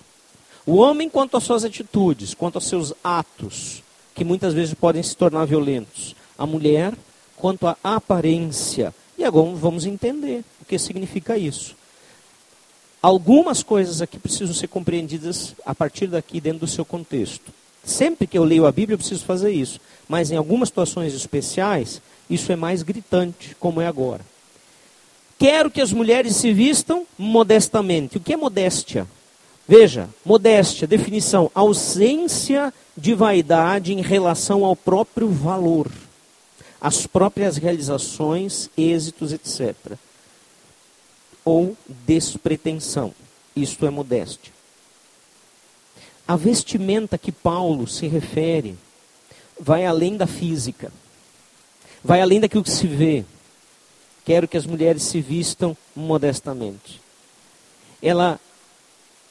O 0.65 0.77
homem, 0.77 1.09
quanto 1.09 1.35
às 1.35 1.43
suas 1.43 1.65
atitudes, 1.65 2.33
quanto 2.33 2.55
aos 2.55 2.67
seus 2.67 2.93
atos, 3.03 3.83
que 4.15 4.23
muitas 4.23 4.53
vezes 4.53 4.73
podem 4.73 5.03
se 5.03 5.15
tornar 5.15 5.45
violentos. 5.45 6.15
A 6.37 6.45
mulher, 6.45 6.93
quanto 7.35 7.67
à 7.67 7.77
aparência. 7.83 8.93
E 9.17 9.23
agora 9.23 9.53
vamos 9.55 9.85
entender 9.85 10.43
o 10.61 10.65
que 10.65 10.79
significa 10.79 11.37
isso. 11.37 11.75
Algumas 13.01 13.61
coisas 13.61 14.01
aqui 14.01 14.17
precisam 14.17 14.55
ser 14.55 14.67
compreendidas 14.67 15.53
a 15.65 15.75
partir 15.75 16.07
daqui, 16.07 16.39
dentro 16.39 16.59
do 16.59 16.67
seu 16.67 16.85
contexto. 16.85 17.51
Sempre 17.83 18.25
que 18.25 18.37
eu 18.37 18.45
leio 18.45 18.65
a 18.65 18.71
Bíblia, 18.71 18.93
eu 18.93 18.97
preciso 18.97 19.25
fazer 19.25 19.51
isso. 19.51 19.79
Mas 20.07 20.31
em 20.31 20.37
algumas 20.37 20.69
situações 20.69 21.13
especiais, 21.13 22.01
isso 22.29 22.49
é 22.51 22.55
mais 22.55 22.81
gritante, 22.81 23.55
como 23.59 23.81
é 23.81 23.87
agora. 23.87 24.21
Quero 25.43 25.69
que 25.69 25.81
as 25.81 25.91
mulheres 25.91 26.37
se 26.37 26.53
vistam 26.53 27.05
modestamente. 27.17 28.15
O 28.15 28.19
que 28.21 28.31
é 28.31 28.37
modéstia? 28.37 29.05
Veja, 29.67 30.09
modéstia, 30.23 30.87
definição: 30.87 31.51
ausência 31.53 32.73
de 32.95 33.13
vaidade 33.13 33.91
em 33.91 34.01
relação 34.01 34.63
ao 34.63 34.73
próprio 34.73 35.27
valor, 35.27 35.91
às 36.79 37.05
próprias 37.05 37.57
realizações, 37.57 38.69
êxitos, 38.77 39.33
etc. 39.33 39.75
Ou 41.43 41.75
despretensão. 42.07 43.13
Isto 43.53 43.85
é 43.85 43.89
modéstia. 43.89 44.53
A 46.25 46.37
vestimenta 46.37 47.17
que 47.17 47.33
Paulo 47.33 47.85
se 47.85 48.07
refere 48.07 48.77
vai 49.59 49.85
além 49.85 50.15
da 50.15 50.25
física, 50.25 50.89
vai 52.01 52.21
além 52.21 52.39
daquilo 52.39 52.63
que 52.63 52.71
se 52.71 52.87
vê. 52.87 53.25
Quero 54.25 54.47
que 54.47 54.57
as 54.57 54.65
mulheres 54.65 55.03
se 55.03 55.19
vistam 55.19 55.75
modestamente. 55.95 57.01
Ela, 58.01 58.39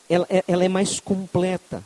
ela, 0.09 0.27
ela 0.47 0.65
é 0.65 0.69
mais 0.69 1.01
completa. 1.01 1.83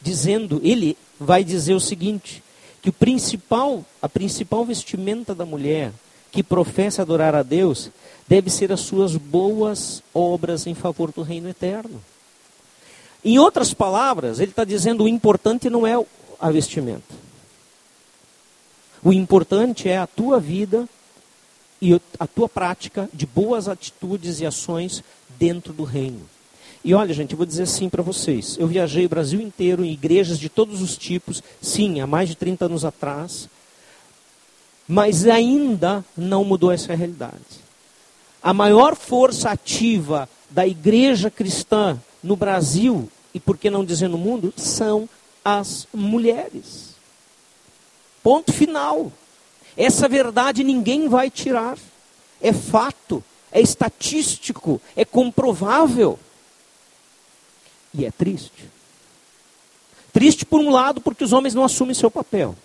Dizendo, 0.00 0.60
ele 0.62 0.96
vai 1.18 1.42
dizer 1.42 1.74
o 1.74 1.80
seguinte: 1.80 2.42
que 2.80 2.90
o 2.90 2.92
principal, 2.92 3.84
a 4.00 4.08
principal 4.08 4.64
vestimenta 4.64 5.34
da 5.34 5.44
mulher 5.44 5.92
que 6.30 6.42
professa 6.42 7.02
adorar 7.02 7.34
a 7.34 7.42
Deus 7.42 7.90
deve 8.26 8.50
ser 8.50 8.70
as 8.70 8.80
suas 8.80 9.16
boas 9.16 10.02
obras 10.14 10.66
em 10.66 10.74
favor 10.74 11.10
do 11.10 11.22
reino 11.22 11.48
eterno. 11.48 12.02
Em 13.24 13.38
outras 13.38 13.74
palavras, 13.74 14.38
ele 14.38 14.50
está 14.50 14.64
dizendo 14.64 15.04
o 15.04 15.08
importante 15.08 15.68
não 15.68 15.86
é 15.86 15.94
a 16.38 16.50
vestimenta. 16.50 17.14
O 19.02 19.12
importante 19.12 19.88
é 19.88 19.96
a 19.96 20.06
tua 20.06 20.38
vida 20.38 20.88
e 21.80 22.00
a 22.18 22.26
tua 22.26 22.48
prática 22.48 23.08
de 23.12 23.26
boas 23.26 23.68
atitudes 23.68 24.40
e 24.40 24.46
ações 24.46 25.02
dentro 25.38 25.72
do 25.72 25.84
reino. 25.84 26.20
E 26.84 26.94
olha, 26.94 27.12
gente, 27.12 27.32
eu 27.32 27.36
vou 27.36 27.46
dizer 27.46 27.64
assim 27.64 27.88
para 27.88 28.02
vocês. 28.02 28.56
Eu 28.58 28.66
viajei 28.66 29.06
o 29.06 29.08
Brasil 29.08 29.40
inteiro 29.40 29.84
em 29.84 29.92
igrejas 29.92 30.38
de 30.38 30.48
todos 30.48 30.80
os 30.80 30.96
tipos, 30.96 31.42
sim, 31.60 32.00
há 32.00 32.06
mais 32.06 32.28
de 32.28 32.34
30 32.34 32.66
anos 32.66 32.84
atrás, 32.84 33.48
mas 34.86 35.26
ainda 35.26 36.04
não 36.16 36.44
mudou 36.44 36.72
essa 36.72 36.94
realidade. 36.94 37.68
A 38.42 38.54
maior 38.54 38.96
força 38.96 39.50
ativa 39.50 40.28
da 40.48 40.66
igreja 40.66 41.30
cristã 41.30 42.00
no 42.22 42.36
Brasil, 42.36 43.10
e 43.34 43.40
por 43.40 43.58
que 43.58 43.68
não 43.68 43.84
dizer 43.84 44.08
no 44.08 44.16
mundo, 44.16 44.52
são 44.56 45.08
as 45.44 45.86
mulheres. 45.92 46.94
Ponto 48.22 48.52
final. 48.52 49.12
Essa 49.78 50.08
verdade 50.08 50.64
ninguém 50.64 51.08
vai 51.08 51.30
tirar. 51.30 51.78
É 52.42 52.52
fato, 52.52 53.22
é 53.52 53.60
estatístico, 53.60 54.82
é 54.96 55.04
comprovável. 55.04 56.18
E 57.94 58.04
é 58.04 58.10
triste. 58.10 58.68
Triste 60.12 60.44
por 60.44 60.60
um 60.60 60.70
lado 60.70 61.00
porque 61.00 61.22
os 61.22 61.32
homens 61.32 61.54
não 61.54 61.62
assumem 61.62 61.94
seu 61.94 62.10
papel. 62.10 62.56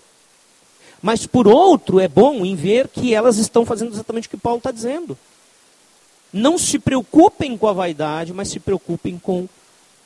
Mas 1.03 1.28
por 1.28 1.47
outro, 1.47 1.99
é 1.99 2.07
bom 2.07 2.43
em 2.43 2.55
ver 2.55 2.88
que 2.88 3.14
elas 3.14 3.38
estão 3.38 3.64
fazendo 3.64 3.93
exatamente 3.93 4.28
o 4.28 4.32
que 4.32 4.38
Paulo 4.38 4.57
está 4.57 4.72
dizendo. 4.72 5.16
Não 6.32 6.57
se 6.57 6.80
preocupem 6.80 7.55
com 7.55 7.68
a 7.68 7.74
vaidade, 7.74 8.34
mas 8.34 8.47
se 8.47 8.59
preocupem 8.59 9.20
com 9.20 9.47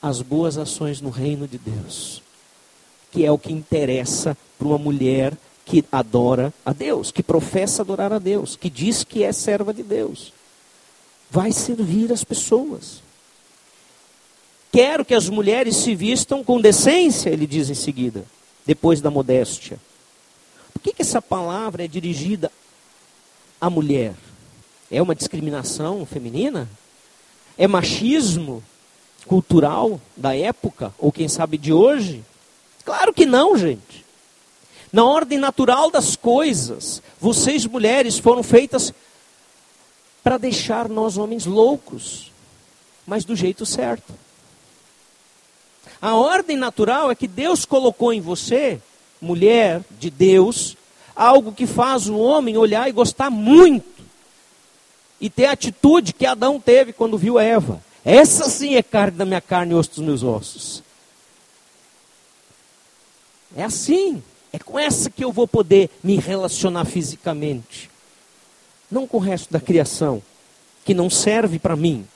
as 0.01 0.21
boas 0.21 0.57
ações 0.57 0.99
no 0.99 1.09
reino 1.09 1.47
de 1.47 1.57
Deus. 1.57 2.21
Que 3.11 3.23
é 3.23 3.31
o 3.31 3.37
que 3.37 3.53
interessa 3.53 4.35
para 4.57 4.67
uma 4.67 4.77
mulher 4.77 5.33
que 5.67 5.83
adora 5.91 6.53
a 6.65 6.71
Deus, 6.71 7.11
que 7.11 7.21
professa 7.21 7.81
adorar 7.81 8.13
a 8.13 8.19
Deus, 8.19 8.55
que 8.55 8.69
diz 8.69 9.03
que 9.03 9.21
é 9.21 9.33
serva 9.33 9.73
de 9.73 9.83
Deus. 9.83 10.31
Vai 11.29 11.51
servir 11.51 12.11
as 12.13 12.23
pessoas. 12.23 13.03
Quero 14.71 15.03
que 15.03 15.13
as 15.13 15.27
mulheres 15.27 15.75
se 15.75 15.93
vistam 15.93 16.41
com 16.41 16.61
decência, 16.61 17.29
ele 17.29 17.45
diz 17.45 17.69
em 17.69 17.75
seguida, 17.75 18.23
depois 18.65 19.01
da 19.01 19.11
modéstia. 19.11 19.77
Por 20.71 20.81
que, 20.81 20.93
que 20.93 21.01
essa 21.01 21.21
palavra 21.21 21.83
é 21.83 21.87
dirigida 21.87 22.49
à 23.59 23.69
mulher? 23.69 24.13
É 24.89 25.01
uma 25.01 25.15
discriminação 25.15 26.05
feminina? 26.05 26.69
É 27.57 27.67
machismo 27.67 28.63
cultural 29.25 29.99
da 30.15 30.33
época? 30.33 30.93
Ou 30.97 31.11
quem 31.11 31.27
sabe 31.27 31.57
de 31.57 31.73
hoje? 31.73 32.23
Claro 32.85 33.13
que 33.13 33.25
não, 33.25 33.57
gente. 33.57 34.06
Na 34.97 35.05
ordem 35.05 35.37
natural 35.37 35.91
das 35.91 36.15
coisas, 36.15 37.03
vocês 37.21 37.67
mulheres 37.67 38.17
foram 38.17 38.41
feitas 38.41 38.91
para 40.23 40.39
deixar 40.39 40.89
nós 40.89 41.17
homens 41.17 41.45
loucos, 41.45 42.31
mas 43.05 43.23
do 43.23 43.35
jeito 43.35 43.63
certo. 43.63 44.11
A 46.01 46.15
ordem 46.15 46.57
natural 46.57 47.11
é 47.11 47.15
que 47.15 47.27
Deus 47.27 47.63
colocou 47.63 48.11
em 48.11 48.19
você, 48.19 48.81
mulher 49.21 49.83
de 49.99 50.09
Deus, 50.09 50.75
algo 51.15 51.51
que 51.51 51.67
faz 51.67 52.09
o 52.09 52.17
homem 52.17 52.57
olhar 52.57 52.89
e 52.89 52.91
gostar 52.91 53.29
muito. 53.29 54.01
E 55.21 55.29
ter 55.29 55.45
a 55.45 55.51
atitude 55.51 56.11
que 56.11 56.25
Adão 56.25 56.59
teve 56.59 56.91
quando 56.91 57.19
viu 57.19 57.37
Eva. 57.37 57.83
Essa 58.03 58.49
sim 58.49 58.73
é 58.73 58.81
carne 58.81 59.15
da 59.15 59.25
minha 59.25 59.41
carne 59.41 59.73
e 59.73 59.75
osso 59.75 59.91
dos 59.91 59.99
meus 59.99 60.23
ossos. 60.23 60.81
É 63.55 63.63
assim. 63.63 64.23
É 64.57 64.59
com 64.59 64.79
essa 64.79 65.07
que 65.11 65.23
eu 65.23 65.31
vou 65.31 65.47
poder 65.47 65.87
me 66.03 66.17
relacionar 66.17 66.83
fisicamente. 66.83 67.91
Não 68.89 69.05
com 69.05 69.17
o 69.17 69.19
resto 69.19 69.53
da 69.53 69.59
criação, 69.59 70.19
que 70.83 70.95
não 70.95 71.11
serve 71.11 71.59
para 71.59 71.75
mim. 71.75 72.07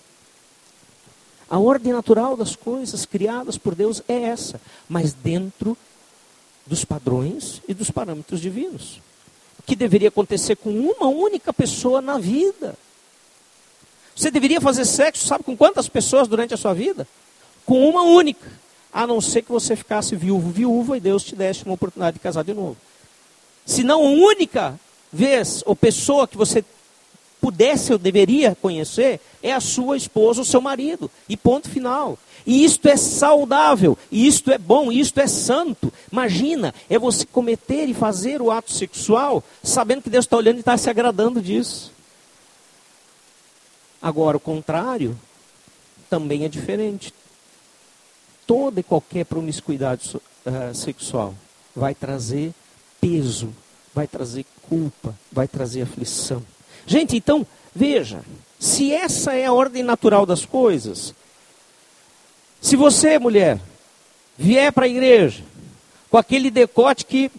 A 1.47 1.59
ordem 1.59 1.93
natural 1.93 2.35
das 2.35 2.55
coisas 2.55 3.05
criadas 3.05 3.59
por 3.59 3.75
Deus 3.75 4.01
é 4.07 4.23
essa, 4.23 4.59
mas 4.89 5.13
dentro 5.13 5.77
dos 6.65 6.83
padrões 6.83 7.61
e 7.67 7.75
dos 7.75 7.91
parâmetros 7.91 8.41
divinos. 8.41 8.99
O 9.59 9.63
que 9.63 9.75
deveria 9.75 10.07
acontecer 10.07 10.55
com 10.55 10.71
uma 10.71 11.09
única 11.09 11.53
pessoa 11.53 12.01
na 12.01 12.17
vida? 12.17 12.75
Você 14.15 14.31
deveria 14.31 14.59
fazer 14.59 14.85
sexo, 14.85 15.27
sabe 15.27 15.43
com 15.43 15.55
quantas 15.55 15.87
pessoas 15.87 16.27
durante 16.27 16.55
a 16.55 16.57
sua 16.57 16.73
vida? 16.73 17.07
Com 17.67 17.87
uma 17.87 18.01
única 18.01 18.60
a 18.93 19.07
não 19.07 19.21
ser 19.21 19.41
que 19.41 19.51
você 19.51 19.75
ficasse 19.75 20.15
viúvo, 20.15 20.49
viúva 20.49 20.97
e 20.97 20.99
Deus 20.99 21.23
te 21.23 21.35
desse 21.35 21.65
uma 21.65 21.75
oportunidade 21.75 22.15
de 22.15 22.19
casar 22.19 22.43
de 22.43 22.53
novo. 22.53 22.77
Se 23.65 23.83
não, 23.83 24.05
a 24.05 24.09
única 24.09 24.79
vez 25.11 25.63
ou 25.65 25.75
pessoa 25.75 26.27
que 26.27 26.37
você 26.37 26.63
pudesse 27.39 27.91
ou 27.91 27.97
deveria 27.97 28.55
conhecer 28.61 29.19
é 29.41 29.51
a 29.51 29.59
sua 29.59 29.97
esposa 29.97 30.41
ou 30.41 30.45
seu 30.45 30.61
marido. 30.61 31.09
E 31.27 31.35
ponto 31.35 31.69
final. 31.69 32.17
E 32.45 32.63
isto 32.63 32.87
é 32.87 32.97
saudável, 32.97 33.97
e 34.11 34.27
isto 34.27 34.51
é 34.51 34.57
bom, 34.57 34.91
e 34.91 34.99
isto 34.99 35.19
é 35.19 35.27
santo. 35.27 35.93
Imagina, 36.11 36.73
é 36.89 36.97
você 36.97 37.25
cometer 37.25 37.87
e 37.87 37.93
fazer 37.93 38.41
o 38.41 38.49
ato 38.49 38.71
sexual 38.71 39.43
sabendo 39.63 40.01
que 40.01 40.09
Deus 40.09 40.25
está 40.25 40.37
olhando 40.37 40.57
e 40.57 40.59
está 40.61 40.77
se 40.77 40.89
agradando 40.89 41.41
disso. 41.41 41.91
Agora, 44.01 44.37
o 44.37 44.39
contrário 44.39 45.17
também 46.09 46.45
é 46.45 46.49
diferente. 46.49 47.13
Toda 48.45 48.79
e 48.79 48.83
qualquer 48.83 49.25
promiscuidade 49.25 50.15
uh, 50.15 50.75
sexual 50.75 51.33
vai 51.75 51.95
trazer 51.95 52.53
peso, 52.99 53.53
vai 53.93 54.07
trazer 54.07 54.45
culpa, 54.67 55.15
vai 55.31 55.47
trazer 55.47 55.83
aflição. 55.83 56.43
Gente, 56.85 57.15
então, 57.15 57.45
veja, 57.73 58.21
se 58.59 58.91
essa 58.91 59.33
é 59.33 59.45
a 59.45 59.53
ordem 59.53 59.83
natural 59.83 60.25
das 60.25 60.45
coisas, 60.45 61.13
se 62.59 62.75
você, 62.75 63.17
mulher, 63.17 63.59
vier 64.37 64.71
para 64.71 64.85
a 64.85 64.89
igreja 64.89 65.43
com 66.09 66.17
aquele 66.17 66.51
decote 66.51 67.05
que 67.05 67.31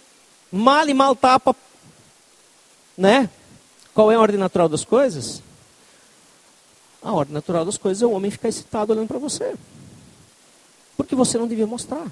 mal 0.50 0.88
e 0.88 0.94
mal 0.94 1.14
tapa, 1.14 1.54
né? 2.96 3.28
Qual 3.94 4.10
é 4.10 4.14
a 4.14 4.20
ordem 4.20 4.38
natural 4.38 4.68
das 4.68 4.84
coisas? 4.84 5.42
A 7.02 7.12
ordem 7.12 7.34
natural 7.34 7.64
das 7.64 7.76
coisas 7.76 8.02
é 8.02 8.06
o 8.06 8.12
homem 8.12 8.30
ficar 8.30 8.48
excitado 8.48 8.92
olhando 8.92 9.08
para 9.08 9.18
você. 9.18 9.54
Porque 11.02 11.14
você 11.14 11.38
não 11.38 11.46
devia 11.46 11.66
mostrar. 11.66 12.06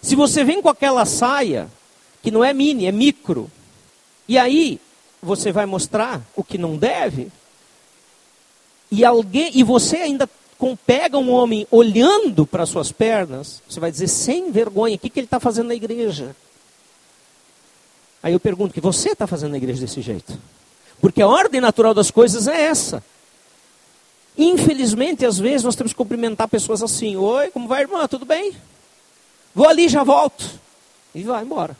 Se 0.00 0.16
você 0.16 0.42
vem 0.42 0.60
com 0.60 0.68
aquela 0.68 1.04
saia, 1.04 1.68
que 2.22 2.30
não 2.30 2.44
é 2.44 2.52
mini, 2.52 2.86
é 2.86 2.92
micro, 2.92 3.50
e 4.26 4.38
aí 4.38 4.80
você 5.22 5.52
vai 5.52 5.66
mostrar 5.66 6.20
o 6.34 6.42
que 6.42 6.58
não 6.58 6.76
deve, 6.76 7.30
e 8.90 9.04
alguém 9.04 9.50
e 9.54 9.62
você 9.62 9.98
ainda 9.98 10.28
pega 10.86 11.18
um 11.18 11.30
homem 11.30 11.66
olhando 11.70 12.46
para 12.46 12.66
suas 12.66 12.92
pernas, 12.92 13.62
você 13.68 13.80
vai 13.80 13.90
dizer 13.90 14.08
sem 14.08 14.50
vergonha, 14.50 14.96
o 14.96 14.98
que, 14.98 15.10
que 15.10 15.20
ele 15.20 15.26
está 15.26 15.40
fazendo 15.40 15.68
na 15.68 15.74
igreja? 15.74 16.36
Aí 18.22 18.32
eu 18.32 18.40
pergunto, 18.40 18.70
o 18.70 18.74
que 18.74 18.80
você 18.80 19.10
está 19.10 19.26
fazendo 19.26 19.52
na 19.52 19.56
igreja 19.56 19.80
desse 19.80 20.00
jeito? 20.00 20.38
Porque 21.00 21.20
a 21.20 21.26
ordem 21.26 21.60
natural 21.60 21.92
das 21.92 22.10
coisas 22.10 22.46
é 22.46 22.62
essa. 22.62 23.02
Infelizmente, 24.36 25.26
às 25.26 25.38
vezes, 25.38 25.64
nós 25.64 25.76
temos 25.76 25.92
que 25.92 25.96
cumprimentar 25.96 26.48
pessoas 26.48 26.82
assim: 26.82 27.16
Oi, 27.16 27.50
como 27.50 27.68
vai, 27.68 27.82
irmã? 27.82 28.06
Tudo 28.08 28.24
bem? 28.24 28.56
Vou 29.54 29.68
ali, 29.68 29.88
já 29.88 30.02
volto. 30.02 30.48
E 31.14 31.22
vai 31.22 31.42
embora. 31.42 31.76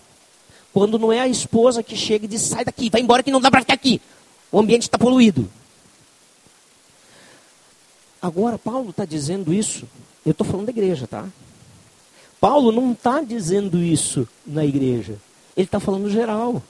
Quando 0.72 0.98
não 0.98 1.12
é 1.12 1.20
a 1.20 1.28
esposa 1.28 1.82
que 1.82 1.96
chega 1.96 2.24
e 2.24 2.28
diz: 2.28 2.42
Sai 2.42 2.64
daqui, 2.64 2.90
vai 2.90 3.00
embora 3.00 3.22
que 3.22 3.30
não 3.30 3.40
dá 3.40 3.50
para 3.50 3.60
ficar 3.60 3.74
aqui. 3.74 4.00
O 4.50 4.58
ambiente 4.58 4.82
está 4.82 4.98
poluído. 4.98 5.48
Agora, 8.20 8.56
Paulo 8.56 8.90
está 8.90 9.04
dizendo 9.04 9.52
isso, 9.52 9.88
eu 10.24 10.30
estou 10.30 10.46
falando 10.46 10.66
da 10.66 10.72
igreja, 10.72 11.08
tá? 11.08 11.26
Paulo 12.40 12.70
não 12.70 12.92
está 12.92 13.20
dizendo 13.20 13.82
isso 13.82 14.28
na 14.46 14.64
igreja, 14.64 15.18
ele 15.56 15.66
está 15.66 15.80
falando 15.80 16.08
geral. 16.08 16.62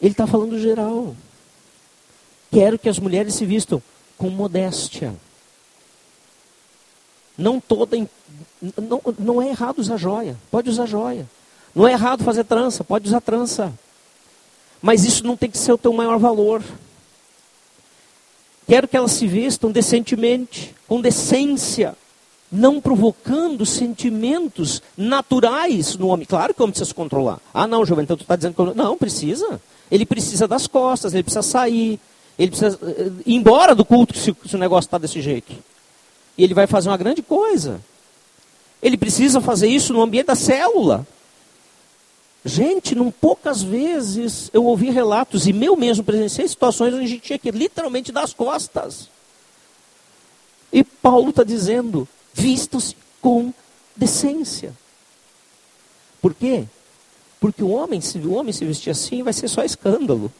Ele 0.00 0.12
está 0.12 0.26
falando 0.26 0.58
geral. 0.58 1.14
Quero 2.54 2.78
que 2.78 2.88
as 2.88 3.00
mulheres 3.00 3.34
se 3.34 3.44
vistam 3.44 3.82
com 4.16 4.30
modéstia. 4.30 5.12
Não 7.36 7.58
toda. 7.58 7.96
Não, 8.80 9.00
não 9.18 9.42
é 9.42 9.48
errado 9.48 9.80
usar 9.80 9.96
joia. 9.96 10.36
Pode 10.52 10.70
usar 10.70 10.86
joia. 10.86 11.28
Não 11.74 11.88
é 11.88 11.90
errado 11.90 12.22
fazer 12.22 12.44
trança. 12.44 12.84
Pode 12.84 13.08
usar 13.08 13.20
trança. 13.20 13.72
Mas 14.80 15.04
isso 15.04 15.26
não 15.26 15.36
tem 15.36 15.50
que 15.50 15.58
ser 15.58 15.72
o 15.72 15.78
teu 15.78 15.92
maior 15.92 16.16
valor. 16.16 16.62
Quero 18.68 18.86
que 18.86 18.96
elas 18.96 19.10
se 19.10 19.26
vestam 19.26 19.72
decentemente, 19.72 20.76
com 20.86 21.00
decência, 21.00 21.96
não 22.52 22.80
provocando 22.80 23.66
sentimentos 23.66 24.80
naturais 24.96 25.96
no 25.96 26.06
homem. 26.06 26.24
Claro 26.24 26.54
que 26.54 26.60
o 26.60 26.62
homem 26.62 26.70
precisa 26.70 26.88
se 26.88 26.94
controlar. 26.94 27.40
Ah, 27.52 27.66
não, 27.66 27.84
Jovem, 27.84 28.04
então 28.04 28.16
tu 28.16 28.22
está 28.22 28.36
dizendo 28.36 28.54
que. 28.54 28.78
Não, 28.78 28.96
precisa. 28.96 29.60
Ele 29.90 30.06
precisa 30.06 30.46
das 30.46 30.68
costas, 30.68 31.14
ele 31.14 31.24
precisa 31.24 31.42
sair, 31.42 31.98
ele 32.38 32.50
precisa 32.50 32.78
eh, 32.82 33.10
ir 33.26 33.34
embora 33.34 33.74
do 33.74 33.84
culto 33.84 34.16
se, 34.18 34.34
se 34.46 34.56
o 34.56 34.58
negócio 34.58 34.88
está 34.88 34.98
desse 34.98 35.20
jeito. 35.20 35.52
E 36.36 36.42
ele 36.42 36.54
vai 36.54 36.66
fazer 36.66 36.88
uma 36.88 36.96
grande 36.96 37.22
coisa. 37.22 37.80
Ele 38.82 38.96
precisa 38.96 39.40
fazer 39.40 39.68
isso 39.68 39.92
no 39.92 40.02
ambiente 40.02 40.26
da 40.26 40.34
célula. 40.34 41.06
Gente, 42.44 42.94
não 42.94 43.10
poucas 43.10 43.62
vezes 43.62 44.50
eu 44.52 44.64
ouvi 44.64 44.90
relatos, 44.90 45.46
e 45.46 45.52
meu 45.52 45.76
mesmo 45.76 46.04
presenciei 46.04 46.46
situações 46.46 46.92
onde 46.92 47.04
a 47.04 47.08
gente 47.08 47.22
tinha 47.22 47.38
que 47.38 47.50
literalmente 47.50 48.12
dar 48.12 48.22
as 48.22 48.34
costas. 48.34 49.08
E 50.70 50.84
Paulo 50.84 51.30
está 51.30 51.42
dizendo: 51.42 52.06
vistam-se 52.34 52.96
com 53.22 53.54
decência. 53.96 54.74
Por 56.20 56.34
quê? 56.34 56.64
Porque 57.40 57.62
o 57.62 57.70
homem, 57.70 58.00
se 58.00 58.18
o 58.18 58.34
homem 58.34 58.52
se 58.52 58.64
vestir 58.64 58.90
assim, 58.90 59.22
vai 59.22 59.32
ser 59.32 59.48
só 59.48 59.62
escândalo. 59.62 60.30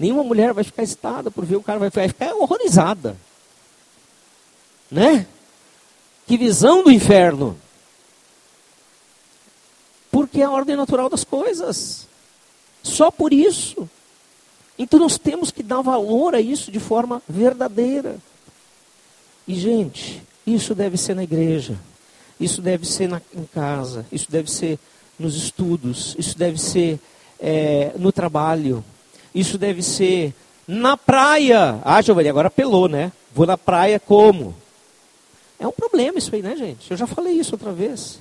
Nenhuma 0.00 0.24
mulher 0.24 0.54
vai 0.54 0.64
ficar 0.64 0.82
excitada 0.82 1.30
por 1.30 1.44
ver 1.44 1.56
o 1.56 1.62
cara, 1.62 1.78
vai 1.78 2.08
ficar 2.08 2.34
horrorizada. 2.34 3.18
Né? 4.90 5.26
Que 6.26 6.38
visão 6.38 6.82
do 6.82 6.90
inferno. 6.90 7.54
Porque 10.10 10.40
é 10.40 10.44
a 10.44 10.50
ordem 10.50 10.74
natural 10.74 11.10
das 11.10 11.22
coisas. 11.22 12.08
Só 12.82 13.10
por 13.10 13.30
isso. 13.30 13.86
Então 14.78 14.98
nós 14.98 15.18
temos 15.18 15.50
que 15.50 15.62
dar 15.62 15.82
valor 15.82 16.34
a 16.34 16.40
isso 16.40 16.72
de 16.72 16.80
forma 16.80 17.22
verdadeira. 17.28 18.16
E, 19.46 19.54
gente, 19.54 20.22
isso 20.46 20.74
deve 20.74 20.96
ser 20.96 21.14
na 21.14 21.24
igreja. 21.24 21.78
Isso 22.40 22.62
deve 22.62 22.86
ser 22.86 23.06
na, 23.06 23.20
em 23.34 23.44
casa. 23.44 24.06
Isso 24.10 24.32
deve 24.32 24.50
ser 24.50 24.78
nos 25.18 25.36
estudos. 25.36 26.16
Isso 26.18 26.38
deve 26.38 26.58
ser 26.58 26.98
é, 27.38 27.92
no 27.98 28.10
trabalho. 28.10 28.82
Isso 29.34 29.56
deve 29.56 29.82
ser 29.82 30.34
na 30.66 30.96
praia. 30.96 31.80
Ah, 31.84 32.00
Giovanni, 32.00 32.28
agora 32.28 32.50
pelou, 32.50 32.88
né? 32.88 33.12
Vou 33.32 33.46
na 33.46 33.56
praia 33.58 33.98
como? 34.00 34.54
É 35.58 35.66
um 35.66 35.72
problema 35.72 36.18
isso 36.18 36.34
aí, 36.34 36.42
né, 36.42 36.56
gente? 36.56 36.90
Eu 36.90 36.96
já 36.96 37.06
falei 37.06 37.34
isso 37.34 37.54
outra 37.54 37.72
vez. 37.72 38.18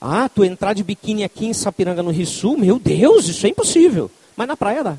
Ah, 0.00 0.28
tu 0.28 0.44
entrar 0.44 0.74
de 0.74 0.82
biquíni 0.82 1.24
aqui 1.24 1.46
em 1.46 1.54
Sapiranga, 1.54 2.02
no 2.02 2.10
Rio 2.10 2.26
Sul, 2.26 2.58
meu 2.58 2.78
Deus, 2.78 3.28
isso 3.28 3.46
é 3.46 3.50
impossível. 3.50 4.10
Mas 4.36 4.48
na 4.48 4.56
praia 4.56 4.84
dá. 4.84 4.98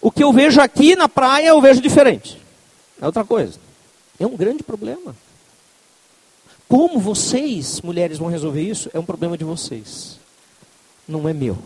O 0.00 0.10
que 0.10 0.24
eu 0.24 0.32
vejo 0.32 0.60
aqui 0.60 0.96
na 0.96 1.08
praia, 1.08 1.48
eu 1.48 1.60
vejo 1.60 1.80
diferente. 1.80 2.40
É 3.00 3.06
outra 3.06 3.24
coisa. 3.24 3.58
É 4.18 4.26
um 4.26 4.36
grande 4.36 4.62
problema. 4.62 5.14
Como 6.68 6.98
vocês, 6.98 7.80
mulheres, 7.80 8.18
vão 8.18 8.28
resolver 8.28 8.62
isso, 8.62 8.90
é 8.92 8.98
um 8.98 9.04
problema 9.04 9.36
de 9.36 9.44
vocês. 9.44 10.18
Não 11.06 11.28
é 11.28 11.32
meu. 11.32 11.58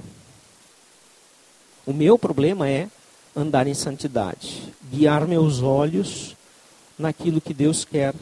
O 1.87 1.93
meu 1.93 2.18
problema 2.18 2.68
é 2.68 2.89
andar 3.37 3.66
em 3.66 3.74
santidade, 3.74 4.72
guiar 4.91 5.26
meus 5.26 5.61
olhos 5.61 6.35
naquilo 6.99 7.41
que 7.41 7.53
Deus 7.53 7.85
quer 7.85 8.14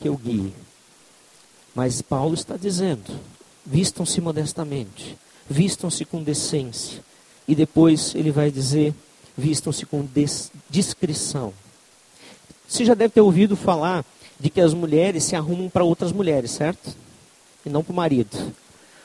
que 0.00 0.08
eu 0.08 0.16
guie. 0.16 0.52
Mas 1.74 2.00
Paulo 2.00 2.34
está 2.34 2.56
dizendo: 2.56 3.18
vistam-se 3.64 4.20
modestamente, 4.20 5.16
vistam-se 5.48 6.04
com 6.04 6.22
decência. 6.22 7.02
E 7.46 7.54
depois 7.54 8.14
ele 8.14 8.30
vai 8.30 8.50
dizer: 8.50 8.94
vistam-se 9.36 9.84
com 9.84 10.06
discrição. 10.70 11.52
Você 12.68 12.84
já 12.84 12.94
deve 12.94 13.12
ter 13.12 13.20
ouvido 13.20 13.56
falar 13.56 14.04
de 14.40 14.48
que 14.48 14.60
as 14.60 14.72
mulheres 14.72 15.24
se 15.24 15.36
arrumam 15.36 15.68
para 15.68 15.84
outras 15.84 16.12
mulheres, 16.12 16.52
certo? 16.52 16.96
E 17.64 17.68
não 17.68 17.84
para 17.84 17.92
o 17.92 17.96
marido. 17.96 18.52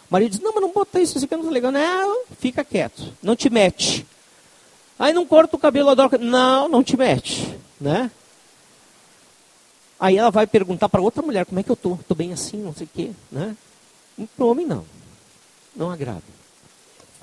O 0.10 0.14
marido 0.14 0.32
diz: 0.32 0.40
Não, 0.40 0.54
mas 0.54 0.62
não 0.62 0.72
bota 0.72 1.00
isso, 1.00 1.18
isso 1.18 1.26
aqui 1.26 1.36
não 1.36 1.44
está 1.44 1.54
legal. 1.54 1.72
Não, 1.72 2.26
fica 2.40 2.64
quieto, 2.64 3.14
não 3.22 3.36
te 3.36 3.50
mete. 3.50 4.06
Aí 4.98 5.14
não 5.14 5.26
corta 5.26 5.56
o 5.56 5.60
cabelo, 5.60 5.90
adora. 5.90 6.18
Não, 6.18 6.68
não 6.68 6.84
te 6.84 6.98
mete. 6.98 7.58
Né? 7.80 8.10
Aí 10.00 10.18
ela 10.18 10.32
vai 10.32 10.48
perguntar 10.48 10.90
para 10.90 11.02
outra 11.02 11.22
mulher, 11.22 11.46
como 11.46 11.60
é 11.60 11.64
que 11.64 11.70
eu 11.70 11.76
estou? 11.76 11.96
Estou 11.96 12.16
bem 12.16 12.34
assim, 12.34 12.58
não 12.58 12.74
sei 12.74 12.86
o 12.86 12.90
quê. 12.94 13.12
Né? 13.32 13.56
Para 14.36 14.46
o 14.46 14.50
homem 14.50 14.66
não. 14.66 14.86
Não 15.76 15.92
agrada. 15.92 16.24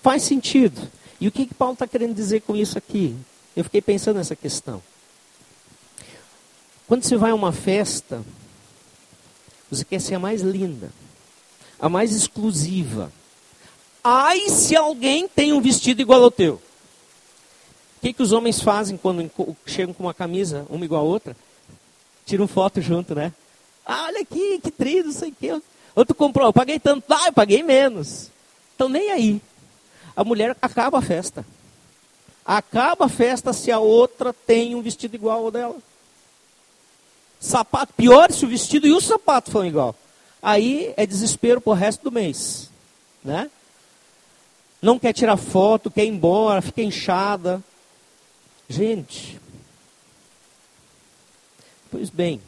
Faz 0.03 0.22
sentido. 0.22 0.89
E 1.20 1.26
o 1.26 1.32
que, 1.32 1.47
que 1.47 1.55
Paulo 1.55 1.74
está 1.74 1.87
querendo 1.87 2.14
dizer 2.14 2.43
com 2.43 2.55
isso 2.55 2.76
aqui? 2.76 3.16
Eu 3.57 3.64
fiquei 3.64 3.80
pensando 3.80 4.16
nessa 4.16 4.37
questão. 4.37 4.82
Quando 6.87 7.05
você 7.05 7.16
vai 7.16 7.30
a 7.30 7.35
uma 7.35 7.53
festa, 7.53 8.22
você 9.70 9.85
quer 9.85 10.01
ser 10.01 10.16
a 10.16 10.18
mais 10.18 10.43
linda, 10.43 10.91
a 11.79 11.89
mais 11.89 12.12
exclusiva. 12.12 13.12
Ai, 14.03 14.49
se 14.49 14.77
alguém 14.77 15.27
tem 15.27 15.53
um 15.53 15.61
vestido 15.61 16.01
igual 16.03 16.22
ao 16.22 16.31
teu. 16.31 16.55
O 16.55 18.01
que, 18.03 18.12
que 18.12 18.22
os 18.22 18.33
homens 18.33 18.61
fazem 18.61 18.97
quando 18.97 19.31
chegam 19.66 19.95
com 19.95 20.03
uma 20.03 20.14
camisa, 20.14 20.66
uma 20.68 20.85
igual 20.85 21.01
a 21.01 21.09
outra? 21.09 21.37
tiram 22.25 22.47
foto 22.47 22.81
junto, 22.81 23.14
né? 23.14 23.33
Ah, 23.85 24.05
olha 24.07 24.20
aqui, 24.22 24.59
que 24.62 24.70
trido, 24.70 25.12
sei 25.12 25.31
o 25.31 25.35
quê. 25.35 25.62
Outro 25.95 26.14
comprou, 26.14 26.47
eu 26.49 26.53
paguei 26.53 26.79
tanto, 26.79 27.05
ah, 27.12 27.27
eu 27.27 27.33
paguei 27.33 27.62
menos. 27.62 28.31
Então 28.75 28.89
nem 28.89 29.11
aí. 29.11 29.41
a 30.16 30.25
mulher 30.25 30.57
acaba 30.61 30.99
a 30.99 31.03
festa. 31.03 31.45
Acaba 32.45 33.07
a 33.07 33.09
festa 33.09 33.53
se 33.53 33.70
a 33.70 33.79
outra 33.79 34.33
tem 34.33 34.75
um 34.75 34.83
vestido 34.83 35.14
igual 35.14 35.45
ao 35.45 35.51
dela. 35.51 35.77
Sapato, 37.39 37.93
pior 37.95 38.33
se 38.33 38.45
o 38.45 38.49
vestido 38.49 38.87
e 38.87 38.93
o 38.93 39.01
sapato 39.01 39.51
foram 39.51 39.66
igual. 39.66 39.95
Aí 40.45 40.92
é 40.99 41.07
desespero 41.07 41.59
pro 41.59 41.72
resto 41.72 42.05
do 42.05 42.12
mês, 42.12 42.68
né? 43.24 43.51
Não 44.82 44.99
quer 44.99 45.14
tirar 45.14 45.38
foto, 45.38 45.90
quer 45.90 46.05
ir 46.05 46.09
embora, 46.09 46.61
fica 46.61 46.82
inchada. 46.82 47.64
Gente, 48.68 49.40
pois 51.90 52.11
bem, 52.11 52.42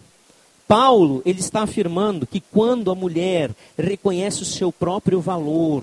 Paulo, 0.68 1.22
ele 1.24 1.40
está 1.40 1.62
afirmando 1.62 2.26
que 2.26 2.38
quando 2.38 2.90
a 2.90 2.94
mulher 2.94 3.50
reconhece 3.78 4.42
o 4.42 4.46
seu 4.46 4.70
próprio 4.70 5.18
valor 5.18 5.82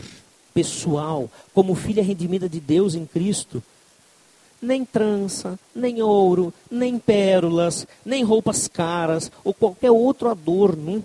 pessoal 0.53 1.27
como 1.51 1.73
filha 1.73 2.03
redimida 2.03 2.47
de 2.47 2.59
Deus 2.59 2.93
em 2.93 3.07
Cristo, 3.07 3.63
nem 4.61 4.85
trança, 4.85 5.57
nem 5.73 5.99
ouro, 6.03 6.53
nem 6.69 6.99
pérolas, 6.99 7.87
nem 8.05 8.23
roupas 8.23 8.67
caras 8.67 9.31
ou 9.43 9.51
qualquer 9.51 9.89
outro 9.89 10.29
adorno 10.29 11.03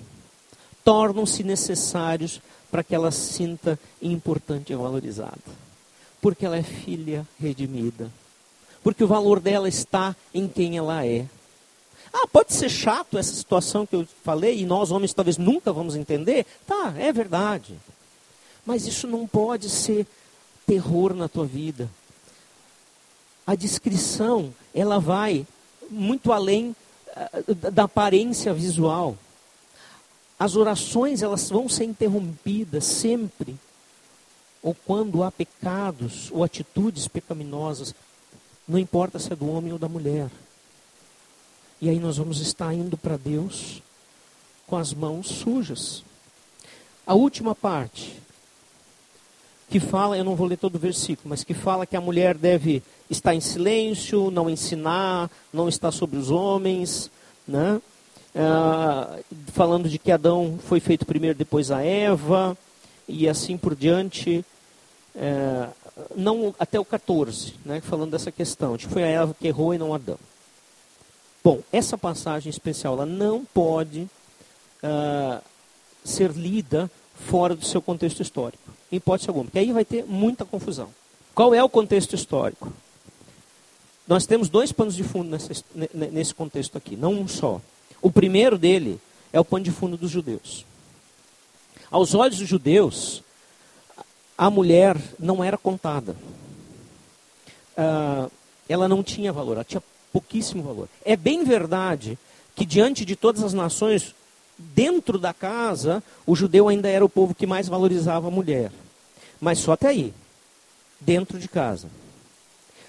tornam-se 0.85 1.43
necessários 1.43 2.41
para 2.71 2.83
que 2.83 2.95
ela 2.95 3.11
sinta 3.11 3.79
importante 4.01 4.73
e 4.73 4.77
valorizada. 4.77 5.39
Porque 6.21 6.45
ela 6.45 6.57
é 6.57 6.63
filha 6.63 7.27
redimida. 7.41 8.11
Porque 8.83 9.05
o 9.05 9.09
valor 9.09 9.41
dela 9.41 9.69
está 9.69 10.15
em 10.33 10.49
quem 10.49 10.77
ela 10.77 11.05
é. 11.05 11.27
Ah, 12.13 12.27
pode 12.27 12.53
ser 12.53 12.69
chato 12.69 13.19
essa 13.19 13.35
situação 13.35 13.85
que 13.87 13.95
eu 13.95 14.07
falei 14.25 14.61
e 14.61 14.67
nós 14.67 14.91
homens 14.91 15.13
talvez 15.13 15.37
nunca 15.37 15.73
vamos 15.73 15.95
entender. 15.95 16.47
Tá, 16.67 16.95
é 16.97 17.13
verdade. 17.13 17.75
Mas 18.65 18.87
isso 18.87 19.07
não 19.07 19.27
pode 19.27 19.69
ser 19.69 20.07
terror 20.67 21.15
na 21.15 21.29
tua 21.29 21.47
vida. 21.47 21.89
A 23.47 23.55
descrição, 23.55 24.53
ela 24.75 24.99
vai 24.99 25.47
muito 25.91 26.33
além 26.33 26.75
uh, 27.09 27.55
da 27.71 27.85
aparência 27.85 28.53
visual. 28.53 29.17
As 30.39 30.55
orações, 30.55 31.23
elas 31.23 31.49
vão 31.49 31.69
ser 31.69 31.85
interrompidas 31.85 32.85
sempre. 32.85 33.57
Ou 34.63 34.75
quando 34.75 35.23
há 35.23 35.33
pecados 35.33 36.31
ou 36.31 36.45
atitudes 36.45 37.09
pecaminosas, 37.09 37.95
não 38.67 38.79
importa 38.79 39.19
se 39.19 39.33
é 39.33 39.37
do 39.37 39.51
homem 39.51 39.73
ou 39.73 39.79
da 39.79 39.89
mulher. 39.89 40.31
E 41.81 41.89
aí 41.89 41.99
nós 41.99 42.19
vamos 42.19 42.41
estar 42.41 42.73
indo 42.75 42.97
para 42.97 43.17
Deus 43.17 43.83
com 44.67 44.77
as 44.77 44.93
mãos 44.93 45.29
sujas. 45.29 46.05
A 47.07 47.15
última 47.15 47.55
parte, 47.55 48.21
que 49.71 49.81
fala, 49.81 50.17
eu 50.17 50.25
não 50.25 50.37
vou 50.37 50.47
ler 50.47 50.59
todo 50.59 50.75
o 50.75 50.79
versículo, 50.79 51.31
mas 51.31 51.45
que 51.45 51.55
fala 51.55 51.87
que 51.87 51.97
a 51.97 52.01
mulher 52.01 52.37
deve 52.37 52.83
estar 53.09 53.35
em 53.35 53.41
silêncio, 53.41 54.31
não 54.31 54.51
ensinar, 54.51 55.31
não 55.53 55.69
estar 55.69 55.91
sobre 55.91 56.19
os 56.19 56.31
homens, 56.31 57.11
né? 57.47 57.81
Ah, 58.41 59.19
falando 59.49 59.89
de 59.89 59.99
que 59.99 60.13
Adão 60.13 60.59
foi 60.63 60.79
feito 60.79 61.05
primeiro, 61.05 61.37
depois 61.37 61.73
a 61.73 61.83
Eva, 61.83 62.57
e 63.09 63.29
assim 63.29 63.57
por 63.57 63.75
diante. 63.75 64.45
É, 65.17 65.69
não 66.15 66.55
até 66.61 66.79
o 66.79 66.85
14, 66.85 67.55
né, 67.65 67.81
falando 67.81 68.13
dessa 68.13 68.31
questão, 68.31 68.77
de 68.77 68.87
que 68.87 68.93
foi 68.93 69.03
a 69.03 69.09
Eva 69.09 69.35
que 69.35 69.49
errou 69.49 69.75
e 69.75 69.79
não 69.79 69.93
Adão. 69.93 70.19
Bom, 71.43 71.61
essa 71.73 71.99
passagem 71.99 72.51
especial 72.51 72.95
ela 72.95 73.07
não 73.07 73.45
pode 73.45 74.09
uh, 74.83 75.43
ser 76.05 76.31
lida 76.31 76.89
fora 77.17 77.57
do 77.57 77.65
seu 77.65 77.83
contexto 77.83 78.23
histórico, 78.23 78.63
em 78.93 78.97
hipótese 78.97 79.29
alguma, 79.29 79.47
porque 79.47 79.59
aí 79.59 79.73
vai 79.73 79.85
ter 79.85 80.05
muita 80.05 80.45
confusão. 80.45 80.89
Qual 81.35 81.53
é 81.53 81.63
o 81.63 81.69
contexto 81.69 82.15
histórico? 82.15 82.73
Nós 84.07 84.25
temos 84.27 84.49
dois 84.49 84.71
panos 84.71 84.95
de 84.95 85.03
fundo 85.03 85.31
nesse, 85.31 85.65
nesse 86.13 86.35
contexto 86.35 86.79
aqui, 86.79 86.97
não 86.97 87.13
um 87.15 87.27
só. 87.27 87.61
O 88.01 88.11
primeiro 88.11 88.57
dele 88.57 89.01
é 89.33 89.41
o 89.41 89.45
pano 89.45 89.65
de 89.65 89.71
fundo 89.71 89.97
dos 89.97 90.11
judeus. 90.11 90.65
Aos 91.91 92.15
olhos 92.15 92.39
dos 92.39 92.49
judeus, 92.49 93.23
a 94.37 94.51
mulher 94.51 94.97
não 95.19 95.43
era 95.43 95.57
contada. 95.57 96.15
Uh, 97.77 98.31
ela 98.69 98.89
não 98.89 99.03
tinha 99.03 99.33
valor, 99.33 99.55
ela 99.55 99.65
tinha 99.65 99.83
pouquíssimo 100.13 100.63
valor. 100.63 100.89
É 101.05 101.17
bem 101.17 101.45
verdade 101.45 102.19
que 102.55 102.67
diante 102.67 103.05
de 103.05 103.17
todas 103.17 103.43
as 103.43 103.53
nações, 103.53 104.15
dentro 104.59 105.19
da 105.19 105.33
casa, 105.33 106.03
o 106.27 106.35
judeu 106.35 106.69
ainda 106.69 106.89
era 106.89 107.05
o 107.05 107.09
povo 107.09 107.35
que 107.35 107.47
mais 107.47 107.69
valorizava 107.69 108.29
a 108.29 108.31
mulher. 108.31 108.71
Mas 109.41 109.59
só 109.59 109.73
até 109.73 109.89
aí, 109.89 110.13
dentro 111.01 111.39
de 111.39 111.49
casa. 111.49 111.89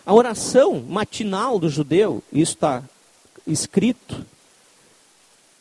A 0.05 0.13
oração 0.13 0.83
matinal 0.87 1.59
do 1.59 1.69
judeu, 1.69 2.23
isso 2.33 2.53
está 2.53 2.83
escrito, 3.45 4.25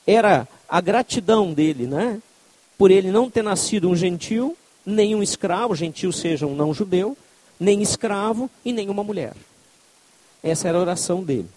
era 0.08 0.48
a 0.66 0.80
gratidão 0.80 1.52
dele, 1.52 1.86
né? 1.86 2.22
Por 2.78 2.90
ele 2.90 3.12
não 3.12 3.28
ter 3.28 3.42
nascido 3.42 3.90
um 3.90 3.94
gentil, 3.94 4.56
nem 4.84 5.14
um 5.14 5.22
escravo, 5.22 5.74
gentil 5.74 6.10
seja 6.12 6.46
um 6.46 6.56
não 6.56 6.72
judeu, 6.72 7.14
nem 7.60 7.82
escravo 7.82 8.50
e 8.64 8.72
nem 8.72 8.88
uma 8.88 9.04
mulher. 9.04 9.34
Essa 10.42 10.68
era 10.68 10.78
a 10.78 10.80
oração 10.80 11.22
dele. 11.22 11.48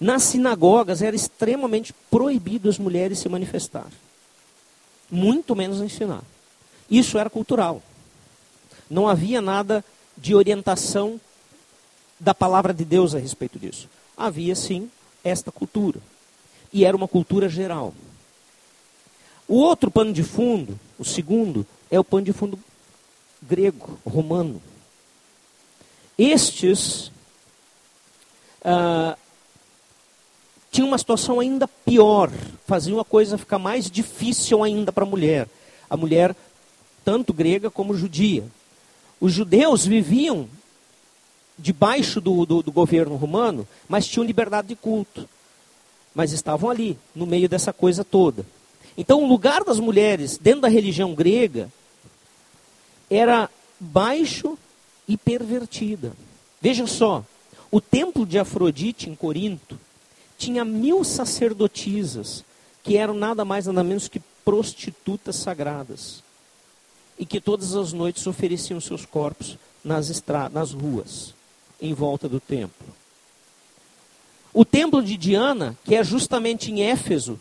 Nas 0.00 0.24
sinagogas 0.24 1.02
era 1.02 1.14
extremamente 1.14 1.94
proibido 2.10 2.68
as 2.68 2.78
mulheres 2.78 3.20
se 3.20 3.28
manifestar. 3.28 3.86
Muito 5.08 5.54
menos 5.54 5.80
ensinar. 5.80 6.22
Isso 6.90 7.16
era 7.16 7.30
cultural. 7.30 7.80
Não 8.90 9.06
havia 9.08 9.40
nada 9.40 9.84
de 10.16 10.34
orientação 10.34 11.20
da 12.18 12.34
palavra 12.34 12.74
de 12.74 12.84
Deus 12.84 13.14
a 13.14 13.18
respeito 13.18 13.56
disso. 13.56 13.88
Havia 14.16 14.56
sim 14.56 14.90
esta 15.22 15.52
cultura. 15.52 16.00
E 16.74 16.84
era 16.84 16.96
uma 16.96 17.06
cultura 17.06 17.48
geral. 17.48 17.94
O 19.46 19.54
outro 19.54 19.92
pano 19.92 20.12
de 20.12 20.24
fundo, 20.24 20.78
o 20.98 21.04
segundo, 21.04 21.64
é 21.88 22.00
o 22.00 22.04
pano 22.04 22.24
de 22.24 22.32
fundo 22.32 22.58
grego, 23.40 23.96
romano. 24.04 24.60
Estes 26.18 27.12
uh, 28.64 29.16
tinham 30.72 30.88
uma 30.88 30.98
situação 30.98 31.38
ainda 31.38 31.68
pior, 31.68 32.28
faziam 32.66 32.98
a 32.98 33.04
coisa 33.04 33.38
ficar 33.38 33.60
mais 33.60 33.88
difícil 33.88 34.64
ainda 34.64 34.90
para 34.90 35.04
a 35.04 35.08
mulher. 35.08 35.48
A 35.88 35.96
mulher, 35.96 36.34
tanto 37.04 37.32
grega 37.32 37.70
como 37.70 37.96
judia. 37.96 38.44
Os 39.20 39.32
judeus 39.32 39.86
viviam 39.86 40.48
debaixo 41.56 42.20
do, 42.20 42.44
do, 42.44 42.62
do 42.64 42.72
governo 42.72 43.14
romano, 43.14 43.68
mas 43.88 44.08
tinham 44.08 44.26
liberdade 44.26 44.66
de 44.68 44.74
culto. 44.74 45.28
Mas 46.14 46.32
estavam 46.32 46.70
ali, 46.70 46.98
no 47.14 47.26
meio 47.26 47.48
dessa 47.48 47.72
coisa 47.72 48.04
toda. 48.04 48.46
Então, 48.96 49.22
o 49.22 49.28
lugar 49.28 49.64
das 49.64 49.80
mulheres 49.80 50.38
dentro 50.38 50.62
da 50.62 50.68
religião 50.68 51.14
grega 51.14 51.70
era 53.10 53.50
baixo 53.80 54.56
e 55.08 55.16
pervertida. 55.16 56.12
Veja 56.60 56.86
só, 56.86 57.24
o 57.70 57.80
templo 57.80 58.24
de 58.24 58.38
Afrodite 58.38 59.10
em 59.10 59.14
Corinto 59.14 59.78
tinha 60.38 60.64
mil 60.64 61.02
sacerdotisas 61.04 62.44
que 62.82 62.96
eram 62.96 63.14
nada 63.14 63.44
mais 63.44 63.66
nada 63.66 63.82
menos 63.82 64.08
que 64.08 64.20
prostitutas 64.44 65.36
sagradas 65.36 66.22
e 67.18 67.24
que 67.24 67.40
todas 67.40 67.74
as 67.74 67.92
noites 67.92 68.26
ofereciam 68.26 68.80
seus 68.80 69.06
corpos 69.06 69.56
nas 69.82 70.22
nas 70.52 70.72
ruas, 70.72 71.34
em 71.80 71.94
volta 71.94 72.28
do 72.28 72.40
templo. 72.40 72.86
O 74.54 74.64
templo 74.64 75.02
de 75.02 75.16
Diana, 75.16 75.76
que 75.84 75.96
é 75.96 76.04
justamente 76.04 76.70
em 76.70 76.84
Éfeso, 76.84 77.40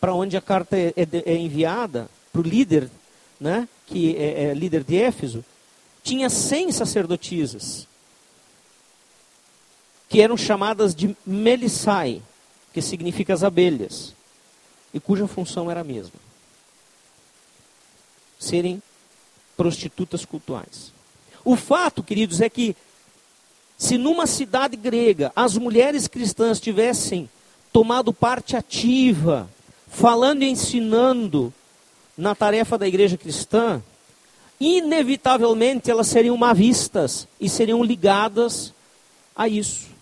para 0.00 0.12
onde 0.12 0.36
a 0.36 0.40
carta 0.40 0.76
é, 0.76 0.92
é, 0.96 1.32
é 1.32 1.36
enviada, 1.36 2.10
para 2.32 2.40
o 2.40 2.44
líder, 2.44 2.90
né, 3.38 3.68
que 3.86 4.16
é, 4.16 4.46
é 4.46 4.54
líder 4.54 4.82
de 4.82 4.96
Éfeso, 4.96 5.44
tinha 6.02 6.28
100 6.28 6.72
sacerdotisas, 6.72 7.86
que 10.08 10.20
eram 10.20 10.36
chamadas 10.36 10.96
de 10.96 11.16
Melissai, 11.24 12.20
que 12.72 12.82
significa 12.82 13.32
as 13.32 13.44
abelhas, 13.44 14.14
e 14.92 14.98
cuja 14.98 15.28
função 15.28 15.70
era 15.70 15.80
a 15.80 15.84
mesma: 15.84 16.18
serem 18.38 18.82
prostitutas 19.56 20.24
cultuais. 20.24 20.92
O 21.44 21.56
fato, 21.56 22.02
queridos, 22.02 22.40
é 22.40 22.48
que 22.48 22.76
se 23.76 23.98
numa 23.98 24.26
cidade 24.26 24.76
grega 24.76 25.32
as 25.34 25.56
mulheres 25.56 26.06
cristãs 26.08 26.60
tivessem 26.60 27.28
tomado 27.72 28.12
parte 28.12 28.56
ativa, 28.56 29.48
falando 29.88 30.42
e 30.42 30.48
ensinando 30.48 31.52
na 32.16 32.34
tarefa 32.34 32.78
da 32.78 32.86
igreja 32.86 33.16
cristã, 33.16 33.82
inevitavelmente 34.60 35.90
elas 35.90 36.06
seriam 36.06 36.36
mal 36.36 36.54
vistas 36.54 37.26
e 37.40 37.48
seriam 37.48 37.82
ligadas 37.82 38.72
a 39.34 39.48
isso 39.48 39.94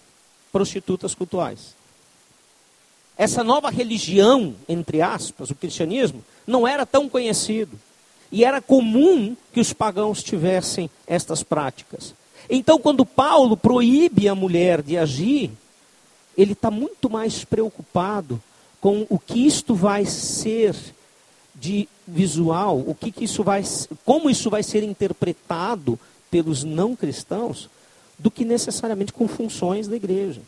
prostitutas 0.53 1.15
cultuais. 1.15 1.75
Essa 3.17 3.43
nova 3.43 3.71
religião, 3.71 4.55
entre 4.69 5.01
aspas, 5.01 5.51
o 5.51 5.55
cristianismo, 5.55 6.23
não 6.47 6.69
era 6.69 6.85
tão 6.85 7.09
conhecido. 7.09 7.79
E 8.31 8.45
era 8.45 8.61
comum 8.61 9.37
que 9.53 9.61
os 9.61 9.73
pagãos 9.73 10.23
tivessem 10.23 10.91
estas 11.07 11.43
práticas. 11.43 12.15
Então, 12.49 12.79
quando 12.79 13.07
Paulo 13.07 13.57
proíbe 13.57 14.29
a 14.29 14.35
mulher 14.35 14.83
de 14.83 14.99
agir, 14.99 15.51
ele 16.37 16.53
está 16.53 16.71
muito 16.71 17.09
mais 17.09 17.45
preocupado 17.45 18.41
com 18.81 19.07
o 19.09 19.19
que 19.19 19.47
isto 19.47 19.75
vai 19.75 20.05
ser 20.05 20.75
de 21.55 21.89
visual, 22.07 22.83
o 22.85 22.95
que, 22.95 23.13
que 23.13 23.25
isso 23.25 23.45
vai, 23.45 23.63
como 24.05 24.29
isso 24.29 24.51
vai 24.51 24.63
ser 24.63 24.83
interpretado 24.83 25.99
pelos 26.31 26.65
não 26.65 26.97
cristãos, 26.97 27.69
do 28.19 28.31
que 28.31 28.45
necessariamente 28.45 29.13
com 29.13 29.29
funções 29.29 29.87
da 29.87 29.97
igreja. 29.97 30.41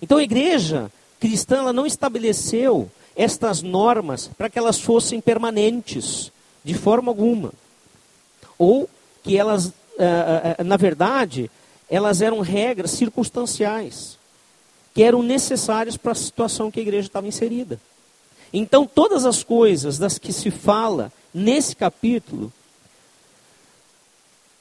Então 0.00 0.18
a 0.18 0.22
igreja 0.22 0.90
cristã 1.18 1.58
ela 1.58 1.72
não 1.72 1.86
estabeleceu 1.86 2.90
estas 3.14 3.62
normas 3.62 4.28
para 4.36 4.50
que 4.50 4.58
elas 4.58 4.78
fossem 4.78 5.20
permanentes, 5.20 6.30
de 6.62 6.74
forma 6.74 7.10
alguma. 7.10 7.52
Ou 8.58 8.88
que 9.22 9.36
elas, 9.36 9.72
na 10.64 10.76
verdade, 10.76 11.50
elas 11.88 12.20
eram 12.20 12.40
regras 12.40 12.90
circunstanciais, 12.92 14.18
que 14.94 15.02
eram 15.02 15.22
necessárias 15.22 15.96
para 15.96 16.12
a 16.12 16.14
situação 16.14 16.70
que 16.70 16.80
a 16.80 16.82
igreja 16.82 17.08
estava 17.08 17.28
inserida. 17.28 17.80
Então, 18.52 18.86
todas 18.86 19.24
as 19.26 19.42
coisas 19.42 19.98
das 19.98 20.18
que 20.18 20.32
se 20.32 20.50
fala 20.50 21.12
nesse 21.34 21.76
capítulo 21.76 22.52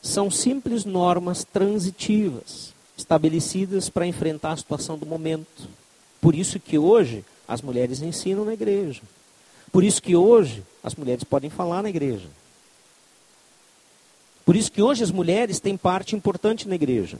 são 0.01 0.29
simples 0.29 0.85
normas 0.85 1.43
transitivas, 1.43 2.73
estabelecidas 2.97 3.89
para 3.89 4.05
enfrentar 4.05 4.51
a 4.51 4.57
situação 4.57 4.97
do 4.97 5.05
momento. 5.05 5.67
Por 6.21 6.35
isso 6.35 6.59
que 6.59 6.77
hoje 6.77 7.23
as 7.47 7.61
mulheres 7.61 8.01
ensinam 8.01 8.45
na 8.45 8.53
igreja. 8.53 9.01
Por 9.71 9.83
isso 9.83 10.01
que 10.01 10.15
hoje 10.15 10.63
as 10.83 10.95
mulheres 10.95 11.23
podem 11.23 11.49
falar 11.49 11.81
na 11.81 11.89
igreja. 11.89 12.27
Por 14.45 14.55
isso 14.55 14.71
que 14.71 14.81
hoje 14.81 15.03
as 15.03 15.11
mulheres 15.11 15.59
têm 15.59 15.75
parte 15.75 16.15
importante 16.15 16.67
na 16.67 16.75
igreja. 16.75 17.17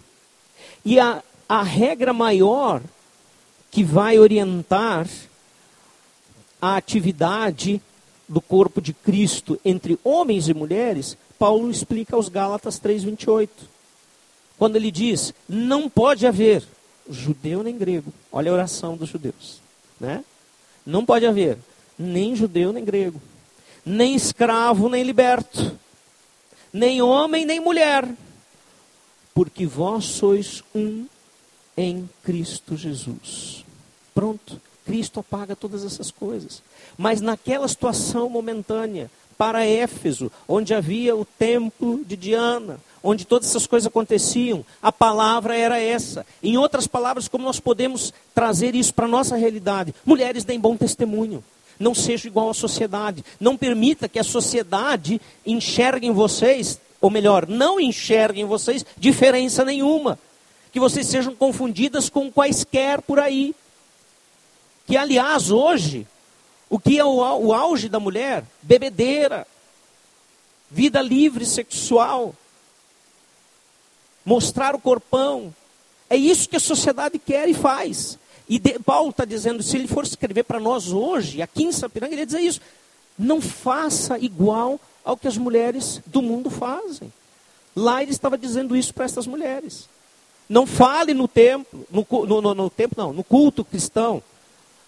E 0.86 1.00
a, 1.00 1.24
a 1.50 1.64
regra 1.64 2.14
maior 2.14 2.82
que 3.72 3.84
vai 3.84 4.20
orientar 4.20 5.08
a 6.62 6.78
atividade 6.78 7.82
do 8.28 8.40
corpo 8.40 8.80
de 8.80 8.94
Cristo 8.94 9.60
entre 9.66 10.00
homens 10.04 10.48
e 10.48 10.54
mulheres, 10.54 11.18
Paulo 11.38 11.70
explica 11.70 12.16
aos 12.16 12.30
Gálatas 12.30 12.80
3:28. 12.80 13.50
Quando 14.58 14.76
ele 14.76 14.92
diz: 14.92 15.34
"Não 15.50 15.90
pode 15.90 16.26
haver 16.26 16.64
judeu 17.10 17.64
nem 17.64 17.78
grego". 17.78 18.14
Olha 18.32 18.52
a 18.52 18.54
oração 18.54 18.96
dos 18.96 19.10
judeus, 19.10 19.60
né? 20.00 20.24
Não 20.86 21.06
pode 21.06 21.26
haver 21.26 21.58
nem 21.98 22.36
judeu 22.36 22.72
nem 22.72 22.84
grego, 22.84 23.22
nem 23.86 24.16
escravo 24.16 24.90
nem 24.90 25.04
liberto, 25.04 25.78
nem 26.76 27.02
homem 27.02 27.46
nem 27.46 27.58
mulher, 27.58 28.06
porque 29.34 29.66
vós 29.66 30.04
sois 30.04 30.62
um 30.76 31.06
em 31.78 32.10
Cristo 32.22 32.76
Jesus. 32.76 33.64
Pronto. 34.14 34.62
Cristo 34.86 35.22
apaga 35.22 35.56
todas 35.56 35.84
essas 35.86 36.12
coisas. 36.12 36.62
Mas 36.98 37.22
naquela 37.22 37.68
situação 37.68 38.30
momentânea, 38.30 39.10
para 39.38 39.66
Éfeso, 39.66 40.32
onde 40.48 40.74
havia 40.74 41.16
o 41.16 41.26
templo 41.26 42.04
de 42.06 42.16
Diana, 42.16 42.78
onde 43.02 43.26
todas 43.26 43.50
essas 43.50 43.66
coisas 43.66 43.88
aconteciam, 43.88 44.64
a 44.82 44.92
palavra 44.92 45.56
era 45.56 45.80
essa. 45.80 46.26
Em 46.44 46.58
outras 46.58 46.88
palavras, 46.88 47.28
como 47.28 47.46
nós 47.46 47.60
podemos 47.60 48.14
trazer 48.34 48.76
isso 48.76 48.94
para 48.94 49.06
a 49.06 49.10
nossa 49.10 49.38
realidade? 49.38 49.96
Mulheres 50.06 50.44
deem 50.44 50.60
bom 50.60 50.76
testemunho. 50.76 51.44
Não 51.80 51.94
seja 51.94 52.28
igual 52.28 52.50
à 52.50 52.54
sociedade. 52.54 53.24
Não 53.40 53.58
permita 53.58 54.08
que 54.08 54.20
a 54.20 54.24
sociedade 54.24 55.22
enxergue 55.46 56.08
em 56.08 56.12
vocês, 56.12 56.80
ou 57.02 57.10
melhor, 57.10 57.48
não 57.48 57.80
enxergue 57.80 58.42
em 58.42 58.46
vocês 58.46 58.86
diferença 58.98 59.66
nenhuma. 59.66 60.18
Que 60.72 60.80
vocês 60.80 61.08
sejam 61.08 61.36
confundidas 61.36 62.10
com 62.10 62.32
quaisquer 62.32 63.02
por 63.02 63.20
aí. 63.20 63.56
Que, 64.86 64.98
aliás, 64.98 65.52
hoje, 65.52 66.08
o 66.70 66.80
que 66.80 67.00
é 67.00 67.06
o, 67.06 67.54
auge 67.54 67.90
da 67.90 68.00
mulher? 68.00 68.44
Bebedeira, 68.62 69.48
vida 70.70 71.02
livre 71.02 71.46
sexual, 71.46 72.36
mostrar 74.24 74.76
o 74.76 74.80
corpão. 74.80 75.54
É 76.10 76.16
isso 76.16 76.50
que 76.50 76.56
a 76.56 76.60
sociedade 76.60 77.18
quer 77.20 77.48
e 77.48 77.54
faz. 77.54 78.20
E 78.48 78.60
de, 78.60 78.80
Paulo 78.80 79.10
está 79.10 79.26
dizendo, 79.26 79.64
se 79.64 79.76
ele 79.76 79.88
for 79.88 80.04
escrever 80.04 80.44
para 80.44 80.60
nós 80.60 80.92
hoje, 80.92 81.42
aqui 81.42 81.64
em 81.64 81.72
Sapiranga, 81.72 82.14
ele 82.14 82.22
ia 82.22 82.26
dizer 82.26 82.42
isso. 82.42 82.62
Não 83.18 83.42
faça 83.42 84.20
igual 84.20 84.80
ao 85.04 85.18
que 85.18 85.28
as 85.28 85.38
mulheres 85.38 86.02
do 86.06 86.22
mundo 86.22 86.50
fazem. 86.50 87.12
Lá 87.76 88.02
ele 88.02 88.12
estava 88.12 88.38
dizendo 88.38 88.76
isso 88.76 88.94
para 88.94 89.06
essas 89.06 89.28
mulheres. 89.28 89.90
Não 90.48 90.66
fale 90.66 91.14
no 91.14 91.28
templo, 91.28 91.86
no, 91.92 92.06
no, 92.26 92.42
no, 92.42 92.54
no 92.54 92.70
templo 92.70 93.04
não, 93.04 93.14
no 93.14 93.24
culto 93.24 93.66
cristão. 93.66 94.22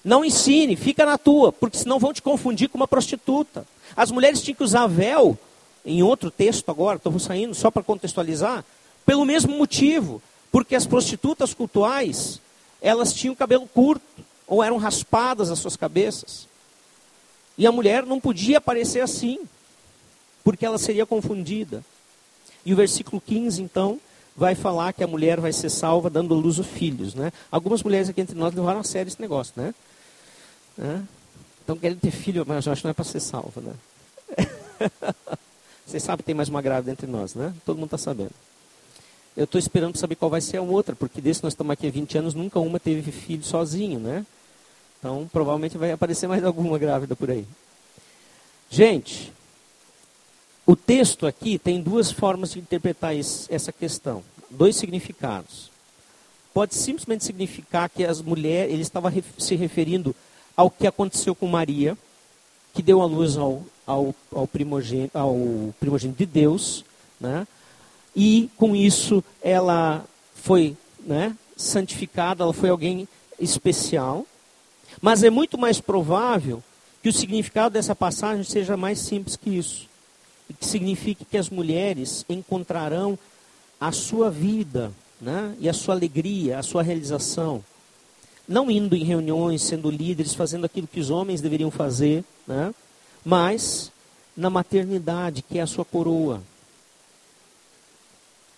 Não 0.03 0.23
ensine, 0.23 0.75
fica 0.75 1.05
na 1.05 1.17
tua, 1.17 1.51
porque 1.51 1.77
senão 1.77 1.99
vão 1.99 2.13
te 2.13 2.21
confundir 2.21 2.69
com 2.69 2.77
uma 2.77 2.87
prostituta. 2.87 3.65
As 3.95 4.11
mulheres 4.11 4.41
tinham 4.41 4.55
que 4.55 4.63
usar 4.63 4.87
véu, 4.87 5.37
em 5.85 6.03
outro 6.03 6.29
texto 6.29 6.69
agora, 6.69 6.97
estou 6.97 7.17
saindo 7.19 7.55
só 7.55 7.71
para 7.71 7.83
contextualizar, 7.83 8.63
pelo 9.05 9.25
mesmo 9.25 9.57
motivo, 9.57 10.21
porque 10.51 10.75
as 10.75 10.85
prostitutas 10.85 11.53
cultuais, 11.53 12.39
elas 12.81 13.13
tinham 13.13 13.35
cabelo 13.35 13.67
curto, 13.67 14.05
ou 14.47 14.63
eram 14.63 14.77
raspadas 14.77 15.51
as 15.51 15.59
suas 15.59 15.75
cabeças. 15.75 16.47
E 17.57 17.65
a 17.65 17.71
mulher 17.71 18.05
não 18.05 18.19
podia 18.19 18.59
aparecer 18.59 19.01
assim, 19.01 19.39
porque 20.43 20.65
ela 20.65 20.77
seria 20.77 21.05
confundida. 21.05 21.83
E 22.65 22.73
o 22.73 22.75
versículo 22.75 23.21
15, 23.21 23.61
então, 23.61 23.99
vai 24.35 24.53
falar 24.53 24.93
que 24.93 25.03
a 25.03 25.07
mulher 25.07 25.39
vai 25.39 25.51
ser 25.51 25.69
salva 25.69 26.09
dando 26.09 26.33
à 26.33 26.37
luz 26.37 26.59
os 26.59 26.67
filhos. 26.67 27.15
Né? 27.15 27.31
Algumas 27.51 27.81
mulheres 27.81 28.07
aqui 28.07 28.21
entre 28.21 28.37
nós 28.37 28.53
levaram 28.53 28.79
a 28.79 28.83
sério 28.83 29.09
esse 29.09 29.19
negócio. 29.19 29.53
Né? 29.57 29.73
Né? 30.77 31.03
Então 31.63 31.75
querem 31.75 31.97
ter 31.97 32.11
filho, 32.11 32.45
mas 32.47 32.65
eu 32.65 32.71
acho 32.71 32.81
que 32.81 32.85
não 32.85 32.91
é 32.91 32.93
para 32.93 33.03
ser 33.03 33.19
salvo, 33.19 33.59
né? 33.59 33.73
Vocês 35.85 36.03
sabem 36.03 36.17
que 36.17 36.23
tem 36.23 36.35
mais 36.35 36.49
uma 36.49 36.61
grávida 36.61 36.91
entre 36.91 37.07
nós, 37.07 37.33
né? 37.33 37.53
Todo 37.65 37.77
mundo 37.77 37.87
está 37.87 37.97
sabendo. 37.97 38.31
Eu 39.37 39.43
estou 39.43 39.59
esperando 39.59 39.91
para 39.91 40.01
saber 40.01 40.15
qual 40.15 40.31
vai 40.31 40.41
ser 40.41 40.57
a 40.57 40.63
outra, 40.63 40.95
porque 40.95 41.21
desde 41.21 41.41
que 41.41 41.45
nós 41.45 41.53
estamos 41.53 41.71
aqui 41.71 41.85
há 41.85 41.91
20 41.91 42.17
anos, 42.17 42.33
nunca 42.33 42.59
uma 42.59 42.79
teve 42.79 43.11
filho 43.11 43.43
sozinho, 43.43 43.99
né? 43.99 44.25
Então, 44.97 45.29
provavelmente 45.31 45.77
vai 45.77 45.91
aparecer 45.91 46.27
mais 46.27 46.43
alguma 46.43 46.75
grávida 46.79 47.15
por 47.15 47.29
aí. 47.29 47.45
Gente, 48.67 49.31
o 50.65 50.75
texto 50.75 51.27
aqui 51.27 51.59
tem 51.59 51.79
duas 51.79 52.11
formas 52.11 52.53
de 52.53 52.59
interpretar 52.59 53.13
essa 53.15 53.71
questão, 53.71 54.23
dois 54.49 54.75
significados. 54.75 55.69
Pode 56.51 56.73
simplesmente 56.73 57.23
significar 57.23 57.89
que 57.89 58.03
as 58.03 58.19
mulheres, 58.23 58.73
ele 58.73 58.81
estava 58.81 59.13
se 59.37 59.55
referindo 59.55 60.15
ao 60.55 60.71
que 60.71 60.87
aconteceu 60.87 61.35
com 61.35 61.45
Maria, 61.45 61.95
que 62.73 62.81
deu 62.81 63.03
a 63.03 63.05
luz 63.05 63.37
ao, 63.37 63.63
ao, 63.85 64.15
ao, 64.31 64.47
primogênito, 64.47 65.15
ao 65.15 65.37
primogênito 65.79 66.17
de 66.17 66.25
Deus, 66.25 66.83
né? 67.21 67.45
E 68.17 68.49
com 68.57 68.75
isso 68.75 69.23
ela 69.41 70.03
foi 70.33 70.75
né, 71.05 71.35
santificada, 71.55 72.43
ela 72.43 72.53
foi 72.53 72.69
alguém 72.69 73.07
especial. 73.39 74.25
Mas 74.99 75.23
é 75.23 75.29
muito 75.29 75.57
mais 75.57 75.79
provável 75.79 76.63
que 77.03 77.09
o 77.09 77.13
significado 77.13 77.73
dessa 77.73 77.95
passagem 77.95 78.43
seja 78.43 78.75
mais 78.75 78.97
simples 78.97 79.35
que 79.35 79.51
isso. 79.51 79.87
E 80.49 80.53
que 80.53 80.65
signifique 80.65 81.23
que 81.23 81.37
as 81.37 81.49
mulheres 81.49 82.25
encontrarão 82.27 83.19
a 83.79 83.91
sua 83.91 84.31
vida 84.31 84.91
né, 85.21 85.55
e 85.59 85.69
a 85.69 85.73
sua 85.73 85.93
alegria, 85.93 86.57
a 86.57 86.63
sua 86.63 86.81
realização 86.81 87.63
não 88.47 88.71
indo 88.71 88.95
em 88.95 89.03
reuniões, 89.03 89.61
sendo 89.61 89.91
líderes, 89.91 90.33
fazendo 90.33 90.65
aquilo 90.65 90.87
que 90.87 90.99
os 90.99 91.09
homens 91.09 91.41
deveriam 91.41 91.69
fazer, 91.69 92.23
né? 92.47 92.73
mas 93.25 93.91
na 94.35 94.49
maternidade, 94.49 95.41
que 95.41 95.59
é 95.59 95.61
a 95.61 95.67
sua 95.67 95.83
coroa. 95.83 96.41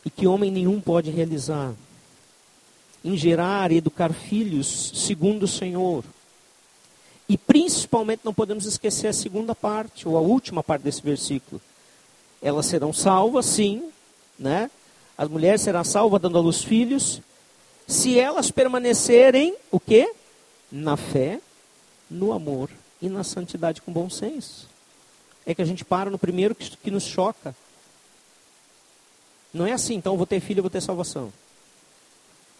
E 0.10 0.12
que 0.12 0.26
homem 0.26 0.50
nenhum 0.50 0.82
pode 0.82 1.12
realizar. 1.12 1.72
Em 3.06 3.16
gerar 3.16 3.72
e 3.72 3.78
educar 3.78 4.12
filhos 4.12 4.92
segundo 4.96 5.44
o 5.44 5.48
Senhor. 5.48 6.04
E 7.30 7.38
principalmente 7.38 8.22
não 8.24 8.34
podemos 8.34 8.66
esquecer 8.66 9.10
a 9.10 9.14
segunda 9.14 9.54
parte, 9.54 10.08
ou 10.08 10.18
a 10.18 10.20
última 10.20 10.64
parte 10.64 10.82
desse 10.82 11.04
versículo. 11.04 11.62
Elas 12.42 12.66
serão 12.66 12.92
salvas, 12.92 13.46
sim, 13.46 13.92
né? 14.38 14.72
As 15.16 15.30
mulheres 15.30 15.62
serão 15.62 15.84
salvas 15.84 16.20
dando 16.20 16.40
à 16.40 16.42
luz 16.42 16.64
filhos, 16.64 17.22
se 17.86 18.18
elas 18.18 18.50
permanecerem 18.50 19.56
o 19.70 19.80
quê? 19.80 20.12
Na 20.72 20.98
fé, 20.98 21.40
no 22.10 22.34
amor 22.34 22.72
e 23.00 23.08
na 23.08 23.24
santidade 23.24 23.80
com 23.84 23.94
bom 23.94 24.10
senso. 24.10 24.68
É 25.46 25.54
que 25.54 25.62
a 25.62 25.66
gente 25.66 25.86
para 25.86 26.10
no 26.10 26.18
primeiro 26.18 26.56
que, 26.56 26.76
que 26.78 26.90
nos 26.90 27.04
choca. 27.04 27.56
Não 29.54 29.66
é 29.66 29.74
assim, 29.74 29.96
então 29.96 30.18
vou 30.18 30.26
ter 30.26 30.40
filho, 30.40 30.62
vou 30.62 30.70
ter 30.70 30.82
salvação. 30.82 31.32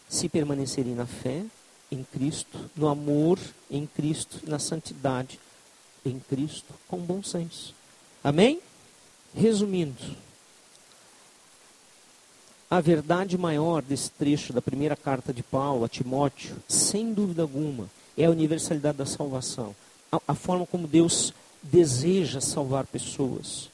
Se 0.08 0.28
permanecerem 0.28 0.94
na 0.94 1.06
fé 1.06 1.44
em 1.90 2.04
Cristo, 2.04 2.70
no 2.76 2.88
amor 2.88 3.38
em 3.70 3.86
Cristo, 3.86 4.40
na 4.44 4.58
santidade 4.58 5.38
em 6.04 6.18
Cristo, 6.18 6.74
com 6.88 6.98
bom 6.98 7.22
senso. 7.22 7.74
Amém? 8.22 8.60
Resumindo, 9.34 10.16
a 12.70 12.80
verdade 12.80 13.36
maior 13.38 13.82
desse 13.82 14.10
trecho 14.10 14.52
da 14.52 14.62
primeira 14.62 14.96
carta 14.96 15.32
de 15.32 15.42
Paulo 15.42 15.84
a 15.84 15.88
Timóteo, 15.88 16.56
sem 16.68 17.12
dúvida 17.12 17.42
alguma, 17.42 17.88
é 18.16 18.26
a 18.26 18.30
universalidade 18.30 18.98
da 18.98 19.06
salvação. 19.06 19.74
A, 20.10 20.20
a 20.28 20.34
forma 20.34 20.66
como 20.66 20.86
Deus 20.86 21.32
deseja 21.62 22.40
salvar 22.40 22.86
pessoas. 22.86 23.69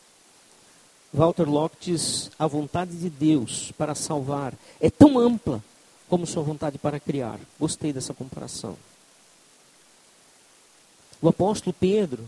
Walter 1.16 1.48
Locke 1.48 1.76
diz: 1.80 2.30
a 2.38 2.46
vontade 2.46 2.94
de 2.94 3.08
Deus 3.08 3.72
para 3.78 3.94
salvar 3.94 4.52
é 4.78 4.90
tão 4.90 5.18
ampla 5.18 5.64
como 6.10 6.26
sua 6.26 6.42
vontade 6.42 6.76
para 6.76 7.00
criar. 7.00 7.40
Gostei 7.58 7.90
dessa 7.90 8.12
comparação. 8.12 8.76
O 11.20 11.28
apóstolo 11.28 11.74
Pedro, 11.80 12.22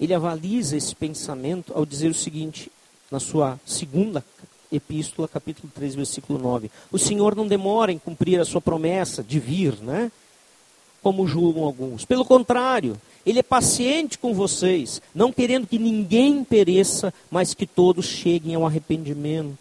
ele 0.00 0.12
avaliza 0.12 0.76
esse 0.76 0.96
pensamento 0.96 1.72
ao 1.72 1.86
dizer 1.86 2.10
o 2.10 2.14
seguinte, 2.14 2.70
na 3.08 3.20
sua 3.20 3.58
segunda 3.64 4.24
epístola, 4.72 5.28
capítulo 5.28 5.70
3, 5.72 5.94
versículo 5.94 6.36
9: 6.36 6.72
O 6.90 6.98
Senhor 6.98 7.36
não 7.36 7.46
demora 7.46 7.92
em 7.92 7.98
cumprir 7.98 8.40
a 8.40 8.44
sua 8.44 8.60
promessa 8.60 9.22
de 9.22 9.38
vir, 9.38 9.76
né? 9.80 10.10
Como 11.00 11.28
julgam 11.28 11.62
alguns. 11.62 12.04
Pelo 12.04 12.24
contrário, 12.24 13.00
ele 13.26 13.38
é 13.38 13.42
paciente 13.42 14.18
com 14.18 14.34
vocês, 14.34 15.00
não 15.14 15.32
querendo 15.32 15.66
que 15.66 15.78
ninguém 15.78 16.44
pereça, 16.44 17.12
mas 17.30 17.54
que 17.54 17.66
todos 17.66 18.06
cheguem 18.06 18.54
ao 18.54 18.66
arrependimento. 18.66 19.58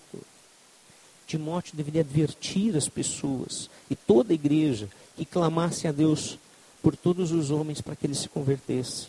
Timóteo 1.26 1.76
deveria 1.76 2.02
advertir 2.02 2.76
as 2.76 2.90
pessoas 2.90 3.70
e 3.90 3.96
toda 3.96 4.34
a 4.34 4.36
igreja 4.36 4.90
que 5.16 5.26
clamasse 5.26 5.88
a 5.88 5.92
Deus 5.92 6.38
por 6.82 6.96
todos 6.96 7.32
os 7.32 7.50
homens 7.50 7.80
para 7.80 7.96
que 7.96 8.06
eles 8.06 8.20
se 8.20 8.30
convertessem. 8.30 9.08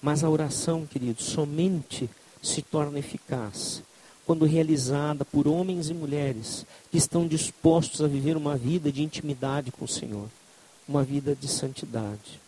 Mas 0.00 0.24
a 0.24 0.30
oração, 0.30 0.86
queridos, 0.86 1.26
somente 1.26 2.08
se 2.42 2.62
torna 2.62 2.98
eficaz 2.98 3.82
quando 4.24 4.46
realizada 4.46 5.24
por 5.24 5.46
homens 5.46 5.90
e 5.90 5.94
mulheres 5.94 6.64
que 6.90 6.96
estão 6.96 7.26
dispostos 7.26 8.00
a 8.00 8.06
viver 8.06 8.36
uma 8.36 8.56
vida 8.56 8.90
de 8.90 9.02
intimidade 9.02 9.70
com 9.72 9.84
o 9.84 9.88
Senhor, 9.88 10.28
uma 10.88 11.02
vida 11.02 11.36
de 11.38 11.48
santidade. 11.48 12.40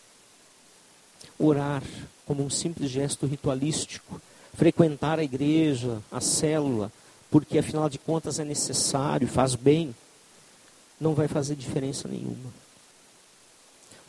Orar 1.37 1.83
como 2.25 2.43
um 2.43 2.49
simples 2.49 2.89
gesto 2.89 3.25
ritualístico, 3.25 4.21
frequentar 4.53 5.19
a 5.19 5.23
igreja, 5.23 6.01
a 6.11 6.21
célula, 6.21 6.91
porque 7.29 7.57
afinal 7.57 7.89
de 7.89 7.97
contas 7.97 8.39
é 8.39 8.45
necessário, 8.45 9.27
faz 9.27 9.55
bem, 9.55 9.93
não 10.99 11.13
vai 11.13 11.27
fazer 11.27 11.55
diferença 11.55 12.07
nenhuma. 12.07 12.53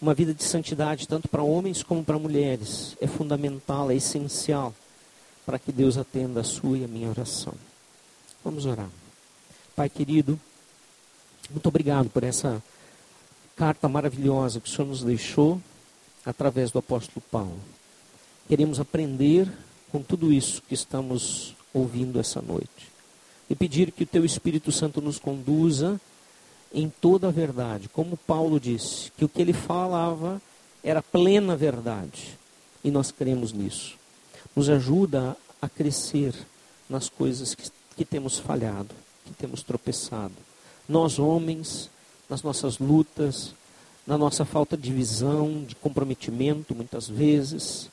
Uma 0.01 0.15
vida 0.15 0.35
de 0.35 0.45
santidade, 0.45 1.09
tanto 1.09 1.29
para 1.29 1.43
homens 1.43 1.83
como 1.83 2.05
para 2.05 2.19
mulheres, 2.19 2.97
é 3.01 3.07
fundamental, 3.07 3.91
é 3.91 3.95
essencial 3.95 4.75
para 5.47 5.59
que 5.59 5.73
Deus 5.73 5.97
atenda 5.97 6.41
a 6.41 6.45
sua 6.45 6.79
e 6.79 6.85
a 6.85 6.89
minha 6.89 7.09
oração. 7.09 7.55
Vamos 8.45 8.67
orar. 8.67 8.89
Pai 9.75 9.89
querido, 9.89 10.39
muito 11.51 11.67
obrigado 11.69 12.09
por 12.11 12.23
essa 12.23 12.63
carta 13.57 13.89
maravilhosa 13.89 14.61
que 14.61 14.69
o 14.69 14.73
Senhor 14.73 14.89
nos 14.89 15.03
deixou 15.03 15.61
através 16.25 16.71
do 16.71 16.79
apóstolo 16.79 17.23
Paulo. 17.31 17.61
Queremos 18.49 18.81
aprender 18.81 19.51
com 19.91 20.03
tudo 20.03 20.33
isso 20.33 20.63
que 20.69 20.75
estamos 20.75 21.55
ouvindo 21.73 22.19
essa 22.21 22.41
noite 22.41 22.95
e 23.49 23.55
pedir 23.55 23.93
que 23.93 24.05
o 24.05 24.07
Teu 24.07 24.25
Espírito 24.25 24.73
Santo 24.73 25.01
nos 25.01 25.19
conduza 25.19 26.01
em 26.73 26.89
toda 26.89 27.29
a 27.29 27.31
verdade. 27.31 27.89
Como 27.89 28.17
Paulo 28.17 28.59
disse, 28.59 29.11
que 29.17 29.25
o 29.25 29.29
que 29.29 29.41
ele 29.41 29.53
falava 29.53 30.41
era 30.83 31.03
plena 31.03 31.57
verdade. 31.57 32.39
E 32.83 32.91
nós 32.91 33.11
cremos 33.11 33.53
nisso. 33.53 33.97
Nos 34.55 34.69
ajuda 34.69 35.37
a 35.61 35.69
crescer 35.69 36.35
nas 36.89 37.09
coisas 37.09 37.55
que, 37.55 37.71
que 37.97 38.05
temos 38.05 38.39
falhado, 38.39 38.95
que 39.25 39.33
temos 39.33 39.63
tropeçado. 39.63 40.35
Nós, 40.89 41.19
homens, 41.19 41.89
nas 42.29 42.43
nossas 42.43 42.79
lutas, 42.79 43.55
na 44.07 44.19
nossa 44.19 44.45
falta 44.45 44.77
de 44.77 44.93
visão, 44.93 45.65
de 45.67 45.75
comprometimento, 45.75 46.75
muitas 46.75 47.09
vezes, 47.09 47.91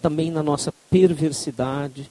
também 0.00 0.30
na 0.30 0.42
nossa 0.42 0.72
perversidade. 0.90 2.10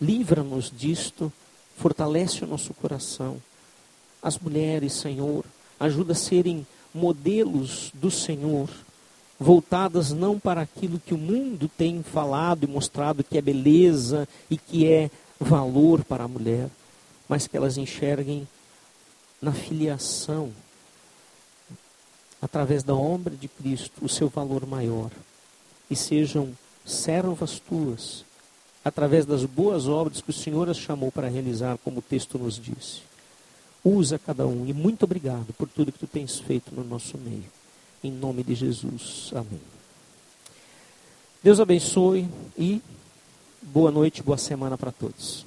Livra-nos 0.00 0.70
disto 0.70 1.32
fortalece 1.76 2.44
o 2.44 2.46
nosso 2.46 2.72
coração. 2.74 3.36
As 4.22 4.38
mulheres, 4.38 4.94
Senhor, 4.94 5.44
ajuda 5.78 6.12
a 6.12 6.16
serem 6.16 6.66
modelos 6.94 7.90
do 7.92 8.10
Senhor, 8.10 8.70
voltadas 9.38 10.12
não 10.12 10.38
para 10.38 10.60
aquilo 10.62 11.00
que 11.00 11.12
o 11.12 11.18
mundo 11.18 11.68
tem 11.76 12.02
falado 12.02 12.64
e 12.64 12.68
mostrado 12.68 13.24
que 13.24 13.36
é 13.36 13.42
beleza 13.42 14.28
e 14.48 14.56
que 14.56 14.86
é 14.86 15.10
valor 15.38 16.04
para 16.04 16.24
a 16.24 16.28
mulher, 16.28 16.70
mas 17.28 17.46
que 17.46 17.56
elas 17.56 17.76
enxerguem 17.76 18.46
na 19.42 19.52
filiação, 19.52 20.52
através 22.44 22.82
da 22.82 22.94
obra 22.94 23.34
de 23.34 23.48
Cristo, 23.48 24.04
o 24.04 24.08
seu 24.08 24.28
valor 24.28 24.66
maior, 24.66 25.10
e 25.90 25.96
sejam 25.96 26.50
servas 26.84 27.58
tuas 27.58 28.22
através 28.84 29.24
das 29.24 29.46
boas 29.46 29.88
obras 29.88 30.20
que 30.20 30.28
o 30.28 30.32
Senhor 30.34 30.68
as 30.68 30.76
chamou 30.76 31.10
para 31.10 31.26
realizar, 31.26 31.78
como 31.82 32.00
o 32.00 32.02
texto 32.02 32.38
nos 32.38 32.60
disse. 32.60 33.00
Usa 33.82 34.18
cada 34.18 34.46
um 34.46 34.66
e 34.66 34.74
muito 34.74 35.04
obrigado 35.04 35.54
por 35.54 35.66
tudo 35.66 35.90
que 35.90 35.98
tu 35.98 36.06
tens 36.06 36.38
feito 36.38 36.74
no 36.74 36.84
nosso 36.84 37.16
meio. 37.16 37.46
Em 38.02 38.12
nome 38.12 38.44
de 38.44 38.54
Jesus. 38.54 39.30
Amém. 39.32 39.60
Deus 41.42 41.58
abençoe 41.58 42.28
e 42.58 42.82
boa 43.62 43.90
noite, 43.90 44.22
boa 44.22 44.36
semana 44.36 44.76
para 44.76 44.92
todos. 44.92 45.46